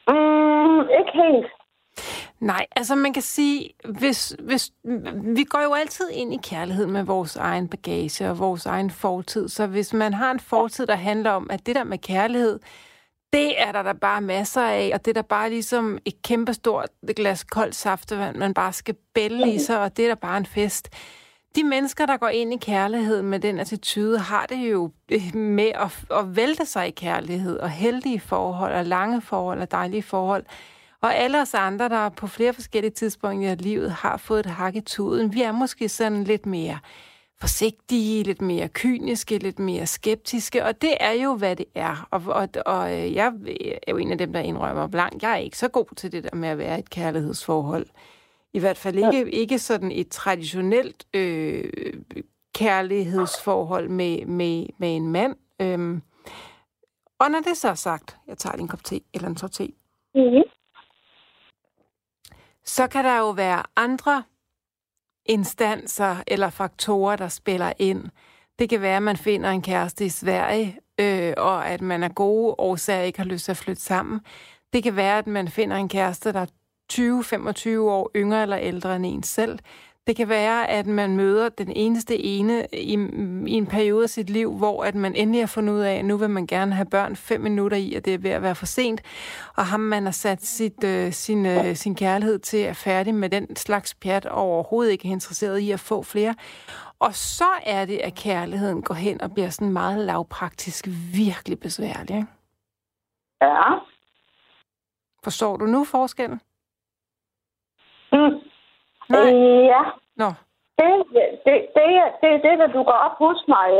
Mm, 0.08 0.80
ikke 0.98 1.12
helt. 1.22 1.46
Nej, 2.40 2.66
altså 2.76 2.94
man 2.94 3.12
kan 3.12 3.22
sige, 3.22 3.70
hvis, 3.98 4.36
hvis, 4.38 4.72
vi 5.36 5.44
går 5.44 5.62
jo 5.62 5.72
altid 5.72 6.10
ind 6.10 6.34
i 6.34 6.38
kærlighed 6.42 6.86
med 6.86 7.02
vores 7.02 7.36
egen 7.36 7.68
bagage 7.68 8.30
og 8.30 8.38
vores 8.38 8.66
egen 8.66 8.90
fortid. 8.90 9.48
Så 9.48 9.66
hvis 9.66 9.92
man 9.92 10.14
har 10.14 10.30
en 10.30 10.40
fortid, 10.40 10.86
der 10.86 10.96
handler 10.96 11.30
om, 11.30 11.50
at 11.50 11.66
det 11.66 11.76
der 11.76 11.84
med 11.84 11.98
kærlighed, 11.98 12.58
det 13.32 13.62
er 13.62 13.72
der 13.72 13.82
der 13.82 13.92
bare 13.92 14.20
masser 14.20 14.62
af, 14.62 14.90
og 14.94 15.04
det 15.04 15.10
er 15.10 15.22
der 15.22 15.28
bare 15.28 15.50
ligesom 15.50 15.98
et 16.04 16.22
kæmpestort 16.22 16.88
glas 17.16 17.44
koldt 17.44 17.74
saftevand, 17.74 18.36
man 18.36 18.54
bare 18.54 18.72
skal 18.72 18.94
bælge 19.14 19.54
i 19.54 19.58
sig, 19.58 19.78
og 19.80 19.96
det 19.96 20.04
er 20.04 20.08
der 20.08 20.14
bare 20.14 20.36
en 20.36 20.46
fest. 20.46 20.88
De 21.56 21.64
mennesker, 21.64 22.06
der 22.06 22.16
går 22.16 22.28
ind 22.28 22.52
i 22.54 22.56
kærlighed 22.56 23.22
med 23.22 23.40
den 23.40 23.58
attitude, 23.58 24.18
har 24.18 24.46
det 24.46 24.56
jo 24.56 24.90
øh, 25.12 25.34
med 25.34 25.70
at, 25.74 26.04
at 26.10 26.36
vælte 26.36 26.66
sig 26.66 26.88
i 26.88 26.90
kærlighed, 26.90 27.58
og 27.58 27.70
heldige 27.70 28.20
forhold, 28.20 28.72
og 28.72 28.84
lange 28.84 29.20
forhold, 29.20 29.60
og 29.60 29.70
dejlige 29.70 30.02
forhold. 30.02 30.44
Og 31.00 31.14
alle 31.14 31.40
os 31.40 31.54
andre, 31.54 31.88
der 31.88 32.08
på 32.08 32.26
flere 32.26 32.52
forskellige 32.52 32.90
tidspunkter 32.90 33.52
i 33.52 33.54
livet 33.54 33.90
har 33.90 34.16
fået 34.16 34.40
et 34.40 34.46
hak 34.46 34.76
i 34.76 34.80
tuden, 34.80 35.34
vi 35.34 35.42
er 35.42 35.52
måske 35.52 35.88
sådan 35.88 36.24
lidt 36.24 36.46
mere 36.46 36.78
forsigtige, 37.40 38.22
lidt 38.22 38.42
mere 38.42 38.68
kyniske, 38.68 39.38
lidt 39.38 39.58
mere 39.58 39.86
skeptiske, 39.86 40.64
og 40.64 40.82
det 40.82 40.94
er 41.00 41.12
jo, 41.12 41.34
hvad 41.34 41.56
det 41.56 41.66
er. 41.74 42.08
Og, 42.10 42.22
og, 42.26 42.48
og 42.66 42.92
øh, 42.92 43.14
jeg 43.14 43.32
er 43.86 43.90
jo 43.90 43.96
en 43.96 44.12
af 44.12 44.18
dem, 44.18 44.32
der 44.32 44.40
indrømmer 44.40 44.86
blank. 44.86 45.22
Jeg 45.22 45.32
er 45.32 45.36
ikke 45.36 45.58
så 45.58 45.68
god 45.68 45.94
til 45.96 46.12
det 46.12 46.24
der 46.24 46.34
med 46.34 46.48
at 46.48 46.58
være 46.58 46.78
et 46.78 46.90
kærlighedsforhold. 46.90 47.86
I 48.54 48.58
hvert 48.58 48.78
fald 48.78 48.96
ikke, 48.96 49.30
ikke 49.30 49.58
sådan 49.58 49.92
et 49.92 50.08
traditionelt 50.08 51.06
øh, 51.14 51.72
kærlighedsforhold 52.54 53.88
med, 53.88 54.26
med, 54.26 54.66
med 54.78 54.96
en 54.96 55.08
mand. 55.08 55.36
Øhm, 55.60 56.02
og 57.18 57.30
når 57.30 57.40
det 57.40 57.56
så 57.56 57.68
er 57.68 57.74
sagt, 57.74 58.16
jeg 58.26 58.38
tager 58.38 58.56
en 58.56 58.68
kop 58.68 58.84
te 58.84 59.00
eller 59.14 59.28
en 59.28 59.36
tår 59.36 59.48
te. 59.48 59.68
Mm-hmm 60.14 60.44
så 62.64 62.86
kan 62.86 63.04
der 63.04 63.18
jo 63.18 63.30
være 63.30 63.62
andre 63.76 64.22
instanser 65.26 66.16
eller 66.26 66.50
faktorer, 66.50 67.16
der 67.16 67.28
spiller 67.28 67.72
ind, 67.78 68.04
Det 68.58 68.68
kan 68.68 68.80
være, 68.80 68.96
at 68.96 69.02
man 69.02 69.16
finder 69.16 69.50
en 69.50 69.62
kæreste 69.62 70.04
i 70.04 70.08
Sverige, 70.08 70.78
øh, 71.00 71.34
og 71.36 71.68
at 71.68 71.80
man 71.80 72.02
af 72.02 72.14
gode 72.14 72.54
årsager 72.58 73.02
ikke 73.02 73.18
har 73.18 73.26
lyst 73.26 73.44
til 73.44 73.52
at 73.52 73.56
flytte 73.56 73.82
sammen. 73.82 74.20
Det 74.72 74.82
kan 74.82 74.96
være, 74.96 75.18
at 75.18 75.26
man 75.26 75.48
finder 75.48 75.76
en 75.76 75.88
kæreste, 75.88 76.32
der 76.32 76.40
er 76.40 76.46
20-25 76.92 77.78
år 77.78 78.10
yngre 78.16 78.42
eller 78.42 78.58
ældre 78.58 78.96
end 78.96 79.06
en 79.06 79.22
selv. 79.22 79.58
Det 80.06 80.16
kan 80.16 80.28
være, 80.28 80.70
at 80.70 80.86
man 80.86 81.16
møder 81.16 81.48
den 81.48 81.72
eneste 81.72 82.18
ene 82.18 82.66
i, 82.72 82.92
i 83.46 83.52
en 83.52 83.66
periode 83.66 84.02
af 84.02 84.10
sit 84.10 84.30
liv, 84.30 84.56
hvor 84.56 84.84
at 84.84 84.94
man 84.94 85.14
endelig 85.14 85.42
har 85.42 85.46
fundet 85.46 85.72
ud 85.72 85.80
af, 85.80 85.94
at 85.94 86.04
nu 86.04 86.16
vil 86.16 86.30
man 86.30 86.46
gerne 86.46 86.74
have 86.74 86.86
børn 86.86 87.16
fem 87.16 87.40
minutter 87.40 87.76
i, 87.76 87.94
og 87.94 88.04
det 88.04 88.14
er 88.14 88.18
ved 88.18 88.30
at 88.30 88.42
være 88.42 88.54
for 88.54 88.66
sent. 88.66 89.00
Og 89.56 89.66
ham, 89.66 89.80
man 89.80 90.04
har 90.04 90.10
sat 90.10 90.44
sit, 90.44 90.84
øh, 90.84 91.12
sin, 91.12 91.46
øh, 91.46 91.76
sin 91.76 91.94
kærlighed 91.94 92.38
til, 92.38 92.60
er 92.60 92.72
færdig 92.72 93.14
med 93.14 93.30
den 93.30 93.56
slags 93.56 93.94
pjat, 93.94 94.26
og 94.26 94.42
overhovedet 94.42 94.92
ikke 94.92 95.08
er 95.08 95.12
interesseret 95.12 95.58
i 95.58 95.70
at 95.70 95.80
få 95.80 96.02
flere. 96.02 96.34
Og 96.98 97.14
så 97.14 97.48
er 97.66 97.84
det, 97.84 97.98
at 97.98 98.14
kærligheden 98.14 98.82
går 98.82 98.94
hen 98.94 99.20
og 99.20 99.32
bliver 99.34 99.50
sådan 99.50 99.72
meget 99.72 100.06
lavpraktisk, 100.06 100.88
virkelig 101.14 101.60
besværlig. 101.60 102.16
Ikke? 102.16 102.28
Ja. 103.42 103.72
Forstår 105.24 105.56
du 105.56 105.66
nu 105.66 105.84
forskellen? 105.84 106.40
Mm. 108.14 108.40
Nej. 109.08 109.30
Ja. 109.72 109.82
Nå, 110.16 110.28
Det, 110.78 110.90
det, 111.14 111.24
det, 111.44 111.54
det 112.22 112.42
det, 112.42 112.58
der 112.58 112.66
dukker 112.66 112.92
op 112.92 113.16
hos 113.18 113.48
mig. 113.48 113.70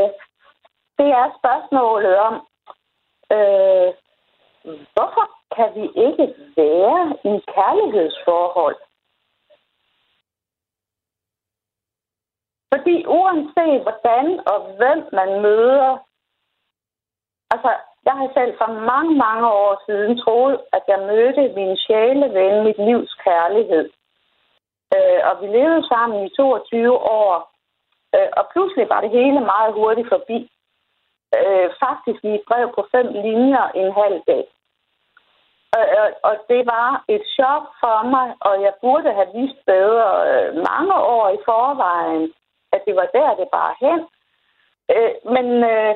Det 0.97 1.09
er 1.21 1.37
spørgsmålet 1.39 2.17
om, 2.17 2.33
øh, 3.35 3.89
hvorfor 4.93 5.25
kan 5.55 5.69
vi 5.75 5.85
ikke 6.07 6.27
være 6.57 7.03
i 7.31 7.33
kærlighedsforhold? 7.55 8.77
Fordi 12.73 13.05
uanset 13.05 13.81
hvordan 13.81 14.25
og 14.47 14.59
hvem 14.77 14.99
man 15.11 15.41
møder, 15.41 15.97
altså 17.53 17.71
jeg 18.05 18.13
har 18.13 18.29
selv 18.33 18.53
for 18.57 18.71
mange, 18.91 19.15
mange 19.15 19.47
år 19.47 19.83
siden 19.85 20.17
troet, 20.17 20.59
at 20.73 20.83
jeg 20.87 20.99
mødte 20.99 21.53
min 21.55 21.77
sjæleven, 21.77 22.63
mit 22.63 22.77
livs 22.77 23.13
kærlighed. 23.13 23.89
Øh, 24.95 25.19
og 25.29 25.33
vi 25.41 25.47
levede 25.57 25.87
sammen 25.87 26.25
i 26.25 26.29
22 26.29 26.93
år. 27.21 27.33
Øh, 28.15 28.29
og 28.39 28.43
pludselig 28.53 28.89
var 28.89 29.01
det 29.01 29.09
hele 29.09 29.39
meget 29.53 29.73
hurtigt 29.73 30.09
forbi. 30.09 30.39
Øh, 31.37 31.67
faktisk 31.85 32.19
i 32.23 32.31
et 32.37 32.43
brev 32.49 32.65
på 32.75 32.81
fem 32.93 33.07
linjer 33.27 33.65
en 33.81 33.91
halv 34.01 34.19
dag. 34.31 34.45
Og, 35.77 35.85
og, 36.01 36.07
og 36.29 36.35
det 36.49 36.61
var 36.73 37.03
et 37.15 37.23
chok 37.35 37.63
for 37.81 37.97
mig, 38.13 38.27
og 38.47 38.53
jeg 38.65 38.73
burde 38.81 39.09
have 39.17 39.29
vist 39.37 39.59
bedre 39.65 40.09
øh, 40.29 40.49
mange 40.69 40.95
år 41.15 41.25
i 41.37 41.39
forvejen, 41.49 42.33
at 42.73 42.81
det 42.87 42.95
var 42.95 43.07
der, 43.17 43.29
det 43.39 43.47
bare 43.59 43.73
hen. 43.85 43.99
Øh, 44.93 45.13
men 45.35 45.47
øh, 45.73 45.93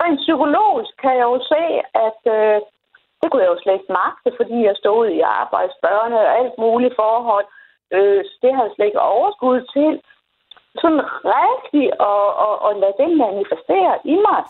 rent 0.00 0.20
psykologisk 0.24 0.92
kan 1.02 1.14
jeg 1.20 1.26
jo 1.34 1.38
se, 1.52 1.62
at 2.06 2.20
øh, 2.36 2.60
det 3.20 3.26
kunne 3.28 3.42
jeg 3.42 3.52
jo 3.52 3.60
slet 3.62 3.78
ikke 3.78 3.96
magte, 4.02 4.30
fordi 4.38 4.56
jeg 4.68 4.76
stod 4.76 5.08
i 5.08 5.20
arbejdsbørne 5.20 6.18
og 6.24 6.38
alt 6.40 6.54
muligt 6.58 6.94
forhold. 7.02 7.46
Øh, 7.96 8.24
det 8.42 8.54
har 8.54 8.62
jeg 8.62 8.72
slet 8.74 8.86
ikke 8.86 9.00
overskud 9.00 9.60
til. 9.74 10.02
Sådan 10.80 11.04
rigtig 11.36 12.00
og, 12.00 12.34
og, 12.34 12.54
og 12.66 12.72
lade 12.80 12.98
det 12.98 13.10
manifestere 13.16 13.94
i 14.04 14.14
mig. 14.14 14.42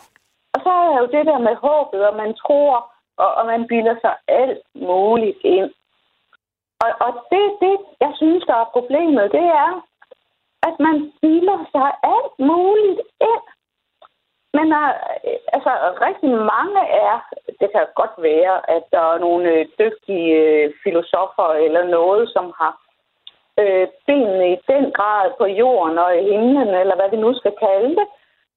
Og 0.55 0.59
så 0.65 0.71
er 0.71 0.99
jo 1.01 1.07
det 1.07 1.27
der 1.27 1.39
med 1.39 1.55
håbet, 1.67 2.01
og 2.09 2.17
man 2.17 2.35
tror, 2.35 2.93
og, 3.17 3.35
og 3.35 3.47
man 3.47 3.67
bilder 3.67 3.97
sig 4.01 4.15
alt 4.29 4.63
muligt 4.75 5.39
ind. 5.45 5.71
Og, 6.83 6.91
og 7.07 7.13
det, 7.33 7.45
det, 7.61 7.77
jeg 8.01 8.13
synes, 8.17 8.45
der 8.45 8.55
er 8.55 8.73
problemet, 8.77 9.33
det 9.33 9.47
er, 9.65 9.71
at 10.69 10.75
man 10.87 11.13
bilder 11.23 11.59
sig 11.75 11.89
alt 12.15 12.35
muligt 12.39 13.01
ind. 13.21 13.45
Men 14.57 14.67
uh, 14.83 14.93
altså, 15.57 15.73
rigtig 16.07 16.31
mange 16.55 16.83
er, 17.09 17.17
det 17.61 17.69
kan 17.73 17.87
godt 17.95 18.15
være, 18.19 18.71
at 18.77 18.83
der 18.93 19.03
er 19.13 19.19
nogle 19.19 19.51
øh, 19.55 19.67
dygtige 19.79 20.35
øh, 20.35 20.73
filosofer 20.85 21.49
eller 21.65 21.85
noget, 21.85 22.31
som 22.35 22.53
har 22.61 22.73
øh, 23.61 23.87
benene 24.07 24.47
i 24.53 24.59
den 24.73 24.85
grad 24.99 25.27
på 25.39 25.47
jorden 25.47 25.99
og 25.99 26.11
i 26.19 26.23
himlen, 26.31 26.69
eller 26.83 26.97
hvad 26.97 27.11
vi 27.11 27.17
nu 27.17 27.31
skal 27.35 27.55
kalde 27.67 27.93
det, 27.99 28.07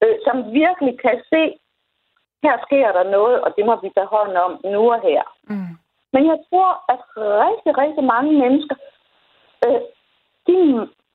øh, 0.03 0.15
som 0.25 0.53
virkelig 0.61 0.93
kan 1.05 1.17
se, 1.33 1.43
her 2.43 2.55
sker 2.65 2.91
der 2.91 3.03
noget, 3.17 3.41
og 3.41 3.49
det 3.57 3.65
må 3.65 3.75
vi 3.83 3.89
tage 3.89 4.13
hånd 4.15 4.37
om 4.37 4.51
nu 4.63 4.91
og 4.93 5.01
her. 5.01 5.23
mm. 5.49 5.73
Men 6.13 6.25
jeg 6.31 6.37
tror, 6.49 6.69
at 6.93 7.01
rigtig, 7.17 7.77
rigtig 7.83 8.03
mange 8.03 8.31
mennesker, 8.41 8.75
øh, 9.65 9.81
de, 10.47 10.55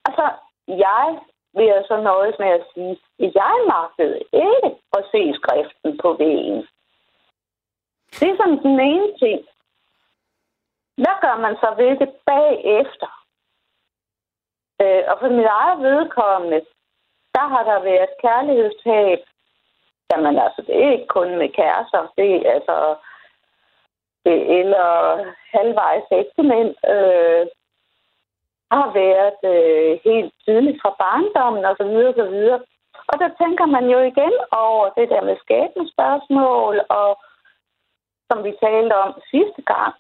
altså, 0.09 0.27
jeg 0.69 1.19
vil 1.57 1.67
jeg 1.67 1.85
så 1.89 1.97
nøjes 2.01 2.37
med 2.39 2.51
at 2.59 2.65
sige, 2.75 2.97
at 3.25 3.35
jeg 3.35 3.55
magtede 3.75 4.19
ikke 4.33 4.69
at 4.99 5.03
se 5.13 5.23
skriften 5.39 5.99
på 6.03 6.09
væggen. 6.19 6.67
Det 8.19 8.29
er 8.31 8.37
sådan 8.37 8.63
den 8.63 8.81
ene 8.81 9.11
ting. 9.23 9.39
Hvad 11.03 11.17
gør 11.25 11.37
man 11.45 11.55
så 11.57 11.75
ved 11.77 11.93
det 12.03 12.11
bagefter? 12.27 13.11
Øh, 14.83 15.03
og 15.11 15.17
for 15.21 15.29
mit 15.29 15.51
eget 15.61 15.79
vedkommende, 15.89 16.61
der 17.35 17.47
har 17.53 17.65
der 17.71 17.81
været 17.91 18.13
kærlighedstab. 18.25 19.21
Jamen 20.11 20.39
altså, 20.39 20.63
det 20.67 20.75
er 20.85 20.93
ikke 20.93 21.07
kun 21.07 21.39
med 21.39 21.49
kærester. 21.59 22.13
Det 22.19 22.29
er 22.37 22.53
altså 22.53 22.97
det, 24.25 24.59
eller 24.59 24.91
halvvejs 25.55 26.07
ægtemænd. 26.13 26.75
Øh, 26.95 27.47
har 28.71 28.89
været 29.03 29.41
øh, 29.55 29.93
helt 30.05 30.33
tydeligt 30.45 30.79
fra 30.83 30.93
barndommen 31.05 31.65
og 31.65 31.75
så 31.81 31.85
videre, 31.85 32.09
og 32.09 32.19
så 32.23 32.27
videre. 32.37 32.61
Og 33.11 33.15
der 33.23 33.31
tænker 33.43 33.67
man 33.67 33.85
jo 33.95 33.99
igen 34.11 34.35
over 34.67 34.85
det 34.97 35.09
der 35.13 35.23
med 35.29 35.37
skæbnespørgsmål, 35.45 36.77
og 36.89 37.11
som 38.29 38.45
vi 38.45 38.53
talte 38.65 38.95
om 39.05 39.13
sidste 39.31 39.63
gang. 39.73 39.95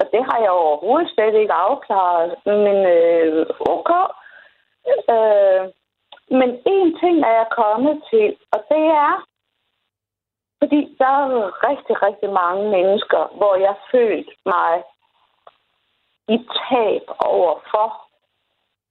Og 0.00 0.06
det 0.12 0.22
har 0.28 0.38
jeg 0.44 0.50
overhovedet 0.50 1.10
slet 1.14 1.34
ikke 1.34 1.52
afklaret. 1.52 2.30
Men 2.46 2.76
øh, 2.96 3.46
okay. 3.74 4.06
Øh, 5.14 5.64
men 6.30 6.50
en 6.74 6.88
ting 7.00 7.16
er 7.28 7.34
jeg 7.40 7.48
kommet 7.62 8.02
til, 8.10 8.36
og 8.52 8.60
det 8.70 8.84
er, 9.06 9.14
fordi 10.60 10.80
der 10.98 11.12
er 11.22 11.28
rigtig, 11.68 12.02
rigtig 12.06 12.30
mange 12.42 12.64
mennesker, 12.76 13.22
hvor 13.38 13.54
jeg 13.66 13.74
følte 13.92 14.32
mig 14.46 14.74
i 16.34 16.36
tab 16.58 17.04
overfor, 17.18 17.88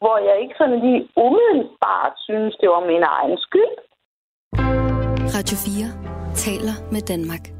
hvor 0.01 0.17
jeg 0.17 0.41
ikke 0.41 0.55
sådan 0.57 0.79
lige 0.79 1.09
umiddelbart 1.15 2.13
synes, 2.27 2.55
det 2.61 2.69
var 2.69 2.85
min 2.91 3.03
egen 3.03 3.37
skyld. 3.37 3.75
Radio 5.37 5.57
4 5.65 6.33
taler 6.45 6.75
med 6.91 7.01
Danmark. 7.01 7.56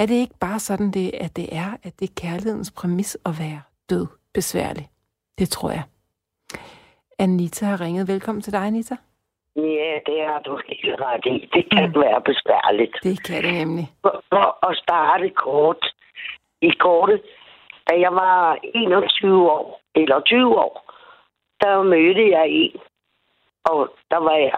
Er 0.00 0.06
det 0.06 0.14
ikke 0.14 0.38
bare 0.40 0.58
sådan, 0.58 0.90
det, 0.90 1.14
at 1.14 1.36
det 1.36 1.48
er, 1.62 1.70
at 1.86 1.92
det 1.98 2.06
er 2.10 2.20
kærlighedens 2.22 2.72
præmis 2.78 3.18
at 3.28 3.32
være 3.42 3.62
død 3.90 4.06
besværlig? 4.34 4.86
Det 5.38 5.48
tror 5.48 5.70
jeg. 5.70 5.84
Anita 7.18 7.64
har 7.66 7.80
ringet. 7.80 8.08
Velkommen 8.08 8.42
til 8.42 8.52
dig, 8.52 8.60
Anita. 8.60 8.96
Ja, 9.56 9.92
det 10.06 10.18
er 10.30 10.38
du 10.46 10.60
helt 10.68 11.00
ret 11.00 11.26
i. 11.26 11.48
Det 11.54 11.64
kan 11.72 11.88
mm. 11.88 12.00
være 12.00 12.20
besværligt. 12.30 12.96
Det 13.02 13.26
kan 13.26 13.42
det 13.44 13.54
nemlig. 13.54 13.86
For, 14.02 14.24
for 14.28 14.70
at 14.70 14.76
starte 14.76 15.30
kort. 15.30 15.94
I 16.62 16.70
kortet, 16.70 17.20
da 17.90 18.00
jeg 18.00 18.12
var 18.12 18.58
21 18.74 19.50
år, 19.50 19.80
eller 19.94 20.20
20 20.20 20.58
år, 20.58 20.92
der 21.60 21.82
mødte 21.82 22.30
jeg 22.30 22.46
en. 22.48 22.80
Og 23.64 23.88
der 24.10 24.16
var 24.16 24.36
jeg, 24.36 24.52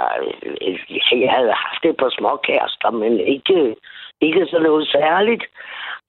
jeg 1.22 1.30
havde 1.32 1.53
haft 1.53 1.84
et 1.84 1.97
par 1.97 2.12
små 2.18 2.36
kærester, 2.36 2.90
men 2.90 3.20
ikke, 3.20 3.76
ikke 4.22 4.46
så 4.46 4.58
noget 4.58 4.88
særligt. 4.88 5.44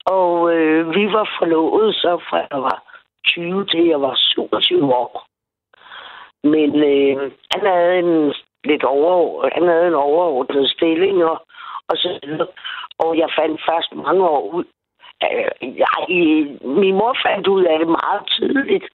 Og 0.06 0.54
øh, 0.54 0.94
vi 0.94 1.04
var 1.12 1.26
forlovet 1.38 1.94
så 1.94 2.12
fra 2.28 2.38
jeg 2.50 2.62
var 2.62 2.78
20 3.26 3.66
til 3.66 3.86
jeg 3.86 4.00
var 4.00 4.14
27 4.16 4.94
år. 4.94 5.26
Men 6.44 6.70
øh, 6.92 7.32
han 7.52 7.66
havde 7.66 7.98
en 7.98 8.34
lidt 8.64 8.84
over, 8.84 9.48
han 9.54 9.68
havde 9.68 9.86
en 9.86 9.94
overordnet 9.94 10.70
stilling 10.70 11.24
og, 11.24 11.46
og 11.88 11.96
så 11.96 12.18
videre. 12.22 12.46
Og 12.98 13.18
jeg 13.18 13.28
fandt 13.38 13.60
først 13.68 13.94
mange 13.94 14.28
år 14.28 14.50
ud. 14.56 14.64
Øh, 15.24 15.78
jeg, 15.78 15.88
min 16.80 16.94
mor 16.94 17.16
fandt 17.26 17.46
ud 17.46 17.64
af 17.64 17.78
det 17.78 17.88
meget 17.88 18.22
tidligt, 18.38 18.86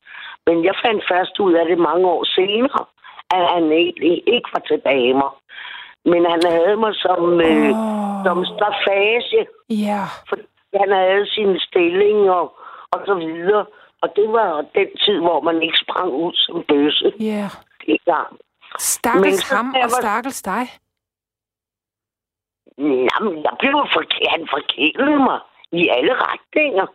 men 0.46 0.64
jeg 0.64 0.74
fandt 0.84 1.04
først 1.12 1.40
ud 1.40 1.52
af 1.52 1.66
det 1.66 1.78
mange 1.78 2.06
år 2.06 2.24
senere, 2.24 2.84
at 3.36 3.42
han 3.54 3.64
egentlig 3.72 4.22
ikke 4.34 4.48
var 4.54 4.62
til 4.68 4.80
damer. 4.84 5.30
Men 6.04 6.24
han 6.30 6.40
havde 6.46 6.76
mig 6.76 6.94
som, 6.94 7.40
øh, 7.40 7.70
Åh. 7.70 8.24
som 8.24 8.44
strafage, 8.44 9.46
Ja. 9.70 10.02
for 10.28 10.36
han 10.78 10.90
havde 10.92 11.26
sin 11.26 11.58
stilling 11.60 12.30
og, 12.30 12.56
og 12.92 13.00
så 13.06 13.14
videre. 13.14 13.66
Og 14.02 14.08
det 14.16 14.32
var 14.32 14.64
den 14.74 14.88
tid, 15.04 15.18
hvor 15.20 15.40
man 15.40 15.62
ikke 15.62 15.78
sprang 15.84 16.10
ud 16.12 16.32
som 16.34 16.64
bøsse 16.68 17.12
Ja. 17.20 17.48
gang. 18.04 18.30
Men 18.32 18.78
Stakkels 18.78 19.50
ham 19.50 19.72
jeg 19.74 19.84
og 19.84 19.90
var- 19.90 20.00
stakkels 20.02 20.42
dig. 20.42 20.64
Jamen, 22.78 23.34
jeg 23.46 23.54
blev 23.58 23.76
forkert. 23.98 24.30
Han 24.36 24.48
forkælede 24.56 25.18
mig 25.28 25.38
i 25.72 25.88
alle 25.88 26.14
retninger. 26.14 26.86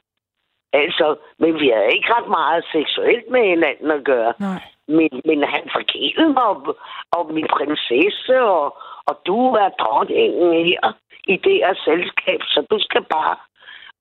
Altså, 0.73 1.15
men 1.39 1.53
vi 1.61 1.67
havde 1.75 1.91
ikke 1.95 2.13
ret 2.13 2.27
meget 2.29 2.63
seksuelt 2.71 3.29
med 3.31 3.43
hinanden 3.53 3.91
at 3.91 4.03
gøre. 4.03 4.33
Nej. 4.39 4.61
men, 4.87 5.09
men 5.25 5.43
han 5.43 5.63
forkælede 5.77 6.29
mig, 6.33 6.43
og, 6.43 6.77
og 7.11 7.33
min 7.33 7.47
prinsesse, 7.57 8.41
og, 8.41 8.77
og 9.07 9.21
du 9.25 9.39
er 9.53 9.69
dronningen 9.69 10.53
her 10.65 10.93
i 11.27 11.35
det 11.37 11.53
her 11.53 11.73
selskab, 11.85 12.39
så 12.43 12.65
du 12.71 12.79
skal 12.79 13.03
bare, 13.03 13.35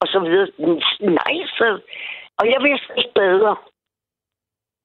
og 0.01 0.07
så 0.09 0.19
videre. 0.21 0.49
Nej, 1.01 1.35
så, 1.59 1.81
og 2.39 2.45
jeg 2.53 2.61
vidste 2.63 2.93
ikke 2.97 3.15
bedre. 3.15 3.57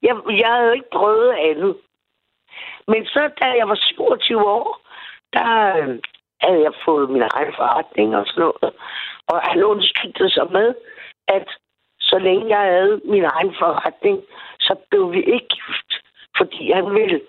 Jeg, 0.01 0.15
jeg 0.43 0.51
havde 0.53 0.74
ikke 0.74 0.89
prøvet 0.91 1.32
andet. 1.32 1.78
Men 2.88 3.05
så, 3.05 3.32
da 3.41 3.45
jeg 3.45 3.67
var 3.67 3.76
27 3.76 4.49
år, 4.49 4.82
der 5.34 5.78
øh, 5.78 5.99
havde 6.41 6.61
jeg 6.61 6.74
fået 6.86 7.09
min 7.09 7.24
egen 7.34 7.53
forretning 7.57 8.15
og 8.15 8.26
sådan 8.28 8.41
noget. 8.41 8.74
Og 9.28 9.41
han 9.41 9.63
undskyldte 9.63 10.30
sig 10.30 10.51
med, 10.51 10.76
at 11.28 11.47
så 11.99 12.20
længe 12.20 12.57
jeg 12.57 12.74
havde 12.74 13.01
min 13.05 13.24
egen 13.24 13.55
forretning, 13.59 14.24
så 14.59 14.76
blev 14.89 15.11
vi 15.11 15.22
ikke 15.24 15.47
gift. 15.47 15.91
Fordi 16.38 16.72
han 16.72 16.93
ville, 16.95 17.22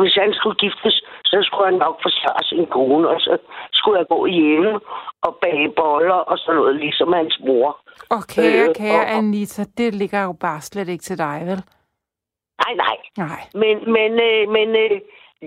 hvis 0.00 0.14
han 0.14 0.32
skulle 0.34 0.56
giftes, 0.64 0.94
så 1.24 1.36
skulle 1.42 1.66
han 1.70 1.78
nok 1.78 1.96
forsvare 2.02 2.42
sin 2.44 2.66
kone, 2.66 3.08
og 3.08 3.20
så 3.20 3.38
skulle 3.72 3.98
jeg 3.98 4.06
gå 4.08 4.26
hjemme 4.26 4.80
og 5.22 5.32
bage 5.42 5.72
boller 5.76 6.20
og 6.30 6.38
sådan 6.38 6.56
noget, 6.60 6.76
ligesom 6.76 7.12
hans 7.12 7.36
mor. 7.46 7.70
Og 8.10 8.22
kære, 8.34 8.68
Øh, 8.68 8.74
kære 8.74 9.00
og- 9.00 9.10
Anita, 9.16 9.62
det 9.78 9.94
ligger 9.94 10.22
jo 10.24 10.32
bare 10.40 10.60
slet 10.60 10.88
ikke 10.88 11.02
til 11.02 11.18
dig, 11.18 11.38
vel? 11.50 11.60
Nej, 12.64 12.74
nej. 12.84 12.96
Nej. 13.16 13.40
Men, 13.62 13.92
men, 13.96 14.12
øh, 14.28 14.48
men 14.56 14.68
øh, 14.84 15.00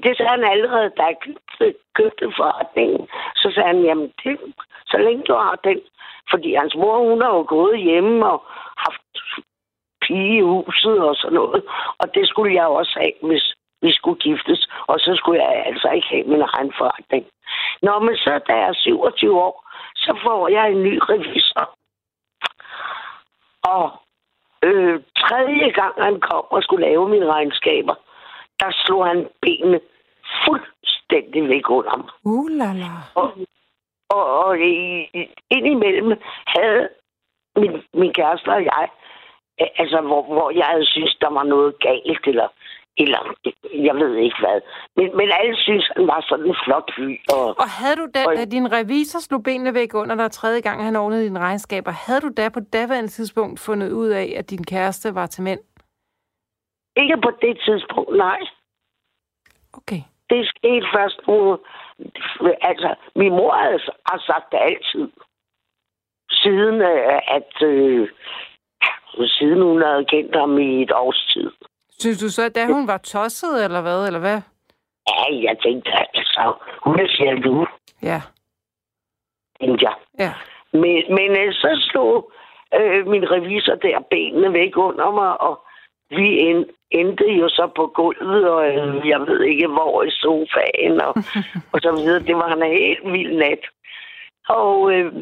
det 0.03 0.17
sagde 0.17 0.29
han 0.35 0.43
allerede, 0.43 0.89
da 0.97 1.03
jeg 1.03 1.15
købte, 1.25 1.65
købte 1.95 2.25
forretningen. 2.37 3.07
Så 3.35 3.51
sagde 3.55 3.67
han, 3.67 3.81
jamen, 3.83 4.11
det, 4.23 4.37
så 4.91 4.97
længe 4.97 5.23
du 5.23 5.33
har 5.33 5.55
den. 5.63 5.79
Fordi 6.31 6.53
hans 6.55 6.75
mor, 6.75 7.09
hun 7.09 7.21
har 7.21 7.29
jo 7.35 7.45
gået 7.47 7.79
hjemme 7.79 8.25
og 8.31 8.43
haft 8.77 9.01
pige 10.01 10.37
i 10.37 10.41
huset 10.41 10.99
og 11.09 11.15
sådan 11.15 11.33
noget. 11.33 11.63
Og 11.99 12.13
det 12.15 12.27
skulle 12.29 12.53
jeg 12.55 12.67
også 12.67 12.93
have, 13.01 13.13
hvis 13.29 13.53
vi 13.81 13.91
skulle 13.91 14.19
giftes. 14.19 14.69
Og 14.87 14.99
så 14.99 15.15
skulle 15.15 15.43
jeg 15.43 15.63
altså 15.65 15.89
ikke 15.89 16.07
have 16.07 16.23
min 16.23 16.41
egen 16.41 16.73
forretning. 16.77 17.25
Nå, 17.81 17.99
men 17.99 18.15
så 18.17 18.39
da 18.47 18.53
jeg 18.53 18.69
er 18.69 18.73
27 18.73 19.41
år, 19.41 19.69
så 19.95 20.19
får 20.23 20.47
jeg 20.47 20.71
en 20.71 20.83
ny 20.83 20.99
revisor. 21.09 21.65
Og 23.63 23.85
øh, 24.63 25.01
tredje 25.17 25.69
gang 25.69 25.93
han 25.97 26.19
kom 26.19 26.45
og 26.49 26.63
skulle 26.63 26.85
lave 26.87 27.09
mine 27.09 27.25
regnskaber, 27.25 27.95
der 28.59 28.71
slog 28.71 29.07
han 29.07 29.27
benene 29.41 29.79
fuldstændig 30.45 31.49
væk 31.49 31.69
under 31.69 31.97
mig. 31.97 32.09
Uh, 32.23 32.47
la, 32.49 32.73
la. 32.73 32.91
Og, 33.15 33.33
og, 34.09 34.25
og 34.45 34.59
indimellem 35.49 36.21
havde 36.47 36.89
min, 37.55 37.83
min 37.93 38.13
kæreste 38.13 38.47
og 38.47 38.63
jeg, 38.65 38.89
altså 39.59 40.01
hvor, 40.01 40.23
hvor 40.23 40.51
jeg 40.51 40.65
havde 40.65 40.85
synes, 40.85 41.15
der 41.21 41.29
var 41.29 41.43
noget 41.43 41.79
galt, 41.79 42.27
eller, 42.27 42.47
eller 42.97 43.21
jeg 43.87 43.95
ved 43.95 44.15
ikke 44.15 44.39
hvad. 44.39 44.61
Men, 44.95 45.17
men 45.17 45.27
alle 45.39 45.55
synes, 45.57 45.91
han 45.95 46.07
var 46.07 46.25
sådan 46.29 46.45
en 46.45 46.55
flot 46.65 46.89
fyr. 46.95 47.15
Og, 47.35 47.47
Og 47.63 47.69
havde 47.79 47.95
du 47.95 48.07
da, 48.15 48.25
Og- 48.27 48.35
da 48.37 48.45
din 48.45 48.71
revisor 48.71 49.19
slog 49.19 49.43
benene 49.43 49.73
væk 49.73 49.93
under 49.93 50.15
dig 50.15 50.31
tredje 50.31 50.61
gang, 50.61 50.83
han 50.83 50.95
ordnede 50.95 51.23
dine 51.23 51.39
regnskaber, 51.39 51.91
havde 51.91 52.21
du 52.21 52.31
da 52.37 52.49
på 52.49 52.59
daværende 52.73 53.09
tidspunkt 53.09 53.59
fundet 53.59 53.91
ud 53.91 54.07
af, 54.07 54.33
at 54.37 54.49
din 54.49 54.63
kæreste 54.63 55.15
var 55.15 55.25
til 55.25 55.43
mænd? 55.43 55.59
ikke 56.97 57.17
på 57.23 57.31
det 57.41 57.59
tidspunkt, 57.65 58.17
nej. 58.17 58.39
Okay. 59.73 60.01
Det 60.29 60.47
skete 60.49 60.85
først 60.95 61.19
nu. 61.27 61.59
Altså, 62.61 62.95
min 63.15 63.29
mor 63.31 63.53
har 64.09 64.19
sagt 64.29 64.51
det 64.51 64.59
altid. 64.61 65.09
Siden 66.31 66.81
øh, 66.81 67.19
at... 67.37 67.51
Øh, 67.63 68.09
siden 69.25 69.61
hun 69.61 69.81
havde 69.81 70.05
kendt 70.05 70.35
ham 70.35 70.57
i 70.57 70.81
et 70.81 70.91
års 70.91 71.25
tid. 71.33 71.51
Synes 71.99 72.19
du 72.19 72.29
så, 72.29 72.43
at 72.45 72.55
da 72.55 72.65
hun 72.65 72.87
var 72.87 72.97
tosset, 72.97 73.63
eller 73.65 73.81
hvad? 73.81 74.07
Eller 74.07 74.19
hvad? 74.19 74.41
Ja, 75.07 75.41
jeg 75.47 75.57
tænkte, 75.63 75.91
altså, 75.91 76.53
hun 76.83 76.99
er 76.99 77.41
du, 77.43 77.67
Ja, 78.03 78.21
tænkte 79.61 79.85
jeg. 79.85 79.95
ja. 80.19 80.33
Men, 80.73 81.03
men 81.15 81.31
øh, 81.41 81.53
så 81.53 81.87
slog 81.91 82.31
øh, 82.75 83.07
min 83.07 83.31
revisor 83.31 83.75
der 83.75 83.99
benene 84.11 84.53
væk 84.53 84.77
under 84.77 85.11
mig, 85.11 85.41
og 85.41 85.59
vi 86.09 86.39
end, 86.39 86.65
endte 86.91 87.25
jo 87.25 87.49
så 87.49 87.71
på 87.75 87.87
gulvet, 87.95 88.49
og 88.49 88.67
øh, 88.67 89.07
jeg 89.09 89.19
ved 89.19 89.41
ikke 89.41 89.67
hvor 89.67 90.03
i 90.03 90.11
sofaen, 90.11 91.01
og, 91.01 91.13
og 91.73 91.79
så 91.81 91.91
videre. 91.91 92.19
Det 92.23 92.35
var 92.35 92.53
en 92.55 92.71
helt 92.77 93.11
vild 93.13 93.37
nat. 93.37 93.63
Og, 94.49 94.93
øh, 94.93 95.13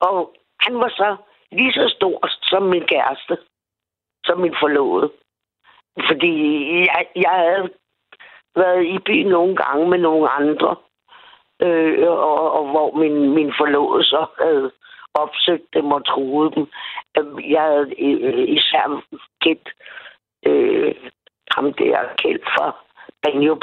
og 0.00 0.34
han 0.60 0.74
var 0.74 0.88
så 0.88 1.16
lige 1.52 1.72
så 1.72 1.92
stor 1.96 2.28
som 2.42 2.62
min 2.62 2.86
kæreste, 2.86 3.36
som 4.28 4.40
min 4.40 4.54
forlovede. 4.60 5.10
Fordi 6.08 6.32
jeg, 6.86 7.06
jeg 7.16 7.34
havde 7.44 7.68
været 8.56 8.84
i 8.84 8.98
byen 8.98 9.26
nogle 9.26 9.56
gange 9.56 9.88
med 9.88 9.98
nogle 9.98 10.28
andre, 10.28 10.76
øh, 11.62 12.08
og, 12.08 12.52
og 12.52 12.70
hvor 12.70 12.96
min, 13.00 13.34
min 13.34 13.52
forlovede 13.58 14.04
så 14.04 14.26
havde 14.42 14.70
opsøgt 15.14 15.74
dem 15.74 15.92
og 15.92 16.06
truet 16.06 16.54
dem. 16.54 16.66
Øhm, 17.18 17.38
jeg 17.50 17.62
havde 17.62 17.94
øh, 17.98 18.48
især 18.48 19.02
kendt 19.42 19.68
øh, 20.46 20.94
ham 21.54 21.72
der 21.72 21.98
kendt 22.22 22.44
fra 22.44 22.66
Banjo, 23.22 23.54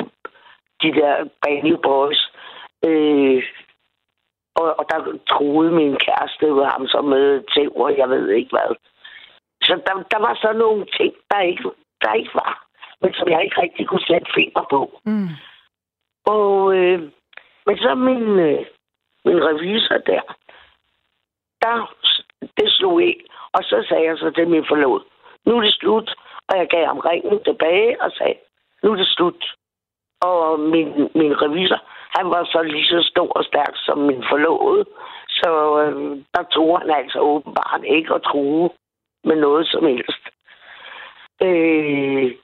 de 0.82 0.90
der 1.00 1.26
Banjo 1.42 1.78
Boys. 1.78 2.32
Øh, 2.88 3.44
og, 4.56 4.80
og 4.80 4.86
der 4.90 5.18
troede 5.30 5.72
min 5.72 5.98
kæreste 6.06 6.46
jo 6.48 6.64
ham 6.64 6.88
så 6.88 7.02
med 7.02 7.44
tæv, 7.56 7.72
og 7.76 7.98
jeg 7.98 8.10
ved 8.10 8.30
ikke 8.30 8.50
hvad. 8.50 8.76
Så 9.68 9.74
der, 9.86 9.94
der 10.14 10.20
var 10.28 10.36
så 10.44 10.54
nogle 10.54 10.86
ting, 10.98 11.14
der 11.32 11.40
ikke, 11.42 11.64
der 12.02 12.14
ikke 12.14 12.34
var, 12.34 12.66
men 13.02 13.14
som 13.14 13.28
jeg 13.30 13.44
ikke 13.44 13.62
rigtig 13.62 13.88
kunne 13.88 14.08
sætte 14.08 14.28
finger 14.36 14.64
på. 14.70 15.00
Mm. 15.06 15.30
Og, 16.26 16.76
øh, 16.78 17.00
men 17.66 17.78
så 17.78 17.96
min, 17.96 18.40
øh, 18.50 18.66
min 19.26 19.40
revisor 19.50 19.98
der, 19.98 20.22
der, 21.62 21.96
det 22.58 22.68
slog 22.72 23.04
ind, 23.04 23.22
og 23.54 23.64
så 23.64 23.86
sagde 23.90 24.06
jeg 24.06 24.18
så 24.18 24.32
til 24.32 24.48
min 24.48 24.66
forlod, 24.68 25.02
nu 25.46 25.58
er 25.58 25.62
det 25.62 25.74
slut, 25.74 26.16
og 26.50 26.58
jeg 26.58 26.68
gav 26.68 26.86
ham 26.86 27.00
ringen 27.00 27.44
tilbage 27.44 28.02
og 28.02 28.12
sagde, 28.12 28.38
nu 28.84 28.92
er 28.92 28.96
det 28.96 29.08
slut. 29.08 29.56
Og 30.22 30.60
min, 30.60 30.90
min 31.16 31.42
revisor, 31.42 31.82
han 32.18 32.26
var 32.30 32.44
så 32.44 32.62
lige 32.62 32.86
så 32.86 33.02
stor 33.12 33.30
og 33.38 33.44
stærk 33.44 33.74
som 33.76 33.98
min 33.98 34.24
forlovede, 34.30 34.86
så 35.30 35.52
øh, 35.82 36.24
der 36.36 36.44
tog 36.44 36.80
han 36.80 36.90
altså 36.90 37.20
åbenbart 37.20 37.82
ikke 37.84 38.14
at 38.14 38.22
true 38.22 38.70
med 39.26 39.36
noget 39.36 39.68
som 39.68 39.86
helst. 39.86 40.24
Øh, 41.42 42.36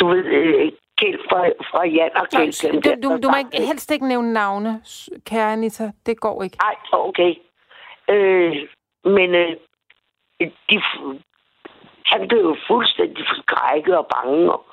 du 0.00 0.08
ved, 0.08 0.24
øh, 0.24 0.72
Kjeld 0.98 1.20
fra, 1.28 1.40
fra 1.70 1.86
Jan 1.86 2.10
og 2.16 2.26
Kjeld. 2.28 2.82
der, 2.82 2.94
du, 2.96 3.08
du, 3.08 3.18
du 3.22 3.28
må 3.30 3.36
ikke, 3.38 3.66
helst 3.66 3.90
ikke 3.90 4.08
nævne 4.08 4.32
navne, 4.32 4.82
kære 5.26 5.52
Anita. 5.52 5.92
Det 6.06 6.20
går 6.20 6.42
ikke. 6.42 6.56
Nej, 6.62 6.76
okay. 6.92 7.34
Øh, 8.08 8.56
men 9.04 9.34
øh, 9.34 9.56
de, 10.70 10.82
han 12.04 12.28
blev 12.28 12.40
jo 12.40 12.56
fuldstændig 12.68 13.24
forskrækket 13.28 13.96
og 13.96 14.06
bange 14.16 14.52
og, 14.52 14.64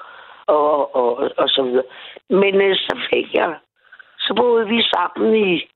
og, 0.48 0.96
og, 0.96 1.32
og 1.38 1.50
så 1.50 1.64
videre. 1.64 1.84
Men 2.30 2.62
øh, 2.62 2.76
så 2.76 3.08
fik 3.14 3.34
jeg, 3.34 3.58
så 4.20 4.34
boede 4.38 4.68
vi 4.68 4.82
sammen 4.82 5.36
i, 5.36 5.70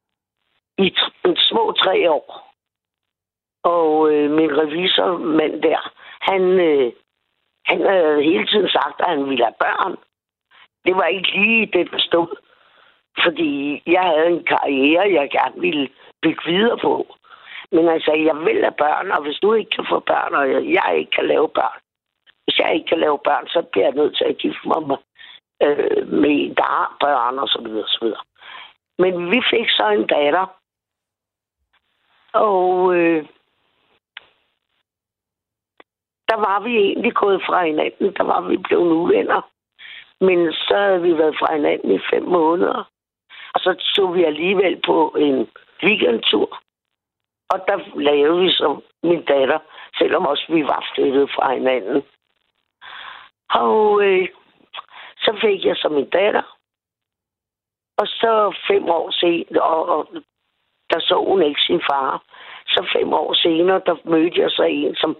i 0.77 0.95
t- 0.97 1.49
små 1.49 1.71
tre 1.71 2.11
år. 2.11 2.50
Og 3.63 4.13
øh, 4.13 4.31
min 4.31 4.57
revisormand 4.57 5.61
der, 5.61 5.93
han, 6.21 6.41
øh, 6.41 6.91
han 7.65 7.81
havde 7.81 8.23
hele 8.23 8.47
tiden 8.47 8.69
sagt, 8.69 9.01
at 9.01 9.09
han 9.09 9.29
ville 9.29 9.43
have 9.43 9.59
børn. 9.59 9.97
Det 10.85 10.95
var 10.95 11.05
ikke 11.05 11.31
lige 11.31 11.65
det, 11.73 11.91
der 11.91 11.99
stod. 11.99 12.35
Fordi 13.23 13.81
jeg 13.87 14.03
havde 14.03 14.27
en 14.27 14.43
karriere, 14.43 15.13
jeg 15.13 15.29
gerne 15.31 15.61
ville 15.61 15.89
bygge 16.21 16.43
videre 16.45 16.77
på. 16.77 17.15
Men 17.71 17.87
han 17.87 18.01
sagde, 18.01 18.25
jeg 18.25 18.35
vil 18.35 18.61
have 18.61 18.79
børn, 18.85 19.11
og 19.11 19.21
hvis 19.23 19.39
du 19.41 19.53
ikke 19.53 19.69
kan 19.69 19.85
få 19.89 19.99
børn, 19.99 20.35
og 20.35 20.51
jeg, 20.51 20.63
jeg 20.65 20.97
ikke 20.97 21.11
kan 21.11 21.27
lave 21.27 21.49
børn, 21.49 21.79
hvis 22.43 22.59
jeg 22.59 22.73
ikke 22.73 22.87
kan 22.87 22.99
lave 22.99 23.19
børn, 23.23 23.47
så 23.47 23.61
bliver 23.71 23.85
jeg 23.85 23.95
nødt 23.95 24.17
til 24.17 24.23
at 24.23 24.37
gifte 24.37 24.67
mig 24.67 24.87
med, 24.87 24.97
øh, 25.63 26.07
med 26.07 26.29
en, 26.29 26.53
der 26.55 26.63
har 26.63 26.97
børn, 26.99 27.39
og 27.39 27.47
så 27.47 27.61
videre, 27.65 27.87
så 27.87 27.99
videre. 28.01 28.23
Men 28.97 29.31
vi 29.31 29.41
fik 29.49 29.69
så 29.69 29.89
en 29.89 30.07
datter, 30.07 30.45
og 32.33 32.95
øh, 32.95 33.25
der 36.31 36.37
var 36.37 36.59
vi 36.59 36.73
egentlig 36.77 37.13
gået 37.13 37.41
fra 37.47 37.65
hinanden, 37.65 38.13
der 38.17 38.23
var 38.23 38.41
vi 38.41 38.57
blevet 38.57 38.91
uvenner. 38.91 39.41
Men 40.27 40.53
så 40.53 40.75
havde 40.77 41.01
vi 41.01 41.17
været 41.17 41.35
fra 41.39 41.53
hinanden 41.55 41.91
i 41.91 41.99
fem 42.11 42.23
måneder. 42.23 42.83
Og 43.53 43.59
så 43.59 43.71
tog 43.95 44.15
vi 44.15 44.23
alligevel 44.23 44.81
på 44.85 45.15
en 45.19 45.47
weekendtur. 45.83 46.61
Og 47.49 47.59
der 47.67 47.99
lavede 47.99 48.41
vi 48.41 48.51
som 48.51 48.83
min 49.03 49.23
datter, 49.25 49.59
selvom 49.97 50.25
også 50.25 50.45
vi 50.49 50.63
var 50.63 50.91
flyttet 50.95 51.29
fra 51.35 51.53
hinanden. 51.53 52.03
Og 53.53 54.03
øh, 54.05 54.29
så 55.17 55.37
fik 55.41 55.65
jeg 55.65 55.75
som 55.77 55.91
min 55.91 56.09
datter. 56.09 56.57
Og 57.97 58.07
så 58.07 58.55
fem 58.67 58.89
år 58.89 59.11
senere, 59.11 59.63
og, 59.63 59.85
og 59.95 60.07
der 60.89 60.99
så 60.99 61.15
hun 61.27 61.41
ikke 61.41 61.61
sin 61.61 61.81
far. 61.91 62.23
Så 62.67 62.87
fem 62.95 63.13
år 63.13 63.33
senere, 63.33 63.81
der 63.85 63.95
mødte 64.05 64.41
jeg 64.41 64.51
så 64.51 64.63
en, 64.63 64.95
som, 64.95 65.17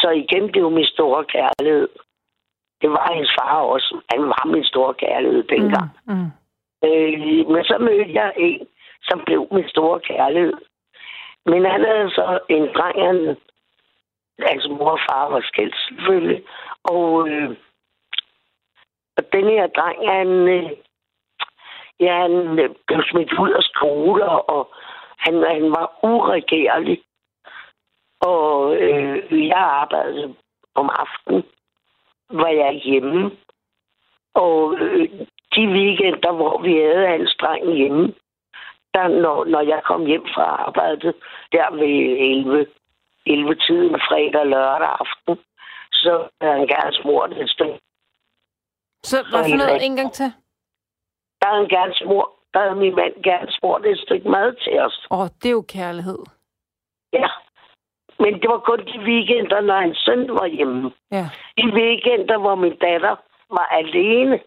så 0.00 0.08
igen, 0.10 0.62
var 0.64 0.68
min 0.68 0.84
store 0.94 1.24
kærlighed. 1.24 1.88
Det 2.80 2.90
var 2.90 3.12
hendes 3.14 3.32
far 3.40 3.60
også. 3.74 4.00
Han 4.12 4.22
var 4.22 4.44
min 4.46 4.64
store 4.64 4.94
kærlighed 4.94 5.42
dengang. 5.42 5.90
Mm. 6.06 6.14
Mm. 6.14 6.30
Øh, 6.84 7.48
men 7.52 7.64
så 7.64 7.76
mødte 7.80 8.12
jeg 8.20 8.32
en, 8.36 8.66
som 9.02 9.22
blev 9.26 9.48
min 9.52 9.68
store 9.68 10.00
kærlighed. 10.00 10.52
Men 11.46 11.64
han 11.64 11.84
havde 11.84 12.10
så 12.10 12.38
en 12.48 12.68
dreng, 12.76 12.96
han, 13.06 13.36
altså 14.38 14.68
mor 14.68 14.90
og 14.90 15.00
far 15.10 15.28
var 15.30 15.40
skilt 15.40 15.76
selvfølgelig. 15.76 16.44
Og, 16.84 17.28
øh, 17.28 17.50
og 19.16 19.22
den 19.32 19.44
her 19.44 19.66
dreng, 19.66 19.98
han, 20.10 20.28
øh, 20.28 20.70
ja, 22.00 22.12
han 22.22 22.32
blev 22.86 23.02
smidt 23.10 23.32
ud 23.42 23.50
af 23.50 23.62
skole, 23.62 24.24
og 24.28 24.70
han, 25.18 25.34
han 25.34 25.70
var 25.70 25.98
uregerlig. 26.02 27.02
Og 28.20 28.76
øh, 28.76 29.46
jeg 29.48 29.64
arbejdede 29.82 30.34
om 30.74 30.90
aftenen, 30.92 31.42
var 32.30 32.48
jeg 32.48 32.80
hjemme. 32.84 33.30
Og 34.34 34.74
øh, 34.74 35.08
de 35.54 35.62
weekender, 35.76 36.32
hvor 36.32 36.62
vi 36.62 36.72
havde 36.72 37.06
hans 37.06 37.36
dreng 37.40 37.76
hjemme, 37.76 38.14
der, 38.94 39.08
når, 39.08 39.44
når 39.44 39.60
jeg 39.60 39.80
kom 39.84 40.06
hjem 40.06 40.26
fra 40.34 40.44
arbejdet, 40.66 41.14
der 41.52 41.70
ved 41.70 41.96
11, 42.30 42.66
11 43.26 43.54
tiden 43.54 43.94
fredag 44.08 44.40
og 44.40 44.46
lørdag 44.46 44.96
aften, 45.00 45.44
så 45.92 46.28
havde 46.40 46.54
han 46.58 46.66
gerne 46.66 46.92
smurt 46.92 47.32
et 47.32 47.50
stykke. 47.50 47.80
Så 49.02 49.16
hvad 49.30 49.44
for 49.50 49.56
noget 49.56 49.84
en 49.84 49.96
gang 49.96 50.12
til? 50.12 50.32
Der 51.40 51.46
havde 51.48 51.60
han 51.60 51.68
gerne 51.68 51.94
smurt, 51.94 52.28
der 52.54 52.60
havde 52.60 52.74
min 52.74 52.94
mand 52.94 53.22
gerne 53.22 53.52
smurt 53.58 53.86
et 53.86 53.98
stykke 53.98 54.28
mad 54.28 54.54
til 54.64 54.80
os. 54.80 55.06
Åh, 55.10 55.20
oh, 55.20 55.28
det 55.42 55.48
er 55.48 55.58
jo 55.60 55.64
kærlighed. 55.68 56.18
Ja. 57.12 57.28
Men 58.18 58.32
det 58.42 58.50
var 58.50 58.58
kun 58.58 58.78
de 58.86 58.98
weekender, 58.98 59.60
når 59.60 59.74
hans 59.80 59.98
søn 59.98 60.28
var 60.34 60.46
hjemme. 60.46 60.92
Ja. 61.10 61.24
De 61.58 61.66
weekender, 61.80 62.38
hvor 62.38 62.54
min 62.54 62.76
datter 62.76 63.16
var 63.50 63.66
alene, 63.80 64.40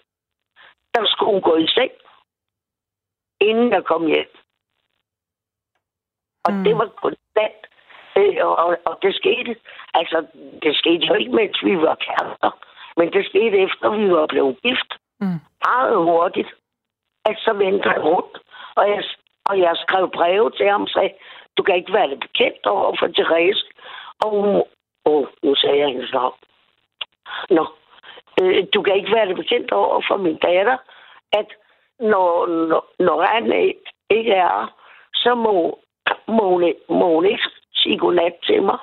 der 0.95 1.05
skulle 1.05 1.31
hun 1.31 1.41
gå 1.41 1.55
i 1.55 1.67
seng, 1.67 1.91
inden 3.41 3.71
jeg 3.71 3.83
kom 3.83 4.05
hjem. 4.05 4.31
Og 6.45 6.53
Mm. 6.53 6.63
det 6.63 6.77
var 6.77 6.89
konstant. 7.03 7.61
Øh, 8.17 8.37
og, 8.45 8.77
og 8.85 8.99
det 9.01 9.15
skete, 9.15 9.55
altså, 9.93 10.25
det 10.63 10.75
skete 10.75 11.05
jo 11.07 11.13
ikke, 11.13 11.31
mens 11.35 11.63
vi 11.63 11.77
var 11.77 11.95
kærester, 11.95 12.51
men 12.97 13.13
det 13.13 13.25
skete 13.25 13.57
efter, 13.57 13.89
vi 13.89 14.11
var 14.11 14.27
blevet 14.27 14.61
gift. 14.63 14.91
Mm. 15.19 15.39
Meget 15.67 15.97
hurtigt. 15.97 16.49
At 17.25 17.35
så 17.39 17.53
vendte 17.53 17.89
han 17.89 18.01
rundt, 18.01 18.37
og 18.75 18.89
jeg, 18.89 19.03
og 19.45 19.59
jeg 19.59 19.73
skrev 19.77 20.09
breve 20.11 20.51
til 20.51 20.67
ham 20.69 20.81
og 20.81 20.89
sagde, 20.89 21.13
du 21.61 21.65
kan 21.65 21.75
ikke 21.75 21.93
være 21.93 22.09
det 22.09 22.19
bekendt 22.19 22.65
over 22.65 22.95
for 22.99 23.07
Therese. 23.07 23.63
Og 24.23 24.29
hun, 24.31 24.63
åh, 25.05 25.25
nu 25.43 25.55
sagde 25.55 25.79
jeg 25.79 25.87
hendes 25.87 26.13
navn. 26.13 26.37
Nå, 27.49 27.63
øh, 28.41 28.63
du 28.73 28.81
kan 28.81 28.95
ikke 28.95 29.15
være 29.15 29.27
det 29.27 29.35
bekendt 29.35 29.71
over 29.71 30.01
for 30.07 30.17
min 30.17 30.37
datter, 30.37 30.77
at 31.39 31.47
når, 31.99 32.45
når, 32.69 32.83
når 32.99 33.21
han 33.33 33.45
ikke- 33.53 33.91
er 34.09 34.23
her, 34.23 34.73
så 35.13 35.35
må, 35.35 35.53
må, 36.27 36.43
hun, 36.49 36.73
må 36.89 37.13
hun 37.15 37.25
ikke 37.25 37.43
sige 37.75 37.97
godnat 37.97 38.35
til 38.43 38.63
mig, 38.63 38.77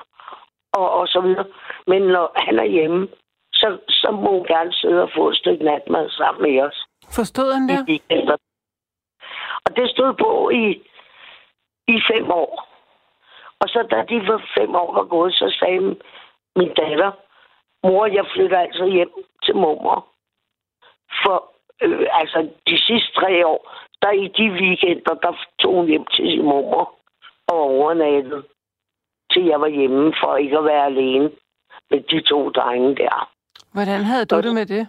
og, 0.73 0.91
og 0.91 1.09
så 1.09 1.21
videre. 1.21 1.47
Men 1.87 2.03
når 2.03 2.33
han 2.37 2.59
er 2.59 2.65
hjemme, 2.65 3.09
så, 3.53 3.79
så 3.89 4.11
må 4.11 4.31
hun 4.31 4.47
gerne 4.47 4.73
sidde 4.73 5.03
og 5.03 5.11
få 5.17 5.29
et 5.29 5.37
stykke 5.37 5.65
natmad 5.65 6.11
sammen 6.11 6.43
med 6.43 6.63
os 6.63 6.87
Forstod 7.17 7.53
han 7.53 7.69
det? 7.69 8.01
Og 9.65 9.77
det 9.77 9.91
stod 9.91 10.13
på 10.15 10.51
i, 10.51 10.65
i 11.89 12.01
fem 12.13 12.31
år. 12.31 12.69
Og 13.61 13.69
så 13.69 13.87
da 13.91 14.05
de 14.09 14.29
var 14.29 14.43
fem 14.59 14.75
år 14.75 14.95
var 14.95 15.05
gået, 15.05 15.35
så 15.35 15.57
sagde 15.59 15.81
min- 16.57 16.75
datter, 16.75 17.13
mor, 17.85 18.07
jeg 18.07 18.27
flytter 18.35 18.59
altså 18.59 18.85
hjem 18.87 19.13
til 19.45 19.55
mormor. 19.57 20.07
For 21.25 21.53
øh, 21.83 22.07
altså 22.13 22.49
de 22.69 22.79
sidste 22.87 23.13
tre 23.21 23.47
år, 23.47 23.61
der 24.03 24.11
i 24.11 24.27
de 24.39 24.51
weekender, 24.51 25.15
der 25.15 25.33
tog 25.61 25.75
hun 25.75 25.87
hjem 25.87 26.07
til 26.07 26.31
sin 26.31 26.43
mormor 26.43 26.95
og 27.47 27.61
overnattede, 27.61 28.43
til 29.33 29.45
jeg 29.45 29.61
var 29.61 29.69
hjemme 29.69 30.15
for 30.21 30.37
ikke 30.37 30.59
at 30.59 30.65
være 30.65 30.85
alene 30.87 31.31
med 31.91 32.01
de 32.01 32.21
to 32.21 32.51
drenge 32.51 32.97
der. 32.97 33.31
Hvordan 33.73 34.05
havde 34.05 34.27
du 34.27 34.41
det 34.41 34.55
med 34.55 34.67
det? 34.67 34.89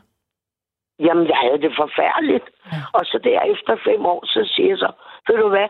Jamen, 1.00 1.28
jeg 1.28 1.38
havde 1.38 1.62
det 1.62 1.74
forfærdeligt. 1.76 2.50
Ja. 2.66 2.78
Og 2.93 3.06
så 3.06 3.20
der 3.24 3.41
efter 3.41 3.78
fem 3.84 4.06
år, 4.06 4.26
så 4.26 4.52
siger 4.56 4.70
jeg 4.70 4.78
så, 4.78 4.91
ved 5.28 5.38
du 5.38 5.50
hvad, 5.50 5.68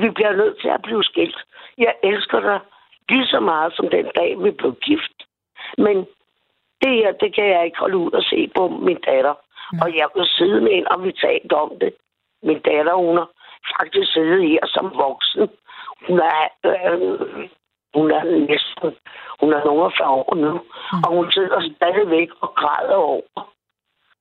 vi 0.00 0.10
bliver 0.10 0.32
nødt 0.32 0.60
til 0.60 0.68
at 0.68 0.82
blive 0.82 1.04
skilt. 1.04 1.38
Jeg 1.78 1.94
elsker 2.02 2.40
dig 2.40 2.60
lige 3.08 3.26
så 3.26 3.40
meget 3.40 3.72
som 3.76 3.88
den 3.88 4.06
dag, 4.16 4.42
vi 4.44 4.50
blev 4.50 4.74
gift. 4.74 5.16
Men 5.78 5.96
det 6.82 6.92
her, 6.98 7.12
det 7.12 7.34
kan 7.34 7.46
jeg 7.48 7.64
ikke 7.64 7.78
holde 7.78 7.96
ud 7.96 8.12
og 8.12 8.22
se 8.22 8.50
på 8.56 8.68
min 8.68 9.00
datter. 9.06 9.34
Og 9.82 9.88
jeg 9.96 10.08
var 10.16 10.24
siden 10.24 10.66
ind, 10.66 10.86
og 10.86 11.04
vi 11.04 11.12
talte 11.12 11.54
om 11.54 11.72
det. 11.80 11.94
Min 12.42 12.60
datter, 12.60 12.94
hun 12.94 13.16
har 13.16 13.28
faktisk 13.76 14.12
siddet 14.12 14.48
her 14.48 14.60
som 14.66 14.92
voksen. 14.94 15.48
Hun 16.06 16.18
er, 16.18 16.48
øh, 16.64 17.48
hun 17.94 18.10
er 18.10 18.24
næsten, 18.50 18.90
hun 19.40 19.52
er 19.52 19.64
nogle 19.64 19.84
af 19.84 19.92
40 19.98 20.08
år 20.08 20.34
nu. 20.34 20.52
Mm. 20.52 21.02
Og 21.04 21.10
hun 21.16 21.32
sidder 21.32 21.60
stadigvæk 21.76 22.28
og 22.40 22.54
græder 22.54 22.94
over, 22.94 23.22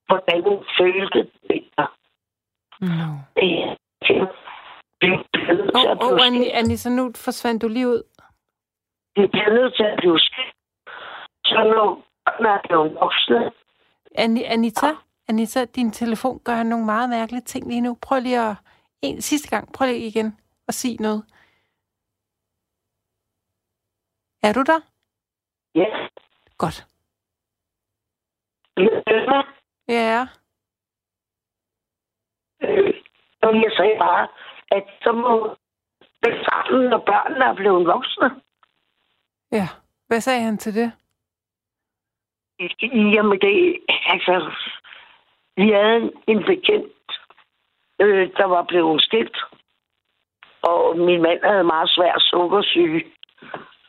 hvordan 0.07 0.43
hun 0.43 0.65
følte 0.79 1.27
det. 1.49 1.63
No. 2.81 3.09
Det 3.35 3.49
er 4.01 4.25
det 5.01 5.09
Åh, 5.75 5.91
oh, 5.91 6.13
oh, 6.13 6.25
Anni, 6.25 6.39
skilt. 6.39 6.55
Anissa, 6.55 6.89
nu 6.89 7.11
forsvandt 7.15 7.61
du 7.61 7.67
lige 7.67 7.87
ud. 7.87 8.03
Det 9.15 9.31
bliver 9.31 9.49
nødt 9.49 9.75
til 9.75 9.83
at 9.83 9.97
blive 9.97 10.19
skilt. 10.19 10.55
Så 11.45 11.63
når 11.75 12.03
børnene 12.25 12.49
er 12.49 12.61
blevet 12.67 12.95
voksne, 12.95 13.51
Anni, 14.15 14.43
Anita, 14.43 14.87
Anita, 15.27 15.65
din 15.65 15.91
telefon 15.91 16.41
gør 16.45 16.63
nogle 16.63 16.85
meget 16.85 17.09
mærkelige 17.09 17.41
ting 17.41 17.67
lige 17.67 17.81
nu. 17.81 17.97
Prøv 18.01 18.19
lige 18.19 18.39
at... 18.39 18.55
En 19.01 19.21
sidste 19.21 19.49
gang. 19.49 19.73
Prøv 19.73 19.85
lige 19.85 20.07
igen 20.07 20.37
at 20.67 20.73
sige 20.73 20.97
noget. 20.97 21.23
Er 24.43 24.53
du 24.53 24.63
der? 24.63 24.79
ja, 25.75 26.07
Godt. 26.57 26.87
Ja. 29.87 30.27
øh, 32.61 32.93
jeg 33.63 33.71
sagde 33.77 33.95
bare, 33.99 34.27
at 34.71 34.85
så 35.03 35.11
må 35.11 35.55
det 36.23 36.45
sammen, 36.47 36.89
når 36.89 36.97
børnene 36.97 37.45
er 37.45 37.53
blevet 37.53 37.87
voksne. 37.87 38.41
Ja. 39.51 39.67
Hvad 40.07 40.21
sagde 40.21 40.41
han 40.41 40.57
til 40.57 40.75
det? 40.75 40.91
Jamen 42.81 43.39
det, 43.39 43.79
altså, 44.05 44.51
vi 45.57 45.71
havde 45.71 45.95
en, 45.95 46.11
en 46.27 46.43
bekendt, 46.43 47.11
øh, 48.01 48.29
der 48.37 48.45
var 48.45 48.63
blevet 48.63 49.01
skilt. 49.01 49.37
Og 50.61 50.97
min 50.97 51.21
mand 51.21 51.39
havde 51.43 51.63
meget 51.63 51.89
svær 51.89 52.13
sukkersyge, 52.19 53.03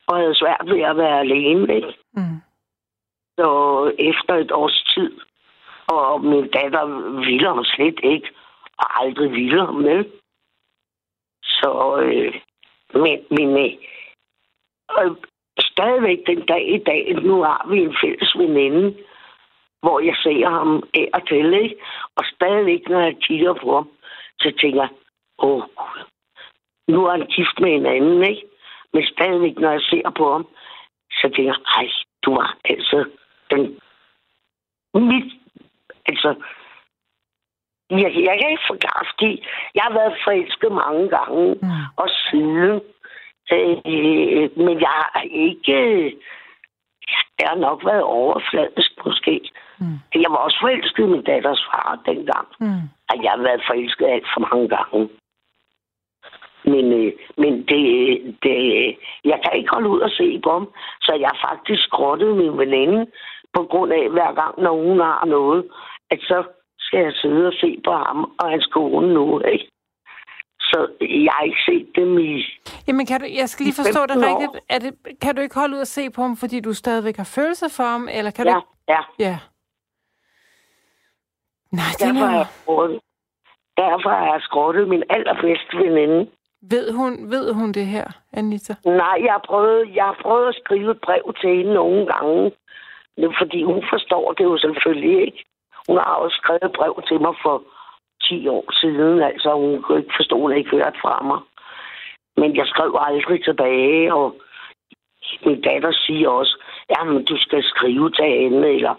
og 0.07 0.17
havde 0.17 0.35
svært 0.35 0.65
ved 0.67 0.81
at 0.81 0.97
være 0.97 1.21
alene, 1.21 1.75
ikke? 1.75 1.95
Mm. 2.13 2.41
Så 3.39 3.49
efter 3.99 4.35
et 4.35 4.53
års 4.53 4.85
tid, 4.95 5.21
og 5.87 6.21
min 6.21 6.51
datter 6.51 6.85
ville 7.27 7.47
ham 7.49 7.65
slet 7.65 8.01
ikke, 8.03 8.29
og 8.79 9.03
aldrig 9.03 9.31
ville 9.31 9.67
ham 9.67 9.75
med. 9.75 10.05
Så, 11.61 12.01
øh, 12.03 12.35
men, 13.03 13.19
men 13.31 13.49
øh, 13.65 13.73
og 14.89 15.17
stadigvæk 15.59 16.19
den 16.27 16.47
dag 16.47 16.75
i 16.75 16.79
dag, 16.79 17.15
nu 17.23 17.43
har 17.43 17.67
vi 17.71 17.79
en 17.81 17.97
fælles 18.03 18.39
veninde, 18.39 18.97
hvor 19.83 20.01
jeg 20.01 20.17
ser 20.23 20.49
ham 20.49 20.83
af 20.95 21.09
og 21.15 21.29
til, 21.29 21.55
ikke? 21.55 21.77
Og 22.17 22.25
stadigvæk, 22.35 22.89
når 22.89 23.01
jeg 23.01 23.17
kigger 23.23 23.55
på 23.55 23.75
ham, 23.75 23.89
så 24.41 24.53
tænker 24.61 24.81
jeg, 24.81 24.91
åh, 25.39 25.63
Gud, 25.77 26.01
nu 26.89 27.07
er 27.07 27.11
han 27.11 27.27
gift 27.27 27.61
med 27.61 27.73
en 27.75 27.87
anden, 27.87 28.25
ikke? 28.25 28.43
Men 28.93 29.05
stadigvæk, 29.07 29.59
når 29.59 29.71
jeg 29.71 29.81
ser 29.81 30.11
på 30.11 30.33
ham, 30.33 30.47
så 31.11 31.23
tænker 31.23 31.53
jeg, 31.53 31.61
ej, 31.77 31.89
du 32.25 32.35
var 32.35 32.57
altså 32.65 33.05
den... 33.51 33.79
Mit, 34.95 35.33
altså, 36.07 36.35
jeg, 37.91 38.11
jeg 38.29 38.37
kan 38.41 38.51
ikke 38.51 38.71
forklare, 38.73 39.05
fordi 39.11 39.47
jeg 39.75 39.83
har 39.83 39.93
været 39.93 40.15
forelsket 40.25 40.73
mange 40.73 41.09
gange, 41.09 41.55
Mm. 41.63 41.69
og 41.97 42.09
siden. 42.31 42.81
Øh, 43.53 44.51
men 44.67 44.81
jeg 44.81 44.95
har 45.15 45.23
ikke... 45.31 45.77
Jeg 47.41 47.49
har 47.49 47.57
nok 47.57 47.85
været 47.85 48.03
overfladisk, 48.03 48.91
måske. 49.07 49.41
Mm. 49.79 49.99
Jeg 50.15 50.31
var 50.31 50.37
også 50.37 50.59
forelsket 50.61 51.05
i 51.05 51.07
min 51.07 51.23
datters 51.23 51.65
far 51.71 51.99
dengang. 52.07 52.49
Mm. 52.61 52.83
Og 53.11 53.23
jeg 53.23 53.31
har 53.31 53.43
været 53.43 53.63
forelsket 53.67 54.07
alt 54.07 54.27
for 54.35 54.41
mange 54.41 54.69
gange. 54.69 55.09
Men, 56.65 56.93
øh, 56.93 57.13
men 57.37 57.53
det, 57.69 57.85
det, 58.43 58.57
jeg 59.25 59.41
kan 59.45 59.53
ikke 59.59 59.71
holde 59.73 59.89
ud 59.89 60.01
og 60.01 60.11
se 60.11 60.41
på 60.45 60.51
ham. 60.53 60.69
Så 61.01 61.13
jeg 61.21 61.29
har 61.29 61.49
faktisk 61.49 61.83
skrottet 61.85 62.37
min 62.37 62.59
veninde 62.59 63.07
på 63.55 63.63
grund 63.71 63.93
af, 63.93 64.09
hver 64.11 64.33
gang, 64.35 64.55
når 64.63 64.73
hun 64.89 65.01
har 65.01 65.25
noget, 65.27 65.65
at 66.11 66.19
så 66.21 66.45
skal 66.91 67.03
jeg 67.05 67.13
sidde 67.23 67.47
og 67.47 67.53
se 67.53 67.81
på 67.85 67.93
ham 67.93 68.19
og 68.41 68.51
hans 68.51 68.67
kone 68.67 69.15
nu, 69.15 69.41
ikke? 69.41 69.69
Så 70.61 70.79
jeg 71.01 71.33
har 71.37 71.45
ikke 71.45 71.63
set 71.69 71.89
dem 71.97 72.19
i... 72.19 72.45
Jamen, 72.89 73.07
kan 73.07 73.21
du, 73.21 73.27
jeg 73.41 73.49
skal 73.49 73.65
lige 73.65 73.75
forstå 73.83 74.01
det 74.03 74.11
15 74.11 74.25
år. 74.25 74.41
rigtigt. 74.41 74.65
Er 74.75 74.79
det, 74.79 75.19
kan 75.23 75.37
du 75.37 75.41
ikke 75.43 75.55
holde 75.61 75.75
ud 75.77 75.81
at 75.81 75.89
se 75.89 76.11
på 76.11 76.23
ham, 76.23 76.37
fordi 76.37 76.61
du 76.61 76.73
stadigvæk 76.75 77.17
har 77.17 77.31
følelser 77.39 77.69
for 77.77 77.83
ham? 77.95 78.09
Eller 78.13 78.31
kan 78.31 78.47
Ja, 78.47 78.55
du 78.55 78.61
ja. 78.89 79.01
Ja. 79.19 79.39
Nej, 81.73 81.91
den 82.01 82.15
Derfor 82.15 82.27
er... 82.27 82.37
jeg 82.37 82.47
skrottet. 82.63 83.01
Derfor 83.77 84.11
har 84.11 84.27
jeg 84.33 84.41
skrottet 84.43 84.89
min 84.89 85.03
allerbedste 85.11 85.77
veninde. 85.77 86.31
Ved 86.63 86.93
hun, 86.93 87.31
ved 87.31 87.53
hun 87.53 87.73
det 87.73 87.87
her, 87.87 88.07
Anita? 88.33 88.75
Nej, 88.85 89.17
jeg 89.25 89.33
har, 89.33 89.45
prøvet, 89.47 89.95
jeg 89.95 90.05
har 90.05 90.19
prøvet 90.23 90.49
at 90.49 90.55
skrive 90.65 90.91
et 90.91 91.01
brev 91.01 91.35
til 91.41 91.57
hende 91.57 91.75
nogle 91.75 92.07
gange. 92.13 92.53
Det 93.17 93.35
fordi 93.41 93.63
hun 93.63 93.85
forstår 93.93 94.33
det 94.33 94.45
jo 94.45 94.59
selvfølgelig 94.59 95.21
ikke. 95.27 95.45
Hun 95.91 95.99
har 95.99 96.15
også 96.25 96.37
skrevet 96.37 96.65
et 96.65 96.77
brev 96.79 96.95
til 97.09 97.21
mig 97.21 97.35
for 97.43 97.57
10 98.23 98.49
år 98.49 98.67
siden. 98.81 99.23
Altså, 99.23 99.51
hun 99.55 99.83
kunne 99.83 99.99
ikke 99.99 100.19
forstå, 100.19 100.37
at 100.37 100.43
hun 100.43 100.53
ikke 100.53 100.71
hørt 100.71 100.97
fra 101.03 101.23
mig. 101.31 101.41
Men 102.41 102.57
jeg 102.57 102.67
skrev 102.67 102.91
aldrig 103.09 103.45
tilbage, 103.45 104.15
og 104.15 104.27
min 105.47 105.61
datter 105.61 105.93
siger 105.93 106.29
også, 106.29 106.55
jamen, 106.91 107.25
du 107.25 107.37
skal 107.37 107.63
skrive 107.65 108.11
til 108.11 108.25
hende, 108.25 108.69
eller 108.69 108.95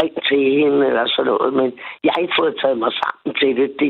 ring 0.00 0.14
til 0.28 0.42
hende, 0.58 0.86
eller 0.86 1.06
sådan 1.06 1.32
noget. 1.32 1.54
Men 1.54 1.78
jeg 2.04 2.12
har 2.14 2.20
ikke 2.22 2.38
fået 2.38 2.58
taget 2.60 2.78
mig 2.78 2.92
sammen 3.00 3.30
til 3.40 3.56
det. 3.56 3.76
Det 3.80 3.88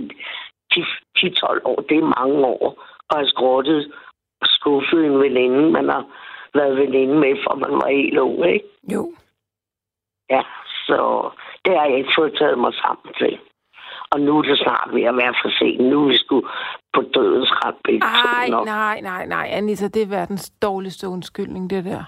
er 0.77 0.87
10-12 1.19 1.61
år, 1.65 1.81
det 1.89 1.97
er 1.99 2.15
mange 2.21 2.47
år, 2.47 2.65
og 3.09 3.19
har 3.19 3.27
skrottet 3.27 3.93
skuffet 4.45 5.05
en 5.05 5.19
veninde, 5.21 5.71
man 5.71 5.89
har 5.89 6.05
været 6.55 6.77
veninde 6.77 7.15
med, 7.15 7.37
for 7.45 7.55
man 7.55 7.73
var 7.73 7.89
helt 7.89 8.19
ung, 8.19 8.47
ikke? 8.47 8.69
Jo. 8.93 9.13
Ja, 10.31 10.43
så 10.87 11.31
det 11.67 11.79
har 11.79 11.87
jeg 11.87 11.99
ikke 11.99 12.17
fået 12.19 12.39
taget 12.39 12.59
mig 12.59 12.75
sammen 12.75 13.15
til. 13.21 13.39
Og 14.11 14.21
nu 14.21 14.39
er 14.39 14.43
det 14.43 14.59
snart 14.59 14.91
ved 14.93 15.03
at 15.03 15.17
være 15.17 15.35
for 15.43 15.51
sent. 15.59 15.81
Nu 15.81 16.05
er 16.05 16.09
vi 16.09 16.17
sgu 16.17 16.43
på 16.93 17.01
dødens 17.15 17.53
rand 17.65 17.77
begge 17.85 18.01
to 18.01 18.07
Ej, 18.07 18.65
nej, 18.65 19.01
nej, 19.01 19.27
nej, 19.27 19.47
Anita, 19.53 19.89
det 19.89 20.03
er 20.03 20.07
verdens 20.19 20.51
dårligste 20.51 21.09
undskyldning, 21.09 21.71
det 21.71 21.85
der. 21.85 22.05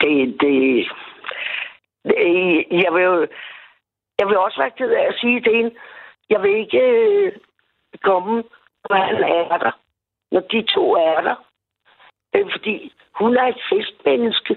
Det, 0.00 0.40
det, 0.40 0.88
det, 2.04 2.66
jeg 2.70 2.94
vil 2.94 3.02
jo, 3.02 3.26
jeg 4.18 4.26
vil 4.28 4.38
også 4.38 4.58
være 4.60 4.70
ked 4.78 4.90
af 4.90 5.06
at 5.08 5.18
sige 5.20 5.40
det 5.40 5.56
hende. 5.56 5.70
Jeg 6.30 6.42
vil 6.42 6.56
ikke 6.56 6.80
øh, 6.80 7.32
komme, 8.02 8.42
når 8.90 8.96
han 8.96 9.22
er 9.22 9.58
der. 9.58 9.70
Når 10.32 10.40
de 10.40 10.62
to 10.62 10.94
er 10.94 11.20
der. 11.20 11.34
Det 12.32 12.40
er 12.40 12.50
fordi, 12.50 12.92
hun 13.14 13.36
er 13.36 13.46
et 13.46 13.62
festmenneske. 13.72 14.56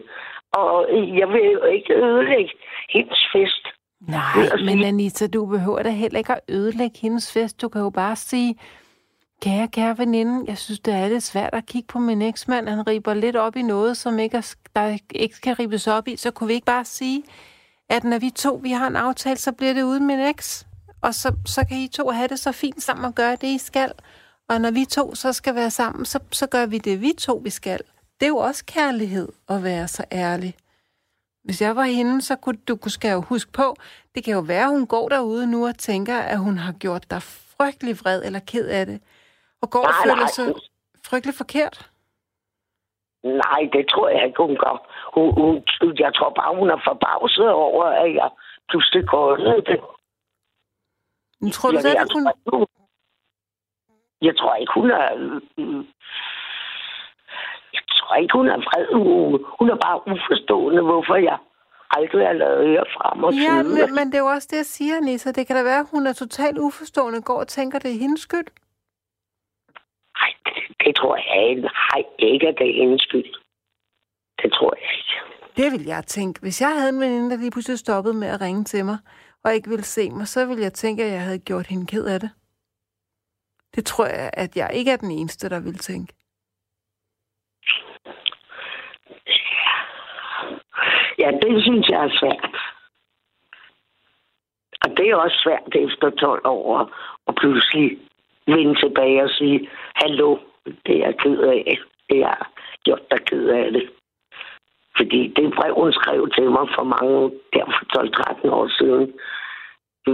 Og 0.60 0.86
jeg 1.20 1.28
vil 1.28 1.52
jo 1.52 1.64
ikke 1.64 1.94
ødelægge 1.94 2.54
hendes 2.90 3.20
fest. 3.34 3.68
Nej, 4.02 4.58
men 4.66 4.84
Anita, 4.84 5.28
du 5.28 5.46
behøver 5.46 5.84
da 5.84 5.90
heller 5.90 6.18
ikke 6.18 6.34
at 6.34 6.42
ødelægge 6.50 7.00
hendes 7.02 7.34
fest. 7.34 7.62
Du 7.62 7.68
kan 7.70 7.82
jo 7.82 7.90
bare 7.90 8.16
sige, 8.16 8.56
kære, 9.42 9.68
kære 9.68 9.98
veninde, 9.98 10.46
jeg 10.48 10.58
synes, 10.58 10.80
det 10.80 10.94
er 10.94 11.08
lidt 11.08 11.24
svært 11.24 11.54
at 11.54 11.66
kigge 11.66 11.88
på 11.88 12.00
min 12.00 12.22
eksmand. 12.22 12.70
Han 12.70 12.88
riber 12.88 13.14
lidt 13.14 13.36
op 13.36 13.56
i 13.56 13.62
noget, 13.62 13.98
som 13.98 14.20
ikke 14.20 14.38
er, 14.38 14.56
der 14.76 14.98
ikke 15.16 15.36
skal 15.36 15.56
ribes 15.56 15.88
op 15.88 16.08
i. 16.08 16.16
Så 16.16 16.32
kunne 16.32 16.48
vi 16.48 16.54
ikke 16.54 16.66
bare 16.66 16.86
sige, 16.86 17.24
at 17.90 18.04
når 18.04 18.20
vi 18.20 18.30
to 18.30 18.60
vi 18.64 18.72
har 18.72 18.88
en 18.88 18.96
aftale, 18.96 19.38
så 19.38 19.52
bliver 19.52 19.74
det 19.74 19.84
uden 19.84 20.08
min 20.08 20.20
eks. 20.20 20.68
Og 21.02 21.14
så, 21.14 21.36
så 21.46 21.66
kan 21.70 21.78
I 21.78 21.88
to 21.88 22.10
have 22.10 22.28
det 22.28 22.40
så 22.40 22.52
fint 22.52 22.84
sammen 22.84 23.06
og 23.06 23.16
gøre 23.16 23.36
det, 23.36 23.48
I 23.48 23.58
skal. 23.58 23.92
Og 24.50 24.62
når 24.62 24.72
vi 24.72 24.86
to 24.86 25.16
så 25.16 25.34
skal 25.34 25.56
være 25.56 25.70
sammen, 25.70 26.06
så, 26.06 26.20
så 26.32 26.48
gør 26.48 26.66
vi 26.66 26.78
det, 26.78 27.02
vi 27.02 27.14
to 27.18 27.42
vi 27.44 27.50
skal. 27.50 27.80
Det 28.20 28.26
er 28.26 28.30
jo 28.30 28.38
også 28.38 28.66
kærlighed 28.66 29.30
at 29.50 29.64
være 29.64 29.88
så 29.88 30.04
ærlig. 30.12 30.54
Hvis 31.44 31.62
jeg 31.62 31.76
var 31.76 31.84
hende, 31.84 32.22
så 32.22 32.36
kunne 32.36 32.60
du 32.68 32.78
skal 32.88 33.12
jo 33.12 33.22
huske 33.22 33.52
på, 33.52 33.76
det 34.16 34.24
kan 34.24 34.34
jo 34.34 34.44
være, 34.48 34.64
at 34.64 34.70
hun 34.70 34.88
går 34.88 35.10
derude 35.10 35.52
nu 35.52 35.68
og 35.68 35.78
tænker, 35.78 36.18
at 36.18 36.40
hun 36.40 36.58
har 36.58 36.74
gjort 36.74 37.06
dig 37.12 37.22
frygtelig 37.22 37.96
vred 38.02 38.26
eller 38.26 38.40
ked 38.52 38.68
af 38.70 38.86
det. 38.86 39.02
Og 39.62 39.70
går 39.70 39.86
og 39.90 39.94
Nej, 39.94 40.04
føler 40.04 40.16
nej. 40.16 40.36
sig 40.38 40.46
frygtelig 41.10 41.36
forkert. 41.36 41.92
Nej, 43.24 43.62
det 43.74 43.84
tror 43.92 44.10
jeg 44.10 44.26
ikke, 44.28 44.44
hun 44.48 44.58
gør. 44.64 44.76
Hun, 45.16 45.26
hun, 45.40 45.54
jeg 46.06 46.12
tror 46.16 46.30
bare, 46.40 46.56
hun 46.60 46.70
er 46.70 46.80
forbavset 46.90 47.50
over, 47.50 47.86
at 47.86 48.16
jeg 48.16 48.30
pludselig 48.70 49.08
går 49.08 49.36
det. 49.36 49.80
Men 51.42 51.52
tror 51.52 51.72
du 51.72 51.78
slet 51.80 51.94
jeg, 51.94 52.04
ikke, 52.04 52.16
hun... 52.18 52.26
jeg 54.22 54.38
tror 54.38 54.56
ikke, 54.56 54.74
hun 54.80 54.92
er... 54.92 55.06
tror 58.00 58.16
ikke, 58.22 58.38
hun 58.40 58.48
er 58.56 58.58
vred. 58.68 58.86
Hun, 58.94 59.46
hun 59.60 59.68
er 59.74 59.78
bare 59.88 59.98
uforstående, 60.14 60.82
hvorfor 60.90 61.16
jeg 61.30 61.38
aldrig 61.98 62.26
har 62.28 62.34
lavet 62.44 62.68
høre 62.68 62.86
fra 62.96 63.08
mig 63.20 63.30
Ja, 63.34 63.40
siden. 63.40 63.76
men, 63.78 63.88
men 63.98 64.06
det 64.08 64.16
er 64.16 64.20
jo 64.28 64.32
også 64.36 64.48
det, 64.52 64.58
jeg 64.58 64.66
siger, 64.78 65.00
Nissa. 65.00 65.32
Det 65.32 65.48
kan 65.48 65.56
da 65.56 65.64
være, 65.64 65.80
at 65.80 65.92
hun 65.92 66.08
er 66.08 66.14
totalt 66.14 66.58
uforstående, 66.58 67.22
går 67.22 67.40
og 67.40 67.48
tænker, 67.48 67.80
det 67.80 67.92
er 67.96 68.00
hendes 68.06 68.22
skyld. 68.22 68.50
Nej, 70.20 70.32
det, 70.46 70.56
det 70.86 70.96
tror 70.96 71.16
jeg 71.16 71.50
ikke. 71.50 71.62
Nej, 71.62 72.02
ikke, 72.20 72.48
at 72.48 72.56
det 72.58 72.68
er 72.70 72.82
hendes 72.84 73.02
skyld. 73.02 73.30
Det 74.42 74.50
tror 74.54 74.74
jeg 74.82 74.92
ikke. 75.00 75.16
Det 75.58 75.72
vil 75.72 75.86
jeg 75.86 76.04
tænke. 76.06 76.40
Hvis 76.42 76.62
jeg 76.62 76.72
havde 76.78 76.90
en 76.90 77.00
veninde, 77.00 77.30
der 77.32 77.38
lige 77.38 77.52
pludselig 77.52 77.80
stoppede 77.80 78.14
med 78.14 78.28
at 78.28 78.42
ringe 78.42 78.64
til 78.64 78.86
mig, 78.86 78.98
og 79.44 79.54
ikke 79.54 79.70
ville 79.70 79.84
se 79.86 80.10
mig, 80.10 80.28
så 80.28 80.46
ville 80.46 80.64
jeg 80.64 80.74
tænke, 80.74 81.04
at 81.04 81.12
jeg 81.12 81.22
havde 81.22 81.40
gjort 81.40 81.68
hende 81.68 81.86
ked 81.86 82.06
af 82.06 82.20
det. 82.20 82.30
Det 83.76 83.86
tror 83.86 84.06
jeg, 84.06 84.30
at 84.34 84.56
jeg 84.56 84.70
ikke 84.74 84.92
er 84.92 84.96
den 84.98 85.12
eneste, 85.12 85.50
der 85.50 85.60
vil 85.60 85.78
tænke. 85.78 86.14
Ja, 91.30 91.34
det 91.38 91.64
synes 91.64 91.90
jeg 91.90 92.04
er 92.06 92.18
svært. 92.20 92.56
Og 94.84 94.98
det 94.98 95.10
er 95.10 95.16
også 95.16 95.38
svært 95.44 95.76
efter 95.86 96.10
12 96.10 96.42
år 96.46 96.92
at 97.28 97.36
pludselig 97.36 97.98
vende 98.48 98.76
tilbage 98.80 99.24
og 99.24 99.30
sige, 99.30 99.70
hallo, 99.96 100.38
det 100.86 100.96
er 100.96 101.06
jeg 101.06 101.18
ked 101.18 101.40
af. 101.40 101.78
Det 102.10 102.20
er 102.22 102.50
gjort 102.84 103.12
dig 103.12 103.26
ked 103.26 103.48
af 103.48 103.72
det. 103.72 103.90
Fordi 104.98 105.28
det 105.28 105.54
brev, 105.56 105.74
hun 105.74 105.94
skrev 105.94 106.30
til 106.30 106.52
mig 106.52 106.68
for 106.76 106.84
mange, 106.84 107.32
der 107.54 107.66
for 107.66 107.86
12-13 108.48 108.50
år 108.50 108.68
siden, 108.68 109.14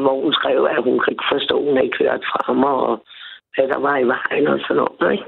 hvor 0.04 0.22
hun 0.22 0.34
skrev, 0.34 0.64
at 0.64 0.84
hun 0.84 1.00
kan 1.00 1.12
ikke 1.14 1.32
forstå, 1.32 1.58
at 1.60 1.66
hun 1.66 1.84
ikke 1.84 1.98
hørt 1.98 2.26
fra 2.32 2.54
mig, 2.54 2.76
og 2.90 3.06
hvad 3.56 3.68
der 3.68 3.80
var 3.80 3.98
i 3.98 4.08
vejen 4.14 4.48
og 4.48 4.60
sådan 4.60 4.76
noget. 4.76 5.12
Ikke? 5.12 5.26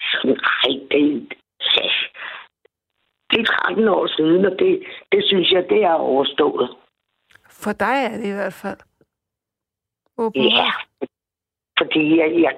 Så 0.00 0.18
nej, 0.24 0.72
det, 0.90 1.32
det 3.36 3.48
er 3.48 3.52
13 3.68 3.88
år 3.88 4.06
siden, 4.06 4.44
og 4.44 4.58
det, 4.58 4.82
det 5.12 5.24
synes 5.24 5.50
jeg, 5.52 5.66
det 5.70 5.84
er 5.84 5.92
overstået. 5.92 6.76
For 7.50 7.72
dig 7.72 7.96
er 8.10 8.16
det 8.16 8.26
i 8.26 8.36
hvert 8.40 8.52
fald. 8.62 8.78
Ja, 10.18 10.22
Åbenbart. 10.22 10.84
fordi 11.78 12.18
jeg, 12.20 12.28
jeg, 12.44 12.54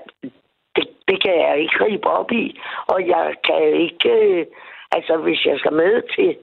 det, 0.76 0.84
det 1.08 1.22
kan 1.22 1.34
jeg 1.40 1.58
ikke 1.60 1.78
gribe 1.78 2.06
op 2.06 2.32
i, 2.32 2.60
og 2.86 3.08
jeg 3.08 3.34
kan 3.44 3.62
ikke... 3.86 4.10
øh, 4.10 4.46
Altså, 4.90 5.16
hvis 5.16 5.44
jeg 5.44 5.58
skal 5.58 5.72
med 5.72 6.02
til, 6.16 6.38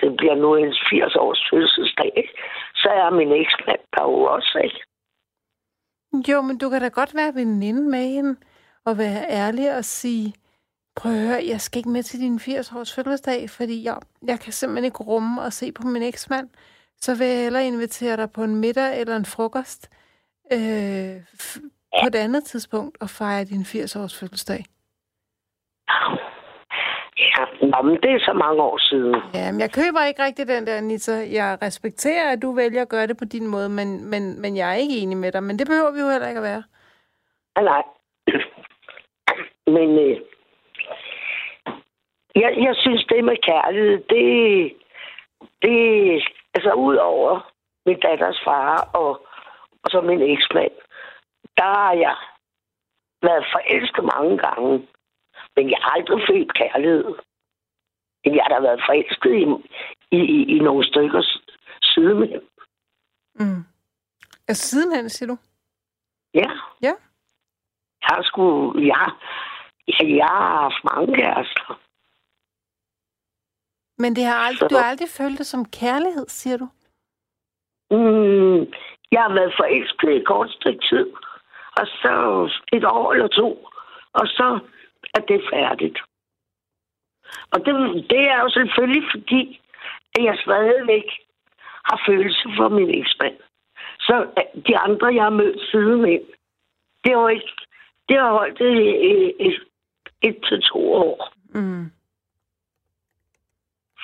det 0.00 0.16
bliver 0.16 0.34
nu 0.34 0.54
en 0.56 0.72
80-års 0.72 1.42
fødselsdag, 1.50 2.30
så 2.74 2.88
er 2.88 3.10
min 3.10 3.32
eksmand 3.32 3.80
der 3.96 4.02
jo 4.02 4.22
også, 4.22 4.60
ikke? 4.64 4.80
Jo, 6.30 6.42
men 6.42 6.58
du 6.58 6.70
kan 6.70 6.80
da 6.80 6.88
godt 6.88 7.14
være 7.14 7.34
veninde 7.34 7.90
med 7.90 8.04
hende, 8.14 8.36
og 8.84 8.98
være 8.98 9.22
ærlig 9.30 9.76
og 9.76 9.84
sige, 9.84 10.34
prøv 10.96 11.12
at 11.12 11.18
høre, 11.28 11.42
jeg 11.48 11.60
skal 11.60 11.78
ikke 11.78 11.90
med 11.90 12.02
til 12.02 12.20
din 12.20 12.36
80-års 12.36 12.94
fødselsdag, 12.94 13.50
fordi 13.50 13.84
jeg, 13.84 13.96
jeg 14.26 14.40
kan 14.40 14.52
simpelthen 14.52 14.84
ikke 14.84 15.04
rumme 15.04 15.42
og 15.42 15.52
se 15.52 15.72
på 15.72 15.82
min 15.86 16.02
eksmand. 16.02 16.48
Så 16.96 17.18
vil 17.18 17.26
jeg 17.26 17.38
hellere 17.38 17.66
invitere 17.66 18.16
dig 18.16 18.30
på 18.32 18.42
en 18.42 18.56
middag 18.56 19.00
eller 19.00 19.16
en 19.16 19.24
frokost 19.24 19.90
øh, 20.52 21.14
på 22.00 22.06
et 22.06 22.14
andet 22.14 22.44
tidspunkt 22.44 22.98
og 23.00 23.08
fejre 23.10 23.44
din 23.44 23.62
80-års 23.62 24.18
fødselsdag. 24.20 24.64
Ja, 27.18 27.66
nå, 27.66 27.82
men 27.82 27.96
det 28.02 28.10
er 28.10 28.18
så 28.18 28.32
mange 28.32 28.62
år 28.62 28.78
siden. 28.78 29.16
Ja, 29.34 29.52
men 29.52 29.60
jeg 29.60 29.72
køber 29.72 30.04
ikke 30.04 30.22
rigtig 30.24 30.48
den 30.48 30.66
der, 30.66 30.76
Anita. 30.76 31.12
Jeg 31.12 31.58
respekterer, 31.62 32.32
at 32.32 32.42
du 32.42 32.52
vælger 32.52 32.82
at 32.82 32.88
gøre 32.88 33.06
det 33.06 33.16
på 33.16 33.24
din 33.24 33.46
måde, 33.46 33.68
men, 33.68 34.10
men, 34.10 34.40
men 34.40 34.56
jeg 34.56 34.70
er 34.70 34.74
ikke 34.74 34.96
enig 34.96 35.16
med 35.16 35.32
dig. 35.32 35.42
Men 35.42 35.58
det 35.58 35.66
behøver 35.66 35.92
vi 35.92 36.00
jo 36.00 36.10
heller 36.10 36.28
ikke 36.28 36.38
at 36.38 36.44
være. 36.44 36.62
Ah, 37.56 37.64
nej. 37.64 37.82
Men 39.66 39.98
øh, 39.98 40.16
jeg, 42.36 42.54
jeg 42.66 42.74
synes, 42.76 43.04
det 43.04 43.24
med 43.24 43.36
kærlighed, 43.42 43.98
det, 44.12 44.26
det 45.62 46.24
altså 46.54 46.72
ud 46.72 46.96
over 46.96 47.52
min 47.86 48.00
datters 48.00 48.40
far 48.44 48.90
og, 48.94 49.26
og 49.82 49.90
så 49.90 50.00
min 50.00 50.22
eksmand, 50.22 50.72
der 51.56 51.64
har 51.64 51.92
jeg 51.92 52.16
været 53.22 53.44
forelsket 53.52 54.04
mange 54.16 54.38
gange. 54.38 54.88
Men 55.56 55.70
jeg 55.70 55.78
har 55.82 55.90
aldrig 55.90 56.22
følt 56.30 56.54
kærlighed. 56.54 57.04
Men 58.24 58.34
jeg 58.36 58.44
har 58.44 58.54
da 58.54 58.60
været 58.60 58.82
forelsket 58.88 59.32
i, 59.42 59.44
i, 60.16 60.20
i, 60.36 60.56
i 60.56 60.58
nogle 60.58 60.86
stykker 60.86 61.22
s- 61.22 61.42
siden. 61.82 62.40
Mm. 63.34 63.64
Altså 64.48 64.68
sidenhen, 64.68 65.08
siger 65.08 65.28
du? 65.28 65.36
Ja. 66.34 66.50
Ja. 66.82 66.92
Jeg 68.02 68.08
har 68.16 68.22
sgu... 68.22 68.74
Jeg, 68.78 69.10
ja, 69.88 70.16
jeg 70.16 70.26
har 70.26 70.60
haft 70.62 70.84
mange 70.94 71.16
kærester. 71.16 71.80
Men 74.02 74.16
det 74.16 74.24
har 74.24 74.38
aldrig, 74.46 74.58
Så- 74.58 74.68
du 74.68 74.74
har 74.80 74.88
aldrig 74.92 75.08
følt 75.20 75.38
det 75.38 75.46
som 75.46 75.64
kærlighed, 75.80 76.26
siger 76.28 76.56
du? 76.62 76.66
Mm, 77.96 78.60
jeg 79.14 79.20
har 79.26 79.32
været 79.38 79.54
forelsket 79.60 80.10
i 80.20 80.24
kort 80.32 80.50
stykke 80.50 80.82
tid. 80.90 81.06
og 81.80 81.86
så 81.86 82.14
et 82.72 82.84
år 82.84 83.12
eller 83.12 83.28
to, 83.28 83.48
og 84.12 84.26
så 84.26 84.48
er 85.14 85.20
det 85.20 85.40
færdigt. 85.52 85.98
Og 87.52 87.58
det, 87.66 87.74
det 88.10 88.22
er 88.34 88.40
jo 88.44 88.48
selvfølgelig 88.48 89.04
fordi, 89.14 89.60
at 90.14 90.24
jeg 90.24 90.36
stadigvæk 90.44 91.08
har 91.88 92.02
følelse 92.08 92.48
for 92.56 92.68
min 92.68 92.90
eksmand. 93.00 93.36
Så 94.00 94.14
øh, 94.38 94.62
de 94.66 94.78
andre, 94.78 95.06
jeg 95.14 95.22
har 95.22 95.30
mødt 95.42 95.60
siden 95.70 96.04
ind, 96.14 96.26
det 97.04 97.12
har 97.14 97.28
ikke, 97.28 97.52
det 98.08 98.16
har 98.18 98.30
holdt 98.32 98.60
et, 98.60 99.10
et, 99.10 99.34
et, 99.46 99.58
et 100.22 100.36
til 100.48 100.62
to 100.72 100.92
år. 100.92 101.32
Mm. 101.54 101.84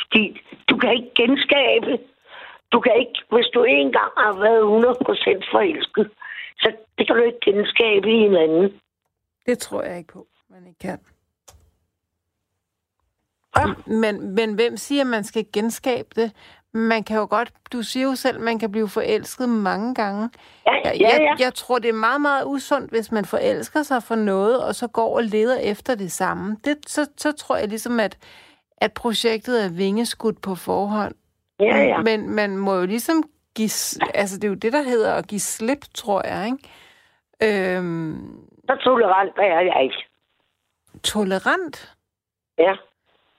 Fordi 0.00 0.40
du 0.68 0.78
kan 0.78 0.90
ikke 0.96 1.10
genskabe. 1.16 1.98
Du 2.72 2.80
kan 2.80 2.92
ikke, 3.00 3.18
hvis 3.32 3.46
du 3.54 3.64
engang 3.64 4.12
har 4.16 4.34
været 4.46 4.62
100% 5.42 5.52
forelsket, 5.52 6.10
så 6.58 6.72
det 6.98 7.06
kan 7.06 7.16
du 7.16 7.22
ikke 7.22 7.40
genskabe 7.44 8.06
i 8.14 8.18
hinanden. 8.18 8.80
Det 9.46 9.58
tror 9.58 9.82
jeg 9.82 9.98
ikke 9.98 10.12
på, 10.12 10.26
man 10.50 10.66
ikke 10.66 10.78
kan. 10.78 10.98
Hva? 13.52 13.64
Men, 13.86 14.34
men 14.34 14.54
hvem 14.54 14.76
siger, 14.76 15.00
at 15.00 15.06
man 15.06 15.24
skal 15.24 15.46
genskabe 15.52 16.08
det? 16.16 16.32
Man 16.72 17.04
kan 17.04 17.16
jo 17.16 17.26
godt, 17.30 17.52
du 17.72 17.82
siger 17.82 18.06
jo 18.06 18.14
selv, 18.14 18.36
at 18.36 18.42
man 18.42 18.58
kan 18.58 18.70
blive 18.72 18.88
forelsket 18.88 19.48
mange 19.48 19.94
gange. 19.94 20.30
Ja, 20.66 20.72
Jeg, 20.84 20.96
ja, 21.00 21.08
ja. 21.08 21.22
jeg, 21.22 21.36
jeg 21.40 21.54
tror, 21.54 21.78
det 21.78 21.88
er 21.88 21.92
meget, 21.92 22.20
meget 22.20 22.44
usundt, 22.46 22.90
hvis 22.90 23.12
man 23.12 23.24
forelsker 23.24 23.82
sig 23.82 24.02
for 24.02 24.14
noget, 24.14 24.64
og 24.64 24.74
så 24.74 24.86
går 24.86 25.16
og 25.16 25.24
leder 25.24 25.58
efter 25.58 25.94
det 25.94 26.12
samme. 26.12 26.56
Det, 26.64 26.76
så, 26.86 27.06
så 27.16 27.32
tror 27.32 27.56
jeg 27.56 27.68
ligesom, 27.68 28.00
at, 28.00 28.18
at 28.80 28.92
projektet 28.94 29.64
er 29.64 29.70
vingeskudt 29.76 30.42
på 30.42 30.54
forhånd. 30.54 31.14
Ja, 31.60 31.76
ja. 31.76 32.02
Men 32.02 32.30
man 32.30 32.56
må 32.56 32.74
jo 32.74 32.86
ligesom 32.86 33.22
give... 33.54 33.70
Altså, 34.14 34.36
det 34.36 34.44
er 34.44 34.48
jo 34.48 34.54
det, 34.54 34.72
der 34.72 34.82
hedder 34.82 35.14
at 35.14 35.26
give 35.26 35.40
slip, 35.40 35.84
tror 35.94 36.26
jeg, 36.26 36.46
ikke? 36.46 37.76
Øhm, 37.76 38.48
Så 38.68 38.76
tolerant 38.84 39.32
er 39.38 39.60
jeg 39.60 39.82
ikke. 39.82 40.04
tolerant? 41.02 41.96
Ja. 42.58 42.76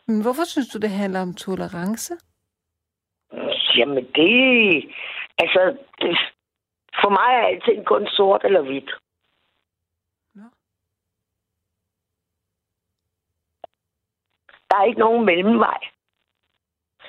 Men 0.08 0.22
hvorfor 0.22 0.44
synes 0.44 0.68
du, 0.70 0.78
det 0.78 0.90
handler 0.90 1.22
om 1.22 1.34
tolerance? 1.34 2.14
Jamen 3.78 4.06
det... 4.16 4.94
Altså, 5.38 5.78
det, 6.02 6.18
for 7.02 7.10
mig 7.10 7.30
er 7.42 7.48
alting 7.48 7.86
kun 7.86 8.08
sort 8.08 8.42
eller 8.46 8.62
hvidt. 8.62 8.92
Nå. 10.36 10.44
Der 14.70 14.78
er 14.78 14.84
ikke 14.84 15.00
nogen 15.00 15.26
mellemvej. 15.26 15.80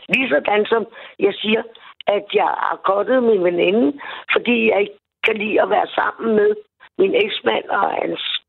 Ligesådan 0.08 0.66
som 0.66 0.86
jeg 1.18 1.34
siger, 1.34 1.62
at 2.06 2.24
jeg 2.34 2.50
har 2.66 2.80
kottet 2.84 3.22
min 3.22 3.44
veninde, 3.44 4.00
fordi 4.32 4.70
jeg 4.70 4.80
ikke 4.80 4.98
kan 5.24 5.36
lide 5.36 5.62
at 5.62 5.70
være 5.70 5.86
sammen 5.86 6.36
med 6.36 6.54
min 6.98 7.14
eksmand 7.14 7.64
og 7.68 7.90
hans 8.02 8.42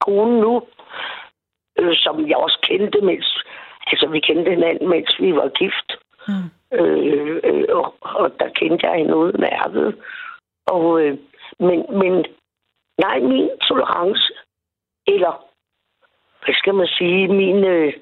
kone 0.00 0.40
nu, 0.40 0.62
øh, 1.78 1.94
som 1.96 2.28
jeg 2.28 2.36
også 2.36 2.58
kendte, 2.62 3.00
mens, 3.00 3.44
altså 3.86 4.06
vi 4.08 4.20
kendte 4.20 4.50
hinanden, 4.50 4.88
mens 4.88 5.20
vi 5.20 5.34
var 5.36 5.48
gift. 5.48 5.88
Mm. 6.28 6.48
Øh, 6.78 7.40
øh, 7.44 7.64
og, 7.68 7.94
og 8.00 8.40
der 8.40 8.48
kendte 8.48 8.86
jeg 8.86 8.98
hende 8.98 9.16
udmærket. 9.16 10.02
Og, 10.66 11.00
øh, 11.02 11.18
men, 11.58 11.78
men 12.00 12.24
nej, 12.98 13.20
min 13.20 13.50
tolerance, 13.68 14.32
eller 15.06 15.32
hvad 16.44 16.54
skal 16.54 16.74
man 16.74 16.86
sige, 16.86 17.28
min, 17.28 17.64
øh, 17.64 17.92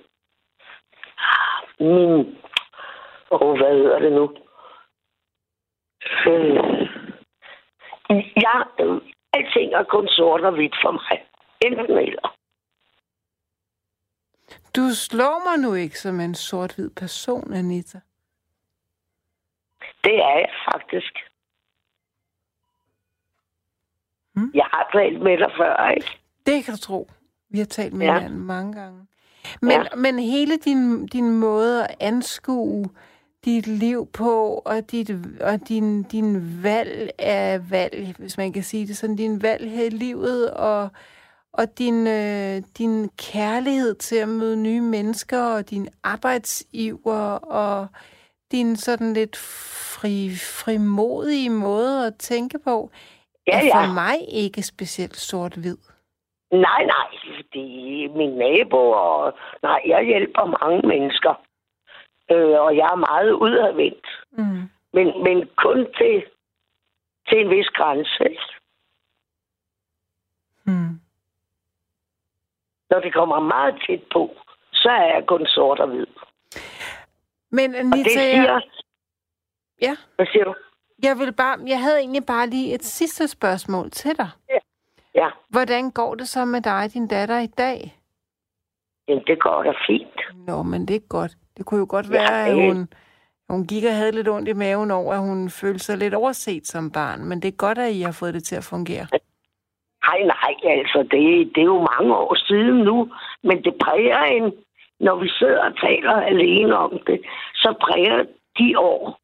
min, 1.82 2.36
åh, 3.30 3.56
hvad 3.58 3.72
hedder 3.78 3.98
det 3.98 4.12
nu? 4.12 4.24
Øh, 6.26 6.56
ja, 8.44 8.56
øh, 8.80 9.00
alting 9.32 9.72
er 9.74 9.84
kun 9.84 10.08
sort 10.08 10.40
og 10.40 10.52
hvidt 10.54 10.76
for 10.82 10.90
mig. 10.90 11.26
Enten 11.64 11.98
eller. 11.98 12.36
Du 14.76 14.94
slår 14.94 15.36
mig 15.48 15.68
nu 15.68 15.74
ikke 15.74 15.98
som 15.98 16.20
en 16.20 16.34
sort-hvid 16.34 16.90
person, 16.90 17.52
Anita. 17.54 18.00
Det 20.04 20.14
er 20.14 20.38
jeg 20.38 20.50
faktisk. 20.72 21.12
Hmm? 24.34 24.50
Jeg 24.54 24.64
har 24.72 24.90
talt 24.92 25.22
med 25.22 25.38
dig 25.38 25.52
før, 25.56 25.90
ikke? 25.90 26.20
Det 26.46 26.64
kan 26.64 26.74
du 26.74 26.80
tro. 26.80 27.10
Vi 27.48 27.58
har 27.58 27.66
talt 27.66 27.92
med 27.92 28.06
ja. 28.06 28.18
hinanden 28.18 28.46
mange 28.46 28.72
gange. 28.72 29.06
Men, 29.62 29.70
Ja. 29.72 29.82
men 29.96 30.18
hele 30.18 30.56
din, 30.56 31.06
din 31.06 31.30
måde 31.30 31.86
at 31.86 31.96
anskue 32.00 32.84
dit 33.44 33.66
liv 33.66 34.06
på, 34.12 34.62
og, 34.64 34.90
dit, 34.90 35.10
og 35.40 35.68
din, 35.68 36.02
din 36.02 36.62
valg 36.62 37.10
af 37.18 37.70
valg, 37.70 38.14
hvis 38.18 38.36
man 38.36 38.52
kan 38.52 38.62
sige 38.62 38.86
det 38.86 38.96
sådan, 38.96 39.16
din 39.16 39.42
valg 39.42 39.70
her 39.70 39.84
i 39.84 39.88
livet, 39.88 40.50
og, 40.50 40.88
og 41.52 41.78
din, 41.78 42.06
øh, 42.06 42.62
din 42.78 43.08
kærlighed 43.16 43.94
til 43.94 44.16
at 44.16 44.28
møde 44.28 44.56
nye 44.56 44.80
mennesker, 44.80 45.40
og 45.42 45.70
din 45.70 45.88
arbejdsiver, 46.02 47.14
og 47.34 47.86
din 48.52 48.76
sådan 48.76 49.12
lidt 49.12 49.36
fri, 49.36 50.34
frimodige 50.36 51.50
måde 51.50 52.06
at 52.06 52.14
tænke 52.18 52.58
på, 52.58 52.90
Ja, 53.46 53.66
er 53.68 53.72
for 53.72 53.92
mig 53.92 54.16
ikke 54.28 54.62
specielt 54.62 55.16
sort-hvid. 55.16 55.76
Nej, 56.52 56.84
nej, 56.84 57.08
fordi 57.36 58.06
min 58.06 58.30
nabo 58.30 58.90
og... 58.90 59.38
Nej, 59.62 59.82
jeg 59.86 60.04
hjælper 60.04 60.44
mange 60.64 60.88
mennesker. 60.88 61.34
Øh, 62.30 62.60
og 62.60 62.76
jeg 62.76 62.86
er 62.92 62.96
meget 62.96 63.32
udadvendt. 63.32 64.06
Mm. 64.30 64.70
Men, 64.92 65.22
men 65.24 65.48
kun 65.56 65.86
til, 65.98 66.24
til 67.28 67.40
en 67.40 67.50
vis 67.50 67.66
grænse. 67.68 68.38
Mm. 70.64 71.00
Når 72.90 73.00
det 73.00 73.12
kommer 73.14 73.40
meget 73.40 73.82
tæt 73.86 74.02
på, 74.12 74.36
så 74.72 74.88
er 74.90 75.14
jeg 75.14 75.24
kun 75.26 75.46
sort 75.46 75.80
og 75.80 75.88
hvid. 75.88 76.06
Men 77.50 77.74
Og 77.74 77.80
Anita, 77.80 78.02
det 78.02 78.12
siger... 78.12 78.60
Ja. 79.80 79.96
Hvad 80.16 80.26
siger 80.26 80.44
du? 80.44 80.54
jeg, 81.02 81.18
vil 81.18 81.32
bare, 81.32 81.58
jeg 81.66 81.80
havde 81.80 81.98
egentlig 81.98 82.26
bare 82.26 82.46
lige 82.46 82.74
et 82.74 82.84
sidste 82.84 83.28
spørgsmål 83.28 83.90
til 83.90 84.16
dig. 84.18 84.28
Ja, 84.48 84.58
Hvordan 85.50 85.90
går 85.90 86.14
det 86.14 86.28
så 86.28 86.44
med 86.44 86.60
dig 86.60 86.84
og 86.84 86.92
din 86.94 87.06
datter 87.08 87.38
i 87.38 87.46
dag? 87.46 87.98
jamen, 89.08 89.24
det 89.26 89.38
går 89.40 89.62
da 89.62 89.72
fint. 89.86 90.20
Nå, 90.46 90.62
men 90.62 90.88
det 90.88 90.96
er 90.96 91.08
godt. 91.08 91.32
Det 91.56 91.66
kunne 91.66 91.80
jo 91.80 91.86
godt 91.88 92.06
Ja, 92.06 92.12
være, 92.12 92.46
at 92.46 92.54
hun, 92.54 92.88
hun 93.48 93.66
gik 93.66 93.84
og 93.84 93.96
havde 93.96 94.12
lidt 94.12 94.28
ondt 94.28 94.48
i 94.48 94.52
maven 94.52 94.90
over, 94.90 95.12
at 95.14 95.20
hun 95.20 95.50
følte 95.50 95.78
sig 95.84 95.98
lidt 95.98 96.14
overset 96.14 96.66
som 96.66 96.90
barn. 96.90 97.24
Men 97.28 97.42
det 97.42 97.48
er 97.48 97.56
godt, 97.56 97.78
at 97.78 97.92
I 97.92 98.00
har 98.00 98.12
fået 98.20 98.34
det 98.34 98.44
til 98.44 98.56
at 98.56 98.64
fungere. 98.70 99.06
Nej, 100.08 100.20
nej, 100.34 100.54
altså, 100.78 100.98
det, 101.10 101.52
det 101.54 101.60
er 101.60 101.70
jo 101.74 101.88
mange 101.98 102.16
år 102.16 102.34
siden 102.34 102.76
nu, 102.84 103.10
men 103.42 103.64
det 103.64 103.74
præger 103.84 104.22
en, 104.22 104.52
når 105.00 105.16
vi 105.22 105.28
sidder 105.28 105.64
og 105.64 105.76
taler 105.80 106.12
alene 106.12 106.76
om 106.76 106.98
det, 107.06 107.20
så 107.54 107.74
præger 107.80 108.24
de 108.58 108.78
år, 108.78 109.18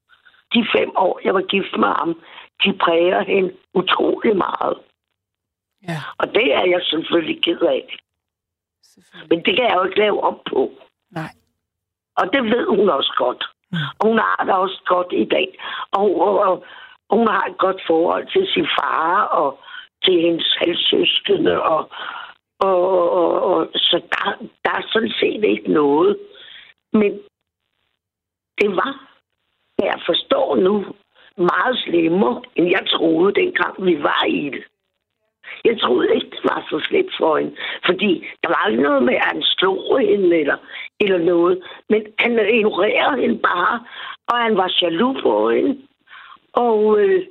de 0.55 0.67
fem 0.77 0.91
år, 0.97 1.21
jeg 1.25 1.35
var 1.35 1.41
gift 1.43 1.75
med 1.79 1.89
ham, 1.99 2.21
de 2.65 2.79
præger 2.85 3.21
hende 3.25 3.53
utrolig 3.75 4.37
meget. 4.37 4.77
Ja, 5.83 5.99
Og 6.19 6.35
det 6.35 6.55
er 6.55 6.65
jeg 6.65 6.81
selvfølgelig 6.83 7.43
ked 7.43 7.61
af. 7.61 7.99
selvfølgelig. 8.83 9.29
Men 9.31 9.45
det 9.45 9.57
kan 9.57 9.65
jeg 9.65 9.77
jo 9.77 9.85
ikke 9.85 9.99
lave 9.99 10.21
om 10.23 10.41
på. 10.51 10.73
Nej. 11.11 11.33
Og 12.17 12.33
det 12.33 12.43
ved 12.45 12.67
hun 12.67 12.89
også 12.91 13.15
godt. 13.17 13.45
Og 13.99 14.09
hun 14.09 14.19
har 14.19 14.45
det 14.45 14.55
også 14.55 14.83
godt 14.87 15.13
i 15.13 15.25
dag. 15.25 15.59
Og, 15.93 16.21
og, 16.21 16.39
og 16.39 16.65
hun 17.11 17.29
har 17.29 17.45
et 17.47 17.59
godt 17.59 17.81
forhold 17.87 18.27
til 18.33 18.49
sin 18.55 18.67
far 18.81 19.23
og 19.23 19.61
til 20.05 20.21
hendes 20.21 20.57
halvsøskende. 20.59 21.63
Og, 21.63 21.91
og, 22.61 23.11
og, 23.11 23.43
og, 23.43 23.71
så 23.75 24.01
der, 24.13 24.47
der 24.65 24.71
er 24.71 24.83
sådan 24.93 25.13
set 25.21 25.45
ikke 25.45 25.73
noget. 25.73 26.19
Men 26.93 27.13
det 28.61 28.71
var, 28.77 29.09
jeg 29.79 30.01
forstår 30.07 30.57
nu, 30.57 30.85
meget 31.37 31.79
slemmere, 31.85 32.43
end 32.57 32.67
jeg 32.71 32.87
troede, 32.87 33.35
dengang 33.35 33.85
vi 33.87 34.03
var 34.03 34.25
i 34.25 34.51
det. 34.51 34.65
Jeg 35.65 35.81
troede 35.81 36.15
ikke, 36.15 36.31
det 36.31 36.45
var 36.45 36.67
så 36.71 36.81
slemt 36.89 37.13
for 37.19 37.37
hende. 37.39 37.57
Fordi 37.87 38.27
der 38.43 38.49
var 38.49 38.69
ikke 38.71 38.83
noget 38.83 39.03
med, 39.03 39.15
at 39.15 39.25
han 39.25 39.43
slog 39.43 40.01
hende 40.01 40.37
eller, 40.37 40.57
eller 41.01 41.19
noget. 41.19 41.63
Men 41.89 42.07
han 42.19 42.33
ignorerede 42.55 43.21
hende 43.21 43.39
bare, 43.39 43.85
og 44.27 44.37
han 44.37 44.57
var 44.57 44.77
jaloux 44.83 45.23
på 45.23 45.51
hende. 45.51 45.79
Og, 46.53 47.01
øh, 47.01 47.27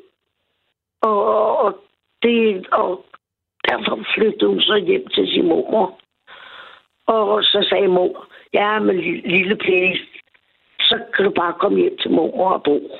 og, 1.01 1.57
og, 1.57 1.80
det, 2.24 2.68
og 2.72 3.05
derfor 3.68 3.99
flyttede 4.15 4.47
hun 4.47 4.61
så 4.61 4.76
hjem 4.76 5.07
til 5.07 5.28
sin 5.28 5.47
mor. 5.47 5.99
Og 7.05 7.43
så 7.43 7.65
sagde 7.70 7.88
mor, 7.88 8.28
ja, 8.53 8.80
men 8.80 8.99
lille 9.26 9.55
pige, 9.55 9.99
så 10.80 10.99
kan 11.13 11.26
du 11.26 11.32
bare 11.32 11.53
komme 11.59 11.80
hjem 11.80 11.97
til 11.97 12.11
mor 12.11 12.53
og 12.53 12.63
bo. 12.63 12.91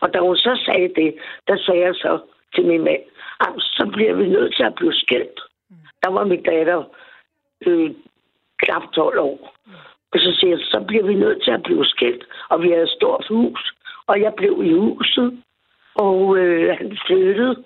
Og 0.00 0.14
da 0.14 0.18
hun 0.18 0.36
så 0.36 0.62
sagde 0.64 0.88
det, 0.96 1.14
der 1.48 1.56
sagde 1.56 1.80
jeg 1.80 1.94
så 1.94 2.18
til 2.54 2.64
min 2.66 2.84
mand, 2.84 3.02
"Jamen, 3.40 3.60
så 3.60 3.90
bliver 3.92 4.14
vi 4.14 4.28
nødt 4.28 4.56
til 4.56 4.62
at 4.62 4.74
blive 4.74 4.92
skilt. 4.92 5.40
Der 6.02 6.10
var 6.10 6.24
min 6.24 6.42
datter 6.42 6.84
øh, 7.66 7.90
knap 8.62 8.82
12 8.92 9.18
år. 9.18 9.54
Og 10.12 10.18
så 10.18 10.36
siger 10.38 10.56
jeg, 10.56 10.66
så 10.66 10.84
bliver 10.88 11.06
vi 11.06 11.14
nødt 11.14 11.42
til 11.44 11.50
at 11.50 11.62
blive 11.62 11.84
skilt. 11.84 12.24
Og 12.48 12.62
vi 12.62 12.68
havde 12.68 12.82
et 12.82 12.96
stort 12.98 13.26
hus, 13.28 13.74
og 14.06 14.20
jeg 14.20 14.34
blev 14.34 14.62
i 14.64 14.72
huset, 14.72 15.42
og 15.94 16.38
øh, 16.38 16.76
han 16.78 16.98
flyttede. 17.06 17.64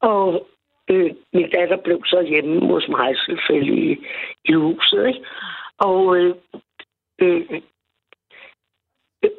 Og 0.00 0.48
øh, 0.90 1.10
min 1.32 1.50
datter 1.50 1.76
blev 1.76 2.04
så 2.06 2.22
hjemme 2.22 2.66
hos 2.66 2.88
mig 2.88 3.16
selvfølgelig 3.26 3.92
i, 3.92 4.06
i 4.44 4.52
huset, 4.52 5.06
ikke? 5.06 5.24
Og 5.78 6.16
øh, 6.16 6.34
øh, 7.22 7.42
øh 7.50 7.60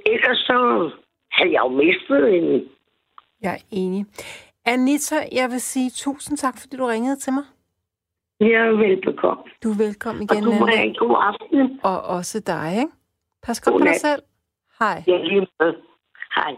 ellers 0.06 0.38
så 0.38 0.90
havde 1.32 1.52
jeg 1.52 1.62
jo 1.64 1.68
mistet 1.68 2.36
en... 2.36 2.70
Jeg 3.46 3.54
er 3.54 3.66
enig. 3.72 4.06
Anita, 4.66 5.16
jeg 5.32 5.50
vil 5.50 5.62
sige 5.62 5.90
tusind 5.90 6.38
tak, 6.38 6.56
fordi 6.62 6.78
du 6.78 6.86
ringede 6.86 7.16
til 7.16 7.34
mig. 7.34 7.44
Jeg 8.40 8.62
er 8.68 8.76
velbekomme. 8.86 9.44
Du 9.64 9.70
er 9.72 9.78
velkommen 9.78 10.28
Og 10.30 10.36
igen, 10.36 10.44
du 10.44 10.54
må 10.60 10.66
have 10.66 10.86
en 10.86 10.96
god 11.00 11.16
aften. 11.30 11.80
Og 11.84 12.02
også 12.18 12.40
dig, 12.40 12.68
ikke? 12.78 12.92
Pas 13.44 13.62
godt 13.62 13.74
på 13.82 13.86
dig 13.86 13.96
selv. 13.96 14.22
Hej. 14.80 15.04
Jeg 15.08 15.20
lige 15.24 15.48
med. 15.60 15.74
Hej. 16.36 16.54